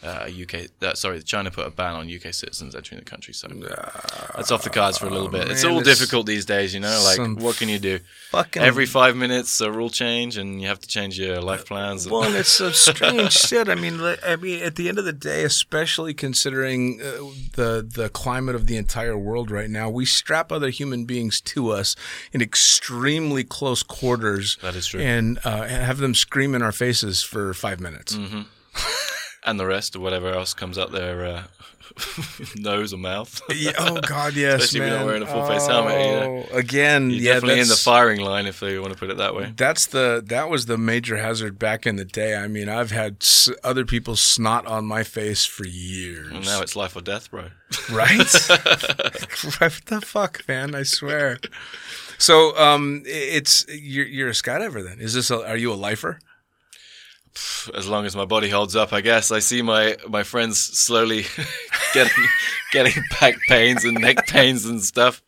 Uh, 0.01 0.29
UK, 0.43 0.67
uh, 0.81 0.93
sorry, 0.93 1.21
China 1.21 1.51
put 1.51 1.67
a 1.67 1.69
ban 1.69 1.93
on 1.93 2.09
UK 2.09 2.33
citizens 2.33 2.73
entering 2.73 2.99
the 2.99 3.05
country, 3.05 3.33
so 3.33 3.49
that's 4.33 4.49
off 4.49 4.63
the 4.63 4.69
cards 4.69 4.97
for 4.97 5.07
a 5.07 5.09
little 5.09 5.27
bit. 5.27 5.51
it's 5.51 5.65
all 5.65 5.81
difficult 5.81 6.25
these 6.25 6.45
days, 6.45 6.73
you 6.73 6.79
know. 6.79 7.03
Like, 7.03 7.37
what 7.37 7.57
can 7.57 7.67
you 7.67 7.79
do? 7.79 7.99
Every 8.55 8.85
five 8.85 9.17
minutes, 9.17 9.59
a 9.59 9.69
rule 9.69 9.89
change, 9.89 10.37
and 10.37 10.61
you 10.61 10.69
have 10.69 10.79
to 10.79 10.87
change 10.87 11.19
your 11.19 11.41
life 11.41 11.65
plans. 11.65 12.07
Well, 12.07 12.23
and 12.23 12.33
it's 12.37 12.49
some 12.49 12.71
strange 12.71 13.33
shit. 13.33 13.67
I 13.67 13.75
mean, 13.75 13.99
I 14.25 14.37
mean, 14.37 14.63
at 14.63 14.77
the 14.77 14.87
end 14.87 14.99
of 14.99 15.05
the 15.05 15.11
day, 15.11 15.43
especially 15.43 16.13
considering 16.13 17.01
uh, 17.01 17.25
the 17.55 17.85
the 17.85 18.07
climate 18.07 18.55
of 18.55 18.67
the 18.67 18.77
entire 18.77 19.17
world 19.17 19.51
right 19.51 19.69
now, 19.69 19.89
we 19.89 20.05
strap 20.05 20.49
other 20.49 20.69
human 20.69 21.03
beings 21.03 21.41
to 21.41 21.71
us 21.71 21.97
in 22.31 22.41
extremely 22.41 23.43
close 23.43 23.83
quarters. 23.83 24.57
That 24.61 24.75
is 24.75 24.87
true. 24.87 25.01
And 25.01 25.39
uh, 25.43 25.67
have 25.67 25.97
them 25.97 26.15
scream 26.15 26.55
in 26.55 26.61
our 26.61 26.71
faces 26.71 27.21
for 27.21 27.53
five 27.53 27.81
minutes. 27.81 28.15
Mm-hmm. 28.15 28.43
and 29.43 29.59
the 29.59 29.65
rest 29.65 29.95
or 29.95 29.99
whatever 29.99 30.29
else 30.31 30.53
comes 30.53 30.77
out 30.77 30.91
their 30.91 31.25
uh, 31.25 31.43
nose 32.57 32.93
or 32.93 32.97
mouth. 32.97 33.41
Yeah, 33.53 33.71
oh 33.79 33.99
God, 34.07 34.35
yes, 34.35 34.63
Especially 34.63 34.79
if 34.79 34.83
man. 34.83 34.89
you're 34.91 34.99
not 34.99 35.05
wearing 35.05 35.23
a 35.23 35.27
full 35.27 35.45
face 35.47 35.65
helmet, 35.67 35.93
you 36.05 36.11
know. 36.11 36.45
Oh, 36.51 36.57
Again, 36.57 37.09
You're 37.09 37.19
yeah, 37.19 37.33
definitely 37.35 37.61
in 37.61 37.67
the 37.67 37.75
firing 37.75 38.21
line 38.21 38.45
if 38.45 38.59
they 38.59 38.77
want 38.79 38.93
to 38.93 38.99
put 38.99 39.09
it 39.09 39.17
that 39.17 39.35
way. 39.35 39.53
That's 39.55 39.87
the 39.87 40.23
that 40.27 40.49
was 40.49 40.65
the 40.67 40.77
major 40.77 41.17
hazard 41.17 41.57
back 41.59 41.85
in 41.87 41.95
the 41.95 42.05
day. 42.05 42.35
I 42.35 42.47
mean, 42.47 42.69
I've 42.69 42.91
had 42.91 43.17
s- 43.21 43.49
other 43.63 43.85
people 43.85 44.15
snot 44.15 44.65
on 44.67 44.85
my 44.85 45.03
face 45.03 45.45
for 45.45 45.65
years. 45.65 46.31
And 46.31 46.45
now 46.45 46.61
it's 46.61 46.75
life 46.75 46.95
or 46.95 47.01
death, 47.01 47.31
bro. 47.31 47.45
right? 47.91 48.17
what 48.17 49.79
the 49.85 50.01
fuck, 50.03 50.47
man? 50.47 50.75
I 50.75 50.83
swear. 50.83 51.37
So, 52.17 52.57
um, 52.57 53.03
it's 53.05 53.65
you're 53.69 54.05
you're 54.05 54.29
a 54.29 54.33
skydiver 54.33 54.83
then? 54.83 54.99
Is 54.99 55.13
this 55.13 55.31
a, 55.31 55.47
are 55.47 55.55
you 55.57 55.71
a 55.71 55.75
lifer? 55.75 56.19
As 57.75 57.87
long 57.87 58.05
as 58.05 58.15
my 58.15 58.25
body 58.25 58.49
holds 58.49 58.75
up, 58.75 58.93
I 58.93 59.01
guess. 59.01 59.31
I 59.31 59.39
see 59.39 59.61
my 59.61 59.97
my 60.07 60.23
friends 60.23 60.59
slowly 60.59 61.25
getting 61.93 62.27
getting 62.71 63.03
back 63.19 63.35
pains 63.47 63.85
and 63.85 63.99
neck 63.99 64.27
pains 64.27 64.65
and 64.65 64.81
stuff. 64.81 65.21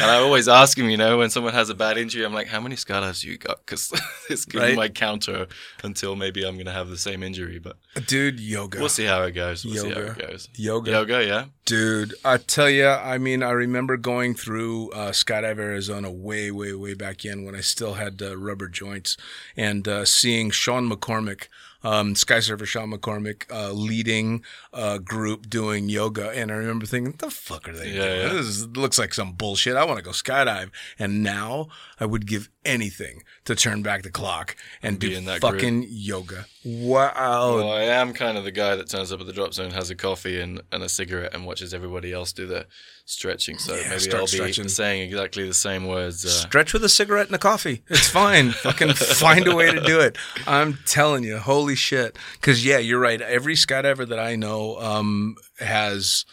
And 0.00 0.10
I 0.10 0.16
always 0.16 0.48
ask 0.48 0.78
him, 0.78 0.88
you 0.88 0.96
know, 0.96 1.18
when 1.18 1.28
someone 1.28 1.52
has 1.52 1.68
a 1.68 1.74
bad 1.74 1.98
injury, 1.98 2.24
I'm 2.24 2.32
like, 2.32 2.46
"How 2.48 2.60
many 2.60 2.76
skydives 2.76 3.22
you 3.24 3.36
got?" 3.36 3.58
Because 3.66 3.92
it's 4.30 4.44
giving 4.46 4.68
Right. 4.68 4.76
my 4.76 4.88
counter 4.88 5.46
until 5.84 6.16
maybe 6.16 6.44
I'm 6.44 6.56
gonna 6.56 6.72
have 6.72 6.88
the 6.88 6.96
same 6.96 7.22
injury. 7.22 7.58
But 7.58 7.76
Dude, 8.06 8.40
yoga. 8.40 8.78
we'll 8.80 8.88
see 8.88 9.04
how 9.04 9.22
it 9.24 9.32
goes. 9.32 9.64
We'll 9.64 9.74
see 9.74 9.90
how 9.90 9.98
Yoga. 10.00 10.10
it 10.12 10.18
goes. 10.30 10.48
Yoga. 10.54 10.90
Yoga, 10.92 11.24
yeah. 11.26 11.44
Dude, 11.66 12.14
I 12.24 12.38
tell 12.38 12.70
you, 12.70 12.86
I 12.88 13.18
mean, 13.18 13.42
I 13.42 13.50
remember 13.50 13.96
going 13.96 14.34
through 14.34 14.90
uh, 14.92 15.10
Skydive 15.10 15.58
Arizona 15.58 16.10
way, 16.10 16.50
way, 16.50 16.72
way 16.72 16.94
back 16.94 17.24
in 17.24 17.44
when 17.44 17.54
I 17.54 17.60
still 17.60 17.94
had 17.94 18.20
uh, 18.22 18.36
rubber 18.36 18.68
joints 18.68 19.16
and 19.56 19.86
uh, 19.86 20.04
seeing 20.04 20.50
Sean 20.50 20.90
McCormick, 20.90 21.48
um, 21.84 22.14
Sky 22.14 22.40
Surfer 22.40 22.66
Sean 22.66 22.92
McCormick, 22.92 23.44
uh, 23.52 23.72
leading 23.72 24.42
a 24.72 24.98
group 24.98 25.48
doing 25.48 25.88
yoga. 25.88 26.30
And 26.30 26.50
I 26.50 26.54
remember 26.54 26.86
thinking, 26.86 27.14
the 27.18 27.30
fuck 27.30 27.68
are 27.68 27.72
they 27.72 27.92
Yeah, 27.92 28.06
doing? 28.06 28.20
yeah. 28.20 28.28
This 28.34 28.46
is, 28.46 28.66
looks 28.68 28.98
like 28.98 29.14
some 29.14 29.32
bullshit. 29.32 29.76
I 29.76 29.84
want 29.84 29.98
to 29.98 30.04
go 30.04 30.10
skydive. 30.10 30.70
And 30.98 31.22
now 31.22 31.68
I 32.00 32.06
would 32.06 32.26
give 32.26 32.48
anything 32.64 33.22
to 33.44 33.54
turn 33.56 33.82
back 33.82 34.02
the 34.02 34.10
clock 34.10 34.54
and 34.82 34.98
Be 34.98 35.10
do 35.10 35.16
in 35.16 35.24
that 35.24 35.40
group. 35.40 35.54
fucking 35.54 35.86
yoga. 35.88 36.46
Wow. 36.64 37.56
Well, 37.56 37.72
I 37.72 37.82
am 37.82 38.12
kind 38.12 38.38
of 38.38 38.44
the 38.44 38.52
guy 38.52 38.76
that 38.76 38.88
turns 38.88 39.10
up 39.12 39.20
at 39.20 39.26
the 39.26 39.32
drop 39.32 39.52
zone, 39.54 39.72
has 39.72 39.90
a 39.90 39.96
coffee 39.96 40.40
and, 40.40 40.60
and 40.70 40.82
a 40.82 40.88
cigarette, 40.88 41.34
and 41.34 41.44
watches 41.46 41.74
everybody 41.74 42.12
else 42.12 42.32
do 42.32 42.46
their 42.46 42.66
stretching. 43.04 43.58
So 43.58 43.74
Yeah, 43.74 43.90
maybe 43.90 44.12
I'll 44.14 44.22
be 44.22 44.26
stretching. 44.28 44.68
saying 44.68 45.02
exactly 45.02 45.46
the 45.46 45.54
same 45.54 45.86
words. 45.86 46.24
Uh, 46.24 46.28
Stretch 46.28 46.72
with 46.72 46.84
a 46.84 46.88
cigarette 46.88 47.26
and 47.26 47.34
a 47.34 47.38
coffee. 47.38 47.82
It's 47.88 48.08
fine. 48.08 48.50
Fucking 48.62 48.94
find 48.94 49.46
a 49.46 49.54
way 49.54 49.70
to 49.72 49.80
do 49.80 50.00
it. 50.00 50.16
I'm 50.46 50.78
telling 50.86 51.24
you, 51.24 51.38
holy 51.38 51.74
shit. 51.76 52.16
Because 52.34 52.64
yeah, 52.64 52.78
you're 52.78 53.00
right. 53.00 53.20
Every 53.20 53.54
skydiver 53.54 54.08
that 54.08 54.18
I 54.18 54.36
know 54.36 54.78
um, 54.78 55.36
has. 55.58 56.24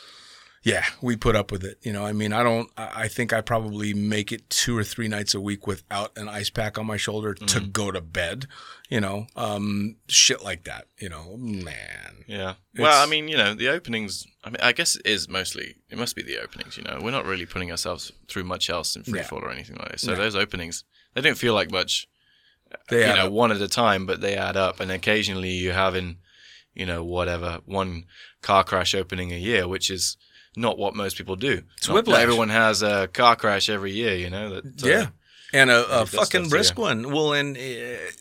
Yeah, 0.62 0.84
we 1.02 1.16
put 1.16 1.38
up 1.38 1.52
with 1.52 1.64
it. 1.64 1.78
You 1.84 1.94
know, 1.94 2.06
I 2.06 2.12
mean, 2.12 2.34
I 2.34 2.44
don't. 2.44 2.70
I 2.78 3.08
think 3.08 3.32
I 3.32 3.40
probably 3.40 3.94
make 3.94 4.32
it 4.34 4.50
two 4.50 4.78
or 4.78 4.84
three 4.84 5.08
nights 5.08 5.34
a 5.34 5.40
week 5.40 5.66
without 5.66 6.12
an 6.18 6.28
ice 6.28 6.50
pack 6.50 6.78
on 6.78 6.86
my 6.86 6.98
shoulder 6.98 7.34
to 7.34 7.60
go 7.62 7.92
to 7.92 8.02
bed. 8.02 8.46
You 8.90 9.00
know, 9.00 9.28
um, 9.38 9.96
shit 10.10 10.44
like 10.44 10.66
that. 10.66 10.88
You 10.98 11.08
know, 11.10 11.38
man. 11.38 12.26
Yeah. 12.28 12.56
Well, 12.78 13.02
I 13.02 13.10
mean, 13.10 13.30
you 13.30 13.38
know, 13.38 13.54
the 13.54 13.70
openings. 13.70 14.26
I 14.44 14.50
mean, 14.50 14.58
I 14.62 14.74
guess 14.74 14.98
it 14.98 15.06
is 15.06 15.30
mostly. 15.30 15.76
It 15.90 15.98
must 15.98 16.16
be 16.16 16.24
the 16.24 16.40
openings. 16.42 16.76
You 16.76 16.84
know, 16.84 17.00
we're 17.02 17.12
not 17.12 17.26
really 17.26 17.46
putting 17.46 17.72
ourselves 17.72 18.12
through 18.28 18.44
much 18.44 18.70
else 18.70 18.96
in 18.98 19.04
free 19.04 19.20
Yeah. 19.20 19.26
fall 19.28 19.40
or 19.40 19.52
anything 19.52 19.78
like 19.78 19.94
this. 19.94 20.02
So 20.02 20.12
No. 20.12 20.18
those 20.18 20.36
openings, 20.36 20.84
they 21.14 21.22
don't 21.22 21.38
feel 21.38 21.54
like 21.54 21.72
much. 21.72 22.08
They 22.90 23.08
you 23.08 23.16
know, 23.16 23.28
up. 23.28 23.32
one 23.32 23.52
at 23.52 23.62
a 23.62 23.68
time, 23.70 24.06
but 24.06 24.20
they 24.22 24.36
add 24.36 24.58
up. 24.58 24.80
And 24.80 24.92
occasionally 24.92 25.52
you 25.52 25.72
have 25.72 25.96
in, 25.96 26.18
you 26.76 26.86
know, 26.86 27.04
whatever 27.04 27.62
one 27.66 28.06
car 28.42 28.64
crash 28.64 28.94
opening 28.94 29.32
a 29.32 29.38
year, 29.38 29.68
which 29.68 29.90
is 29.90 30.18
not 30.56 30.78
what 30.78 30.96
most 30.96 31.18
people 31.18 31.36
do. 31.36 31.64
It's 31.78 31.88
Not 31.88 31.96
whiplash. 31.96 32.22
Everyone 32.22 32.50
has 32.50 32.82
a 32.82 33.08
car 33.08 33.36
crash 33.36 33.70
every 33.70 33.92
year. 33.92 34.16
You 34.16 34.30
know 34.30 34.56
that. 34.56 34.66
uh, 34.66 34.88
Yeah, 34.88 35.08
and 35.54 35.70
a, 35.70 36.02
a 36.02 36.06
fucking 36.06 36.50
brisk 36.50 36.78
one. 36.78 37.12
Well, 37.12 37.34
and 37.34 37.56
uh, 37.58 37.60
ag- 37.60 38.14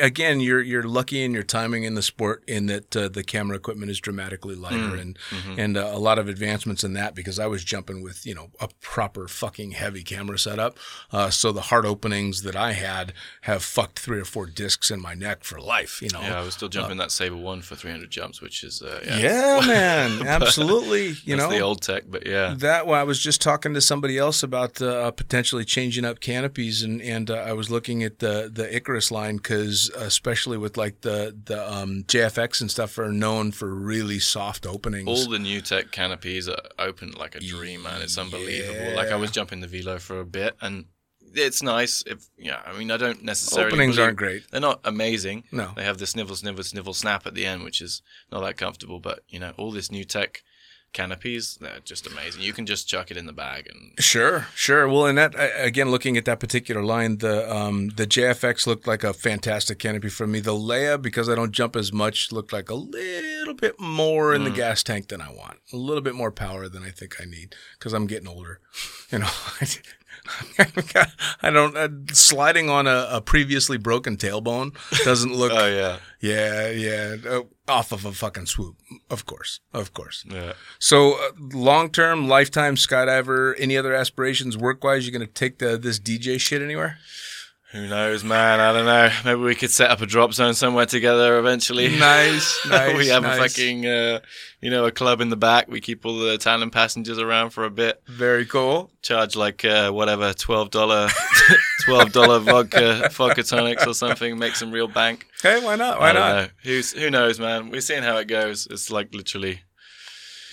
again, 0.00 0.40
you're 0.40 0.62
you're 0.62 0.82
lucky 0.82 1.22
in 1.22 1.32
your 1.32 1.42
timing 1.42 1.84
in 1.84 1.94
the 1.94 2.02
sport 2.02 2.42
in 2.46 2.66
that 2.66 2.96
uh, 2.96 3.08
the 3.08 3.22
camera 3.22 3.56
equipment 3.56 3.90
is 3.90 4.00
dramatically 4.00 4.54
lighter 4.54 4.76
Mm, 4.76 5.00
and 5.00 5.18
mm-hmm. 5.30 5.60
and 5.60 5.76
uh, 5.76 5.90
a 5.92 5.98
lot 5.98 6.18
of 6.18 6.28
advancements 6.28 6.84
in 6.84 6.92
that 6.94 7.14
because 7.14 7.38
I 7.38 7.46
was 7.46 7.64
jumping 7.64 8.02
with 8.02 8.26
you 8.26 8.34
know 8.34 8.50
a 8.60 8.68
proper 8.80 9.28
fucking 9.28 9.72
heavy 9.72 10.02
camera 10.02 10.38
setup. 10.38 10.78
Uh, 11.12 11.30
so 11.30 11.52
the 11.52 11.62
heart 11.62 11.84
openings 11.84 12.42
that 12.42 12.56
I 12.56 12.72
had 12.72 13.12
have 13.42 13.62
fucked 13.62 13.98
three 13.98 14.20
or 14.20 14.24
four 14.24 14.46
discs 14.46 14.90
in 14.90 15.00
my 15.00 15.14
neck 15.14 15.44
for 15.44 15.60
life. 15.60 16.00
You 16.02 16.10
know. 16.10 16.20
Yeah, 16.20 16.40
I 16.40 16.42
was 16.42 16.54
still 16.54 16.68
jumping 16.68 16.98
that 16.98 17.10
Sabre 17.10 17.36
one 17.36 17.62
for 17.62 17.74
300 17.74 18.10
jumps, 18.10 18.40
which 18.40 18.62
is 18.64 18.82
uh, 18.82 19.00
yeah, 19.04 19.18
Yeah, 19.18 19.60
man, 19.66 20.26
absolutely. 20.26 21.14
You 21.24 21.36
know, 21.36 21.48
the 21.48 21.60
old 21.60 21.82
tech, 21.82 22.04
but 22.08 22.26
yeah, 22.26 22.54
that 22.58 22.86
well, 22.86 23.00
I 23.00 23.04
was 23.04 23.18
just 23.18 23.40
talking 23.40 23.74
to 23.74 23.80
somebody 23.80 24.18
else 24.18 24.42
about 24.42 24.80
uh, 24.80 25.10
potentially 25.10 25.64
changing 25.64 26.04
up 26.04 26.20
canopies, 26.20 26.82
and 26.82 27.00
and 27.00 27.30
uh, 27.30 27.34
I 27.34 27.52
was 27.52 27.70
looking 27.70 28.02
at 28.02 28.18
the 28.18 28.50
the 28.52 28.74
Icarus 28.74 29.10
line 29.10 29.36
because 29.36 29.65
especially 29.72 30.56
with 30.58 30.76
like 30.76 31.00
the 31.02 31.36
the 31.44 31.72
um, 31.72 32.04
JFX 32.06 32.60
and 32.60 32.70
stuff 32.70 32.98
are 32.98 33.12
known 33.12 33.52
for 33.52 33.74
really 33.74 34.18
soft 34.18 34.66
openings. 34.66 35.08
all 35.08 35.28
the 35.28 35.38
new 35.38 35.60
tech 35.60 35.90
canopies 35.90 36.48
are 36.48 36.58
open 36.78 37.12
like 37.12 37.34
a 37.34 37.40
dream, 37.40 37.82
man. 37.82 38.02
It's 38.02 38.18
unbelievable. 38.18 38.94
Like 38.96 39.08
I 39.08 39.16
was 39.16 39.30
jumping 39.30 39.60
the 39.60 39.66
velo 39.66 39.98
for 39.98 40.20
a 40.20 40.24
bit, 40.24 40.56
and 40.60 40.86
it's 41.34 41.62
nice. 41.62 42.02
If 42.06 42.26
yeah, 42.38 42.60
I 42.66 42.76
mean, 42.78 42.90
I 42.90 42.96
don't 42.96 43.22
necessarily 43.22 43.72
Openings 43.72 43.96
believe- 43.96 44.06
aren't 44.06 44.18
great. 44.18 44.42
They're 44.50 44.60
not 44.60 44.80
amazing. 44.84 45.44
No. 45.52 45.72
they 45.76 45.84
have 45.84 45.98
the 45.98 46.06
snivel, 46.06 46.34
snivel, 46.36 46.64
snivel, 46.64 46.94
snap 46.94 47.26
at 47.26 47.34
the 47.34 47.44
end, 47.46 47.62
which 47.64 47.80
is 47.80 48.02
not 48.32 48.40
that 48.40 48.56
comfortable. 48.56 49.00
But 49.00 49.20
you 49.28 49.38
know, 49.38 49.52
all 49.58 49.70
this 49.70 49.90
new 49.90 50.04
tech 50.04 50.42
canopies, 50.96 51.58
they're 51.60 51.80
just 51.84 52.06
amazing. 52.06 52.42
You 52.42 52.52
can 52.52 52.66
just 52.66 52.88
chuck 52.88 53.10
it 53.10 53.16
in 53.16 53.26
the 53.26 53.32
bag 53.32 53.68
and 53.72 53.92
Sure, 54.02 54.48
sure. 54.54 54.88
Well, 54.88 55.06
and 55.06 55.18
that 55.18 55.34
again, 55.58 55.90
looking 55.90 56.16
at 56.16 56.24
that 56.24 56.40
particular 56.40 56.82
line, 56.82 57.18
the 57.18 57.54
um, 57.54 57.90
the 57.90 58.06
JFX 58.06 58.66
looked 58.66 58.86
like 58.86 59.04
a 59.04 59.12
fantastic 59.12 59.78
canopy 59.78 60.08
for 60.08 60.26
me. 60.26 60.40
The 60.40 60.52
Leia, 60.52 61.00
because 61.00 61.28
I 61.28 61.34
don't 61.34 61.52
jump 61.52 61.76
as 61.76 61.92
much, 61.92 62.32
looked 62.32 62.52
like 62.52 62.70
a 62.70 62.74
little 62.74 63.54
bit 63.54 63.78
more 63.78 64.34
in 64.34 64.44
the 64.44 64.50
gas 64.50 64.82
tank 64.82 65.08
than 65.08 65.20
I 65.20 65.30
want. 65.30 65.58
A 65.72 65.76
little 65.76 66.02
bit 66.02 66.14
more 66.14 66.32
power 66.32 66.68
than 66.68 66.82
I 66.82 66.90
think 66.90 67.20
I 67.20 67.26
need 67.26 67.54
because 67.78 67.92
I'm 67.92 68.06
getting 68.06 68.28
older. 68.28 68.60
You 69.12 69.20
know, 69.20 69.30
I 71.42 71.50
don't 71.50 71.76
uh, 71.76 71.88
sliding 72.12 72.70
on 72.70 72.86
a, 72.86 73.08
a 73.10 73.20
previously 73.20 73.78
broken 73.78 74.16
tailbone 74.16 74.74
doesn't 75.04 75.34
look. 75.34 75.52
oh 75.54 75.66
yeah, 75.66 75.98
yeah, 76.20 76.70
yeah, 76.70 77.16
uh, 77.28 77.42
off 77.68 77.92
of 77.92 78.04
a 78.04 78.12
fucking 78.12 78.46
swoop. 78.46 78.76
Of 79.10 79.26
course, 79.26 79.60
of 79.72 79.92
course. 79.94 80.24
yeah. 80.28 80.52
So, 80.78 81.14
uh, 81.14 81.30
long 81.38 81.90
term, 81.90 82.28
lifetime 82.28 82.76
skydiver. 82.76 83.54
Any 83.58 83.76
other 83.76 83.94
aspirations 83.94 84.56
work 84.56 84.82
wise? 84.84 85.06
You 85.06 85.12
gonna 85.12 85.26
take 85.26 85.58
the 85.58 85.76
this 85.76 85.98
DJ 85.98 86.40
shit 86.40 86.62
anywhere? 86.62 86.98
Who 87.72 87.88
knows, 87.88 88.22
man? 88.22 88.60
I 88.60 88.72
don't 88.72 88.86
know. 88.86 89.10
Maybe 89.24 89.40
we 89.40 89.54
could 89.56 89.72
set 89.72 89.90
up 89.90 90.00
a 90.00 90.06
drop 90.06 90.32
zone 90.32 90.54
somewhere 90.54 90.86
together 90.86 91.38
eventually. 91.38 91.96
Nice, 92.06 92.66
nice. 92.68 92.96
we 92.96 93.08
have 93.08 93.22
nice. 93.24 93.38
a 93.38 93.42
fucking, 93.42 93.86
uh, 93.86 94.20
you 94.60 94.70
know, 94.70 94.84
a 94.84 94.92
club 94.92 95.20
in 95.20 95.30
the 95.30 95.36
back. 95.36 95.68
We 95.68 95.80
keep 95.80 96.06
all 96.06 96.16
the 96.18 96.34
Italian 96.34 96.70
passengers 96.70 97.18
around 97.18 97.50
for 97.50 97.64
a 97.64 97.70
bit. 97.70 98.02
very 98.06 98.46
cool. 98.46 98.92
Charge 99.02 99.34
like 99.34 99.64
uh, 99.64 99.90
whatever 99.90 100.32
twelve 100.32 100.70
dollar, 100.70 101.08
twelve 101.84 102.12
dollar 102.12 102.38
vodka, 102.38 103.08
vodka 103.12 103.42
tonics 103.42 103.86
or 103.86 103.94
something. 103.94 104.38
Make 104.38 104.54
some 104.54 104.70
real 104.70 104.88
bank. 104.88 105.26
Okay, 105.44 105.64
why 105.64 105.76
not? 105.76 105.98
Why 106.00 106.12
not? 106.12 106.36
know. 106.36 106.48
Who's 106.62 106.92
who 106.92 107.10
knows, 107.10 107.40
man? 107.40 107.70
We're 107.70 107.80
seeing 107.80 108.02
how 108.02 108.16
it 108.18 108.28
goes. 108.28 108.68
It's 108.70 108.90
like 108.90 109.12
literally 109.14 109.62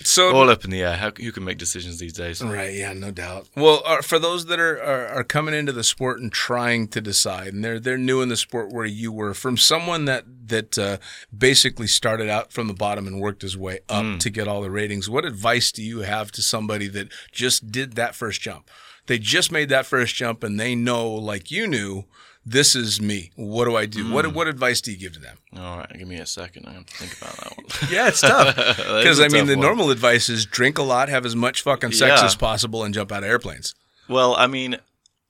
So, 0.03 0.35
all 0.35 0.49
up 0.49 0.63
in 0.65 0.69
the 0.71 0.81
air. 0.81 0.95
How 0.97 1.11
who 1.11 1.31
can 1.31 1.43
make 1.43 1.57
decisions 1.57 1.99
these 1.99 2.13
days? 2.13 2.41
right, 2.43 2.73
yeah, 2.73 2.93
no 2.93 3.11
doubt. 3.11 3.47
Well, 3.55 3.81
uh, 3.85 4.01
for 4.01 4.19
those 4.19 4.45
that 4.45 4.59
are, 4.59 4.81
are 4.81 5.07
are 5.07 5.23
coming 5.23 5.53
into 5.53 5.71
the 5.71 5.83
sport 5.83 6.19
and 6.19 6.31
trying 6.31 6.87
to 6.89 7.01
decide, 7.01 7.53
and 7.53 7.63
they're 7.63 7.79
they're 7.79 7.97
new 7.97 8.21
in 8.21 8.29
the 8.29 8.37
sport 8.37 8.71
where 8.71 8.85
you 8.85 9.11
were, 9.11 9.33
from 9.33 9.57
someone 9.57 10.05
that 10.05 10.25
that 10.47 10.77
uh, 10.77 10.97
basically 11.35 11.87
started 11.87 12.29
out 12.29 12.51
from 12.51 12.67
the 12.67 12.73
bottom 12.73 13.07
and 13.07 13.19
worked 13.21 13.41
his 13.41 13.57
way 13.57 13.79
up 13.89 14.03
Mm. 14.03 14.19
to 14.19 14.29
get 14.29 14.47
all 14.47 14.61
the 14.61 14.71
ratings. 14.71 15.09
What 15.09 15.25
advice 15.25 15.71
do 15.71 15.81
you 15.83 15.99
have 15.99 16.31
to 16.33 16.41
somebody 16.41 16.87
that 16.89 17.07
just 17.31 17.71
did 17.71 17.93
that 17.93 18.15
first 18.15 18.41
jump? 18.41 18.69
They 19.05 19.17
just 19.19 19.51
made 19.51 19.69
that 19.69 19.85
first 19.85 20.15
jump, 20.15 20.43
and 20.43 20.59
they 20.59 20.75
know, 20.75 21.09
like 21.11 21.51
you 21.51 21.67
knew, 21.67 22.05
this 22.45 22.75
is 22.75 22.99
me. 23.01 23.31
What 23.35 23.65
do 23.65 23.75
I 23.75 23.85
do? 23.85 24.11
What 24.11 24.25
Mm. 24.25 24.33
what 24.33 24.47
advice 24.47 24.81
do 24.81 24.91
you 24.91 24.97
give 24.97 25.13
to 25.13 25.19
them? 25.19 25.37
All 25.57 25.77
right, 25.77 25.97
give 25.97 26.07
me 26.07 26.17
a 26.17 26.25
second. 26.25 26.65
I 26.67 26.73
have 26.73 26.85
to 26.85 26.93
think 26.97 27.17
about 27.21 27.35
that 27.37 27.57
one. 27.57 27.65
Yeah, 27.91 28.07
it's 28.09 28.21
tough 28.21 28.55
because 28.77 29.19
I 29.19 29.27
mean 29.29 29.45
the 29.47 29.55
one. 29.55 29.65
normal 29.65 29.91
advice 29.91 30.29
is 30.29 30.45
drink 30.45 30.77
a 30.77 30.83
lot, 30.83 31.09
have 31.09 31.25
as 31.25 31.35
much 31.35 31.61
fucking 31.61 31.91
sex 31.91 32.19
Yeah. 32.21 32.25
as 32.25 32.35
possible, 32.35 32.83
and 32.83 32.93
jump 32.93 33.11
out 33.11 33.23
of 33.23 33.29
airplanes. 33.29 33.73
Well, 34.09 34.35
I 34.35 34.47
mean, 34.47 34.77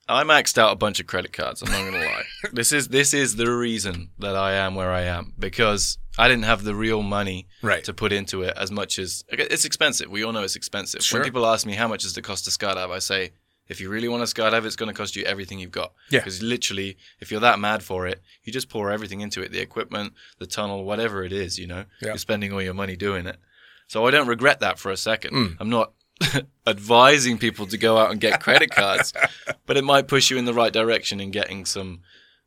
I 0.08 0.22
maxed 0.24 0.58
out 0.58 0.72
a 0.72 0.76
bunch 0.76 1.00
of 1.00 1.06
credit 1.06 1.32
cards. 1.32 1.62
I'm 1.62 1.70
not 1.70 1.90
gonna 1.90 2.04
lie. 2.04 2.24
this 2.52 2.72
is 2.72 2.88
this 2.88 3.14
is 3.14 3.36
the 3.36 3.50
reason 3.50 4.10
that 4.18 4.36
I 4.36 4.54
am 4.54 4.74
where 4.74 4.90
I 4.92 5.02
am 5.02 5.32
because 5.38 5.96
I 6.18 6.28
didn't 6.28 6.44
have 6.44 6.62
the 6.64 6.74
real 6.74 7.02
money 7.02 7.46
Right. 7.62 7.82
to 7.84 7.94
put 7.94 8.12
into 8.12 8.42
it 8.42 8.52
as 8.56 8.70
much 8.70 8.98
as 8.98 9.24
it's 9.28 9.64
expensive. 9.64 10.10
We 10.10 10.22
all 10.24 10.32
know 10.32 10.42
it's 10.42 10.56
expensive. 10.56 11.02
Sure. 11.02 11.20
When 11.20 11.24
people 11.24 11.46
ask 11.46 11.64
me 11.66 11.74
how 11.74 11.88
much 11.88 12.02
does 12.02 12.16
it 12.18 12.22
cost 12.22 12.44
to 12.44 12.50
skydive, 12.50 12.90
I 12.90 12.98
say 12.98 13.32
If 13.68 13.80
you 13.80 13.88
really 13.88 14.08
want 14.08 14.26
to 14.26 14.34
skydive, 14.34 14.64
it's 14.66 14.76
going 14.76 14.88
to 14.90 14.94
cost 14.96 15.16
you 15.16 15.24
everything 15.24 15.58
you've 15.58 15.70
got. 15.70 15.92
Yeah. 16.10 16.20
Because 16.20 16.42
literally, 16.42 16.96
if 17.20 17.30
you're 17.30 17.40
that 17.40 17.58
mad 17.58 17.82
for 17.82 18.06
it, 18.06 18.20
you 18.42 18.52
just 18.52 18.68
pour 18.68 18.90
everything 18.90 19.20
into 19.22 19.40
it 19.42 19.52
the 19.52 19.60
equipment, 19.60 20.12
the 20.38 20.46
tunnel, 20.46 20.84
whatever 20.84 21.24
it 21.24 21.32
is, 21.32 21.58
you 21.58 21.66
know? 21.66 21.84
Yeah. 22.02 22.08
You're 22.08 22.18
spending 22.18 22.52
all 22.52 22.60
your 22.62 22.74
money 22.74 22.94
doing 22.96 23.26
it. 23.26 23.36
So 23.88 24.06
I 24.06 24.10
don't 24.10 24.28
regret 24.28 24.60
that 24.60 24.78
for 24.78 24.90
a 24.90 24.96
second. 24.96 25.32
Mm. 25.32 25.56
I'm 25.60 25.70
not 25.70 25.92
advising 26.66 27.38
people 27.38 27.66
to 27.66 27.76
go 27.78 27.98
out 27.98 28.10
and 28.10 28.20
get 28.20 28.40
credit 28.40 28.70
cards, 28.70 29.12
but 29.66 29.76
it 29.76 29.84
might 29.84 30.08
push 30.08 30.30
you 30.30 30.36
in 30.38 30.44
the 30.44 30.54
right 30.54 30.72
direction 30.72 31.20
in 31.20 31.30
getting 31.30 31.64
some 31.64 32.00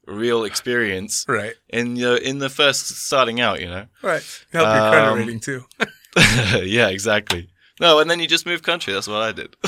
real 0.05 0.43
experience 0.45 1.25
Right. 1.27 1.53
in 1.69 1.95
your 1.95 2.15
in 2.15 2.39
the 2.39 2.49
first 2.49 2.87
starting 2.87 3.41
out, 3.41 3.59
you 3.59 3.67
know. 3.67 3.85
Right. 4.01 4.23
Help 4.53 4.67
your 4.75 4.89
credit 4.91 5.07
Um, 5.11 5.17
rating 5.19 5.39
too. 5.39 5.65
yeah, 6.63 6.87
exactly. 6.89 7.49
No, 7.79 7.99
and 7.99 8.09
then 8.09 8.19
you 8.19 8.27
just 8.27 8.45
move 8.45 8.63
country. 8.63 8.93
That's 8.93 9.07
what 9.07 9.21
I 9.21 9.31
did. 9.31 9.55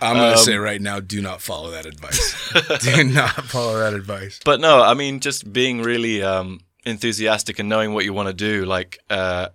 I'm 0.00 0.16
going 0.16 0.32
to 0.32 0.38
um, 0.38 0.44
say 0.44 0.56
right 0.56 0.80
now, 0.80 1.00
do 1.00 1.22
not 1.22 1.40
follow 1.40 1.70
that 1.70 1.86
advice. 1.86 2.52
do 2.80 3.04
not 3.04 3.30
follow 3.46 3.78
that 3.78 3.94
advice. 3.94 4.40
but 4.44 4.60
no, 4.60 4.82
I 4.82 4.94
mean, 4.94 5.20
just 5.20 5.50
being 5.52 5.80
really 5.82 6.22
um, 6.22 6.60
enthusiastic 6.84 7.58
and 7.58 7.68
knowing 7.68 7.94
what 7.94 8.04
you 8.04 8.12
want 8.12 8.28
to 8.28 8.34
do. 8.34 8.66
Like, 8.66 8.98
uh, 9.08 9.48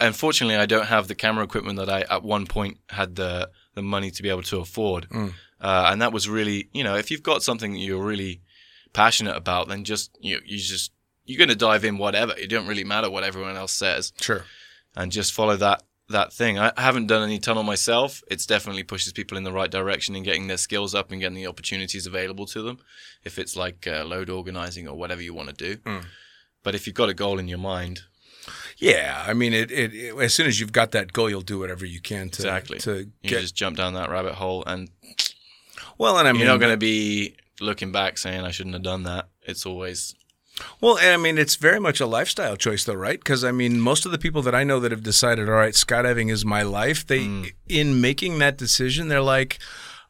unfortunately, 0.00 0.56
I 0.56 0.66
don't 0.66 0.86
have 0.86 1.06
the 1.06 1.14
camera 1.14 1.44
equipment 1.44 1.78
that 1.78 1.88
I 1.88 2.00
at 2.02 2.22
one 2.24 2.46
point 2.46 2.78
had 2.90 3.14
the 3.16 3.50
the 3.74 3.82
money 3.82 4.10
to 4.12 4.22
be 4.22 4.28
able 4.30 4.42
to 4.42 4.58
afford, 4.60 5.08
Mm. 5.10 5.32
uh, 5.60 5.88
and 5.90 6.00
that 6.00 6.12
was 6.12 6.28
really, 6.28 6.68
you 6.72 6.84
know, 6.84 6.94
if 6.94 7.10
you've 7.10 7.24
got 7.24 7.42
something 7.42 7.72
that 7.72 7.78
you're 7.80 8.04
really 8.04 8.40
passionate 8.92 9.36
about, 9.36 9.68
then 9.68 9.82
just 9.84 10.16
you 10.20 10.40
you 10.44 10.58
just 10.58 10.92
you're 11.24 11.38
going 11.38 11.48
to 11.48 11.56
dive 11.56 11.84
in 11.84 11.98
whatever. 11.98 12.34
It 12.36 12.48
don't 12.50 12.66
really 12.68 12.84
matter 12.84 13.10
what 13.10 13.24
everyone 13.24 13.56
else 13.56 13.72
says. 13.72 14.12
Sure. 14.20 14.44
And 14.96 15.10
just 15.12 15.32
follow 15.32 15.56
that 15.56 15.82
that 16.10 16.32
thing. 16.32 16.58
I 16.58 16.70
haven't 16.76 17.06
done 17.06 17.22
any 17.22 17.38
tunnel 17.38 17.62
myself. 17.62 18.22
It's 18.30 18.44
definitely 18.44 18.82
pushes 18.82 19.12
people 19.14 19.38
in 19.38 19.44
the 19.44 19.52
right 19.52 19.70
direction 19.70 20.14
in 20.14 20.22
getting 20.22 20.48
their 20.48 20.58
skills 20.58 20.94
up 20.94 21.10
and 21.10 21.20
getting 21.20 21.36
the 21.36 21.46
opportunities 21.46 22.06
available 22.06 22.44
to 22.46 22.60
them. 22.62 22.78
If 23.24 23.38
it's 23.38 23.56
like 23.56 23.86
uh, 23.86 24.04
load 24.04 24.28
organizing 24.28 24.86
or 24.86 24.96
whatever 24.98 25.22
you 25.22 25.32
want 25.32 25.48
to 25.48 25.54
do. 25.54 25.76
Mm. 25.82 26.04
But 26.62 26.74
if 26.74 26.86
you've 26.86 26.94
got 26.96 27.08
a 27.08 27.14
goal 27.14 27.38
in 27.38 27.48
your 27.48 27.58
mind, 27.58 28.02
Yeah, 28.76 29.24
I 29.26 29.32
mean, 29.32 29.54
it, 29.54 29.70
it, 29.70 29.94
it- 29.94 30.14
As 30.18 30.34
soon 30.34 30.46
as 30.46 30.60
you've 30.60 30.72
got 30.72 30.90
that 30.92 31.12
goal, 31.14 31.30
you'll 31.30 31.40
do 31.40 31.58
whatever 31.58 31.86
you 31.86 32.00
can 32.02 32.28
to 32.30 32.42
Exactly. 32.42 32.78
to 32.80 32.98
you 33.22 33.30
get. 33.30 33.40
just 33.40 33.54
jump 33.54 33.76
down 33.78 33.94
that 33.94 34.10
rabbit 34.10 34.34
hole, 34.34 34.62
and 34.66 34.90
well, 35.96 36.18
and 36.18 36.28
I 36.28 36.32
mean, 36.32 36.40
you're 36.42 36.50
not 36.50 36.60
going 36.60 36.72
to 36.72 36.76
be 36.76 37.34
looking 37.60 37.92
back 37.92 38.18
saying 38.18 38.42
I 38.44 38.50
shouldn't 38.50 38.74
have 38.74 38.82
done 38.82 39.04
that. 39.04 39.28
It's 39.42 39.64
always 39.64 40.14
Well, 40.80 40.98
and 40.98 41.08
I 41.08 41.16
mean, 41.16 41.36
it's 41.38 41.56
very 41.56 41.80
much 41.80 42.00
a 42.00 42.06
lifestyle 42.06 42.56
choice, 42.56 42.84
though, 42.84 42.94
right? 42.94 43.18
Because 43.18 43.42
I 43.44 43.50
mean, 43.52 43.80
most 43.80 44.06
of 44.06 44.12
the 44.12 44.18
people 44.18 44.40
that 44.42 44.54
I 44.54 44.62
know 44.64 44.78
that 44.80 44.92
have 44.92 45.02
decided, 45.02 45.48
all 45.48 45.54
right, 45.56 45.74
skydiving 45.74 46.30
is 46.30 46.44
my 46.44 46.62
life. 46.62 47.06
They, 47.06 47.20
Mm. 47.20 47.52
in 47.68 48.00
making 48.00 48.38
that 48.38 48.56
decision, 48.56 49.08
they're 49.08 49.20
like, 49.20 49.58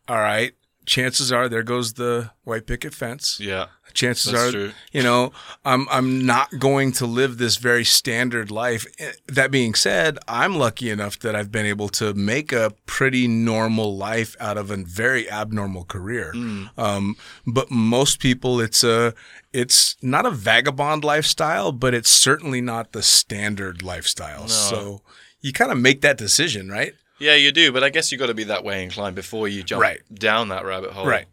all 0.09 0.19
right. 0.19 0.53
Chances 0.87 1.33
are 1.33 1.49
there 1.49 1.63
goes 1.63 1.95
the 1.95 2.31
white 2.45 2.67
picket 2.67 2.95
fence. 2.95 3.39
yeah. 3.41 3.67
Chances 3.93 4.35
are, 4.35 4.51
true. 4.51 4.73
you 4.91 5.05
know, 5.05 5.31
I'm 5.65 5.87
I'm 5.89 6.27
not 6.27 6.59
going 6.59 6.91
to 6.93 7.07
live 7.07 7.39
this 7.39 7.59
very 7.59 7.85
standard 7.85 8.51
life. 8.51 8.85
Eh, 8.99 9.13
That 9.29 9.53
being 9.53 9.75
said, 9.75 10.19
I'm 10.27 10.57
lucky 10.57 10.91
enough 10.91 11.21
that 11.21 11.37
I've 11.37 11.53
been 11.53 11.65
able 11.67 11.89
to 11.91 12.13
make 12.13 12.51
a 12.53 12.73
pretty 12.87 13.29
normal 13.29 13.97
life 13.97 14.35
out 14.41 14.59
of 14.59 14.73
a 14.73 14.77
very 14.79 15.31
abnormal 15.31 15.85
career. 15.85 16.33
Mm. 16.35 16.77
Um, 16.77 17.17
but 17.47 17.71
most 17.71 18.19
people, 18.19 18.61
it's 18.61 18.83
a 18.83 19.15
it's 19.53 19.97
not 20.03 20.27
a 20.27 20.31
vagabond 20.33 21.05
lifestyle, 21.05 21.71
but 21.71 21.95
it's 21.95 22.11
certainly 22.11 22.61
not 22.61 22.91
the 22.91 23.03
standard 23.03 23.81
lifestyle. 23.85 24.49
So 24.49 25.03
you 25.41 25.53
kind 25.53 25.71
of 25.71 25.79
make 25.79 26.01
that 26.01 26.19
decision, 26.19 26.69
right? 26.69 26.95
Yeah, 27.25 27.35
you 27.37 27.53
do, 27.53 27.73
but 27.73 27.83
I 27.83 27.89
guess 27.91 28.13
you 28.13 28.19
got 28.19 28.27
to 28.27 28.35
be 28.35 28.45
that 28.45 28.65
way 28.65 28.83
inclined 28.85 29.17
before 29.17 29.49
you 29.49 29.63
jump 29.63 29.81
Right. 29.83 30.01
down 30.13 30.49
that 30.49 30.65
rabbit 30.65 30.91
hole. 30.93 31.07
Right. 31.07 31.27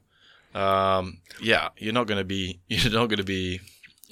Um, 0.54 1.18
yeah, 1.42 1.70
you're 1.78 1.94
not 1.94 2.08
going 2.08 2.18
to 2.18 2.24
be. 2.26 2.60
You're 2.68 2.92
not 2.92 3.08
going 3.08 3.18
to 3.18 3.24
be. 3.24 3.62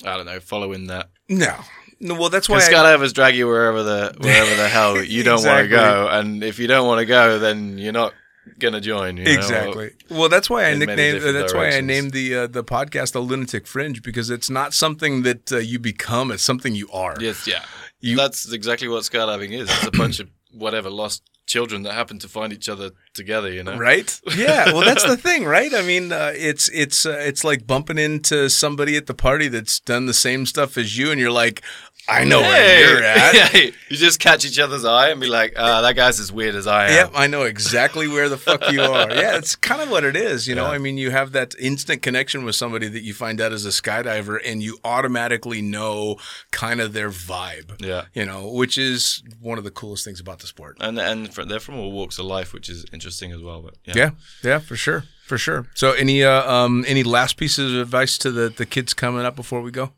I 0.06 0.16
don't 0.16 0.26
know, 0.26 0.40
following 0.40 0.88
that. 0.88 1.10
No. 1.28 1.56
No, 2.00 2.14
well, 2.16 2.30
that's 2.30 2.48
why. 2.48 2.58
Because 2.58 2.70
I- 2.70 2.74
skydivers 2.98 3.14
drag 3.14 3.36
you 3.36 3.48
wherever 3.48 3.84
the 3.84 4.16
wherever 4.20 4.56
the 4.56 4.70
hell 4.70 5.04
you 5.16 5.24
don't 5.24 5.44
want 5.44 5.60
to 5.64 5.68
go, 5.68 6.08
and 6.10 6.44
if 6.44 6.58
you 6.60 6.68
don't 6.68 6.88
want 6.88 7.00
to 7.00 7.06
go, 7.06 7.40
then 7.40 7.78
you're 7.78 7.92
not 7.92 8.14
gonna 8.58 8.80
join. 8.80 9.18
You 9.18 9.26
know? 9.26 9.32
Exactly. 9.32 9.92
Well, 10.10 10.30
that's 10.30 10.50
why 10.50 10.64
I 10.66 10.76
nicknamed. 10.76 11.22
That's 11.22 11.54
why 11.54 11.72
I 11.72 11.82
named 11.82 12.12
the 12.14 12.36
uh, 12.36 12.48
the 12.48 12.64
podcast 12.64 13.12
the 13.12 13.20
Lunatic 13.20 13.68
Fringe 13.68 14.02
because 14.02 14.30
it's 14.30 14.50
not 14.50 14.74
something 14.74 15.24
that 15.24 15.52
uh, 15.52 15.58
you 15.58 15.78
become; 15.78 16.32
it's 16.32 16.42
something 16.44 16.74
you 16.74 16.88
are. 16.94 17.16
Yes, 17.20 17.46
yeah. 17.46 17.66
You- 18.00 18.16
That's 18.16 18.50
exactly 18.54 18.88
what 18.88 19.04
skydiving 19.04 19.52
is. 19.52 19.70
It's 19.70 19.88
a 19.88 19.92
bunch 19.92 20.22
of 20.22 20.30
whatever 20.54 20.90
lost 20.90 21.22
children 21.50 21.82
that 21.84 21.94
happen 21.94 22.20
to 22.20 22.30
find 22.30 22.54
each 22.54 22.70
other 22.70 22.92
together. 23.14 23.52
You 23.52 23.64
know. 23.64 23.78
Right? 23.78 24.20
Yeah. 24.38 24.72
Well, 24.72 24.86
that's 24.86 25.04
the 25.04 25.18
thing, 25.28 25.44
right? 25.44 25.74
I 25.74 25.82
mean, 25.82 26.14
uh, 26.14 26.32
it's 26.36 26.70
it's 26.70 27.06
uh, 27.06 27.18
it's 27.20 27.44
like 27.44 27.68
bumping 27.68 27.98
into 27.98 28.50
somebody 28.50 28.96
at 28.96 29.08
the 29.08 29.14
party 29.14 29.50
that's 29.50 29.80
done 29.82 30.06
the 30.06 30.14
same 30.14 30.46
stuff 30.46 30.78
as 30.78 30.98
you, 30.98 31.12
and 31.12 31.20
you're 31.20 31.32
like, 31.32 31.62
I 32.08 32.24
know 32.24 32.42
where 32.42 32.90
you're 32.94 33.04
at. 33.04 33.74
You 33.90 33.98
just 33.98 34.20
catch 34.20 34.46
each 34.46 34.60
other's 34.60 34.86
eye 34.86 35.10
and 35.10 35.20
be 35.20 35.26
like, 35.28 35.54
ah, 35.58 35.82
that 35.82 35.96
guy's 35.96 36.20
as 36.20 36.32
weird 36.32 36.54
as 36.54 36.68
I 36.68 36.86
am. 36.90 36.94
Yep, 36.94 37.12
I 37.16 37.26
know 37.28 37.42
exactly 37.44 38.08
where 38.08 38.30
the 38.30 38.38
fuck 38.38 38.72
you 38.72 38.82
are. 38.82 39.10
Yeah, 39.20 39.38
it's 39.38 39.56
kind 39.56 39.82
of 39.82 39.90
what 39.90 40.04
it 40.04 40.16
is. 40.16 40.48
You 40.48 40.54
know, 40.56 40.66
Yeah. 40.68 40.72
I 40.76 40.78
mean, 40.78 40.98
you 40.98 41.10
have 41.12 41.32
that 41.32 41.56
instant 41.60 42.02
connection 42.04 42.44
with 42.46 42.56
somebody 42.56 42.88
that 42.88 43.02
you 43.02 43.14
find 43.16 43.42
out 43.42 43.52
as 43.52 43.66
a 43.66 43.70
skydiver, 43.70 44.40
and 44.46 44.62
you 44.62 44.78
automatically 44.84 45.62
know 45.62 46.18
kind 46.52 46.80
of 46.80 46.94
their 46.94 47.10
vibe. 47.10 47.82
Yeah. 47.84 48.06
You 48.14 48.26
know, 48.26 48.48
which 48.52 48.78
is 48.78 49.24
one 49.42 49.58
of 49.58 49.64
the 49.64 49.72
coolest 49.72 50.06
things 50.06 50.20
about 50.20 50.40
the 50.40 50.48
sport. 50.48 50.78
And 50.80 51.00
and 51.00 51.28
they're 51.28 51.60
from 51.60 51.80
all 51.80 51.92
walks 51.92 52.20
of 52.20 52.26
life, 52.26 52.54
which 52.54 52.70
is 52.70 52.86
interesting 52.94 53.32
as 53.32 53.42
well. 53.42 53.62
But 53.62 53.76
yeah, 53.86 53.94
Yeah, 53.96 54.10
yeah, 54.44 54.60
for 54.60 54.76
sure, 54.76 55.06
for 55.26 55.38
sure. 55.40 55.66
So, 55.74 55.94
any 55.94 56.24
uh, 56.24 56.50
um, 56.52 56.86
any 56.88 57.04
last 57.04 57.38
pieces 57.38 57.74
of 57.74 57.82
advice 57.82 58.18
to 58.20 58.32
the 58.32 58.50
the 58.50 58.66
kids 58.68 58.94
coming 58.94 59.26
up 59.26 59.36
before 59.36 59.62
we 59.62 59.72
go? 59.72 59.94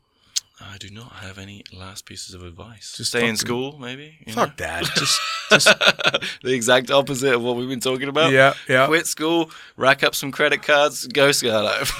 I 0.62 0.78
do 0.78 0.90
not 0.90 1.12
have 1.12 1.38
any 1.38 1.62
last 1.72 2.06
pieces 2.06 2.34
of 2.34 2.42
advice. 2.42 2.94
Just 2.96 3.10
stay 3.10 3.28
in 3.28 3.36
school, 3.36 3.78
maybe. 3.78 4.18
Fuck 4.28 4.56
that. 4.58 4.84
Just 4.96 5.20
know? 5.50 5.66
the 6.42 6.52
exact 6.52 6.90
opposite 6.90 7.34
of 7.34 7.42
what 7.42 7.56
we've 7.56 7.68
been 7.68 7.80
talking 7.80 8.08
about. 8.08 8.32
yeah, 8.32 8.54
yeah. 8.68 8.86
Quit 8.86 9.06
school, 9.06 9.50
rack 9.76 10.02
up 10.02 10.14
some 10.14 10.32
credit 10.32 10.62
cards, 10.62 11.06
go 11.06 11.30
skydive. 11.30 11.90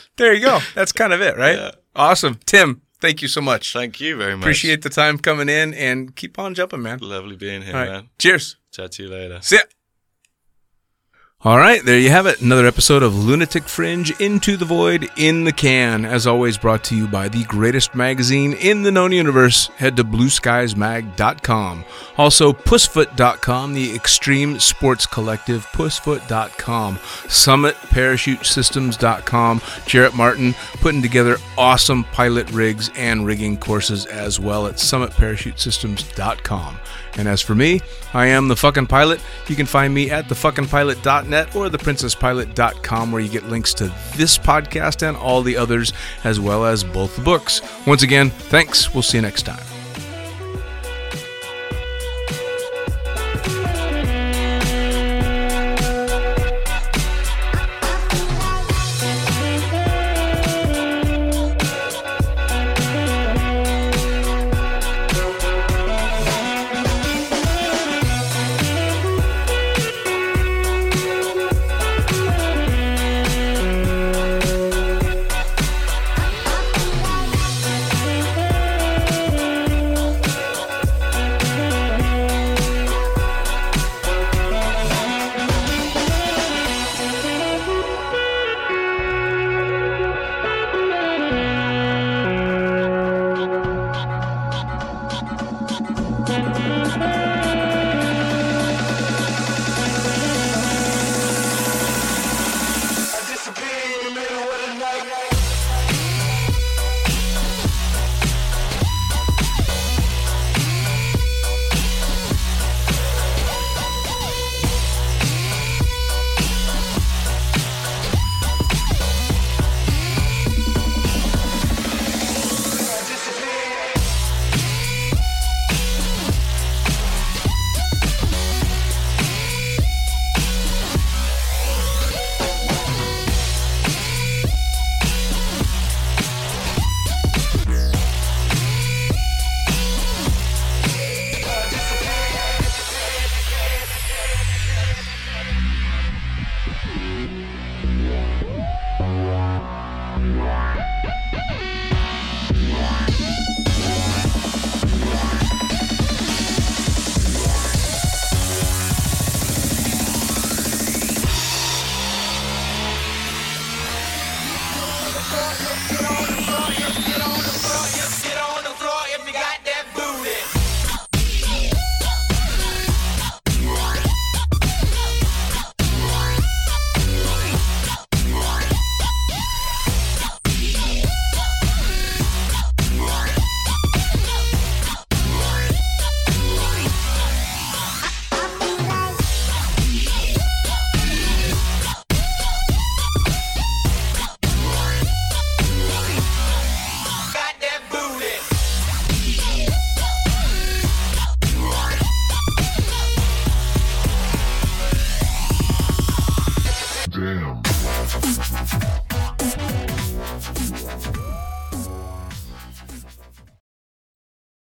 There 0.20 0.34
you 0.34 0.44
go. 0.44 0.58
That's 0.74 0.92
kind 0.92 1.14
of 1.14 1.22
it, 1.22 1.38
right? 1.38 1.56
Yeah. 1.56 1.70
Awesome, 1.96 2.38
Tim. 2.44 2.82
Thank 3.00 3.22
you 3.22 3.28
so 3.28 3.40
much. 3.40 3.72
Thank 3.72 4.00
you 4.00 4.18
very 4.18 4.34
much. 4.34 4.42
Appreciate 4.42 4.82
the 4.82 4.90
time 4.90 5.16
coming 5.16 5.48
in 5.48 5.72
and 5.72 6.14
keep 6.14 6.38
on 6.38 6.54
jumping, 6.54 6.82
man. 6.82 6.98
Lovely 7.00 7.36
being 7.36 7.62
here, 7.62 7.72
right. 7.72 7.88
man. 7.88 8.10
Cheers. 8.18 8.56
Chat 8.70 8.92
to 8.92 9.04
you 9.04 9.08
later. 9.08 9.38
See 9.40 9.56
ya. 9.56 9.62
All 11.42 11.56
right, 11.56 11.82
there 11.82 11.98
you 11.98 12.10
have 12.10 12.26
it. 12.26 12.42
Another 12.42 12.66
episode 12.66 13.02
of 13.02 13.16
Lunatic 13.16 13.62
Fringe 13.62 14.10
Into 14.20 14.58
the 14.58 14.66
Void 14.66 15.08
in 15.16 15.44
the 15.44 15.52
Can. 15.52 16.04
As 16.04 16.26
always, 16.26 16.58
brought 16.58 16.84
to 16.84 16.94
you 16.94 17.08
by 17.08 17.28
the 17.28 17.44
greatest 17.44 17.94
magazine 17.94 18.52
in 18.52 18.82
the 18.82 18.92
known 18.92 19.12
universe. 19.12 19.68
Head 19.78 19.96
to 19.96 20.04
blueskiesmag.com. 20.04 21.86
Also, 22.18 22.52
pussfoot.com, 22.52 23.72
the 23.72 23.94
extreme 23.94 24.60
sports 24.60 25.06
collective, 25.06 25.64
pussfoot.com. 25.68 26.96
Summitparachutesystems.com. 26.96 29.62
Jarrett 29.86 30.14
Martin 30.14 30.54
putting 30.82 31.00
together 31.00 31.38
awesome 31.56 32.04
pilot 32.12 32.50
rigs 32.50 32.90
and 32.94 33.24
rigging 33.24 33.56
courses 33.56 34.04
as 34.04 34.38
well 34.38 34.66
at 34.66 34.74
summitparachutesystems.com. 34.74 36.76
And 37.16 37.28
as 37.28 37.40
for 37.40 37.54
me, 37.54 37.80
I 38.14 38.26
am 38.26 38.48
the 38.48 38.56
fucking 38.56 38.86
pilot. 38.86 39.20
You 39.48 39.56
can 39.56 39.66
find 39.66 39.92
me 39.92 40.10
at 40.10 40.26
thefuckingpilot.net 40.26 41.56
or 41.56 41.68
theprincesspilot.com 41.68 43.12
where 43.12 43.20
you 43.20 43.28
get 43.28 43.44
links 43.48 43.74
to 43.74 43.92
this 44.16 44.38
podcast 44.38 45.06
and 45.06 45.16
all 45.16 45.42
the 45.42 45.56
others, 45.56 45.92
as 46.24 46.40
well 46.40 46.64
as 46.64 46.84
both 46.84 47.16
the 47.16 47.22
books. 47.22 47.60
Once 47.86 48.02
again, 48.02 48.30
thanks. 48.30 48.94
We'll 48.94 49.02
see 49.02 49.18
you 49.18 49.22
next 49.22 49.42
time. 49.42 49.69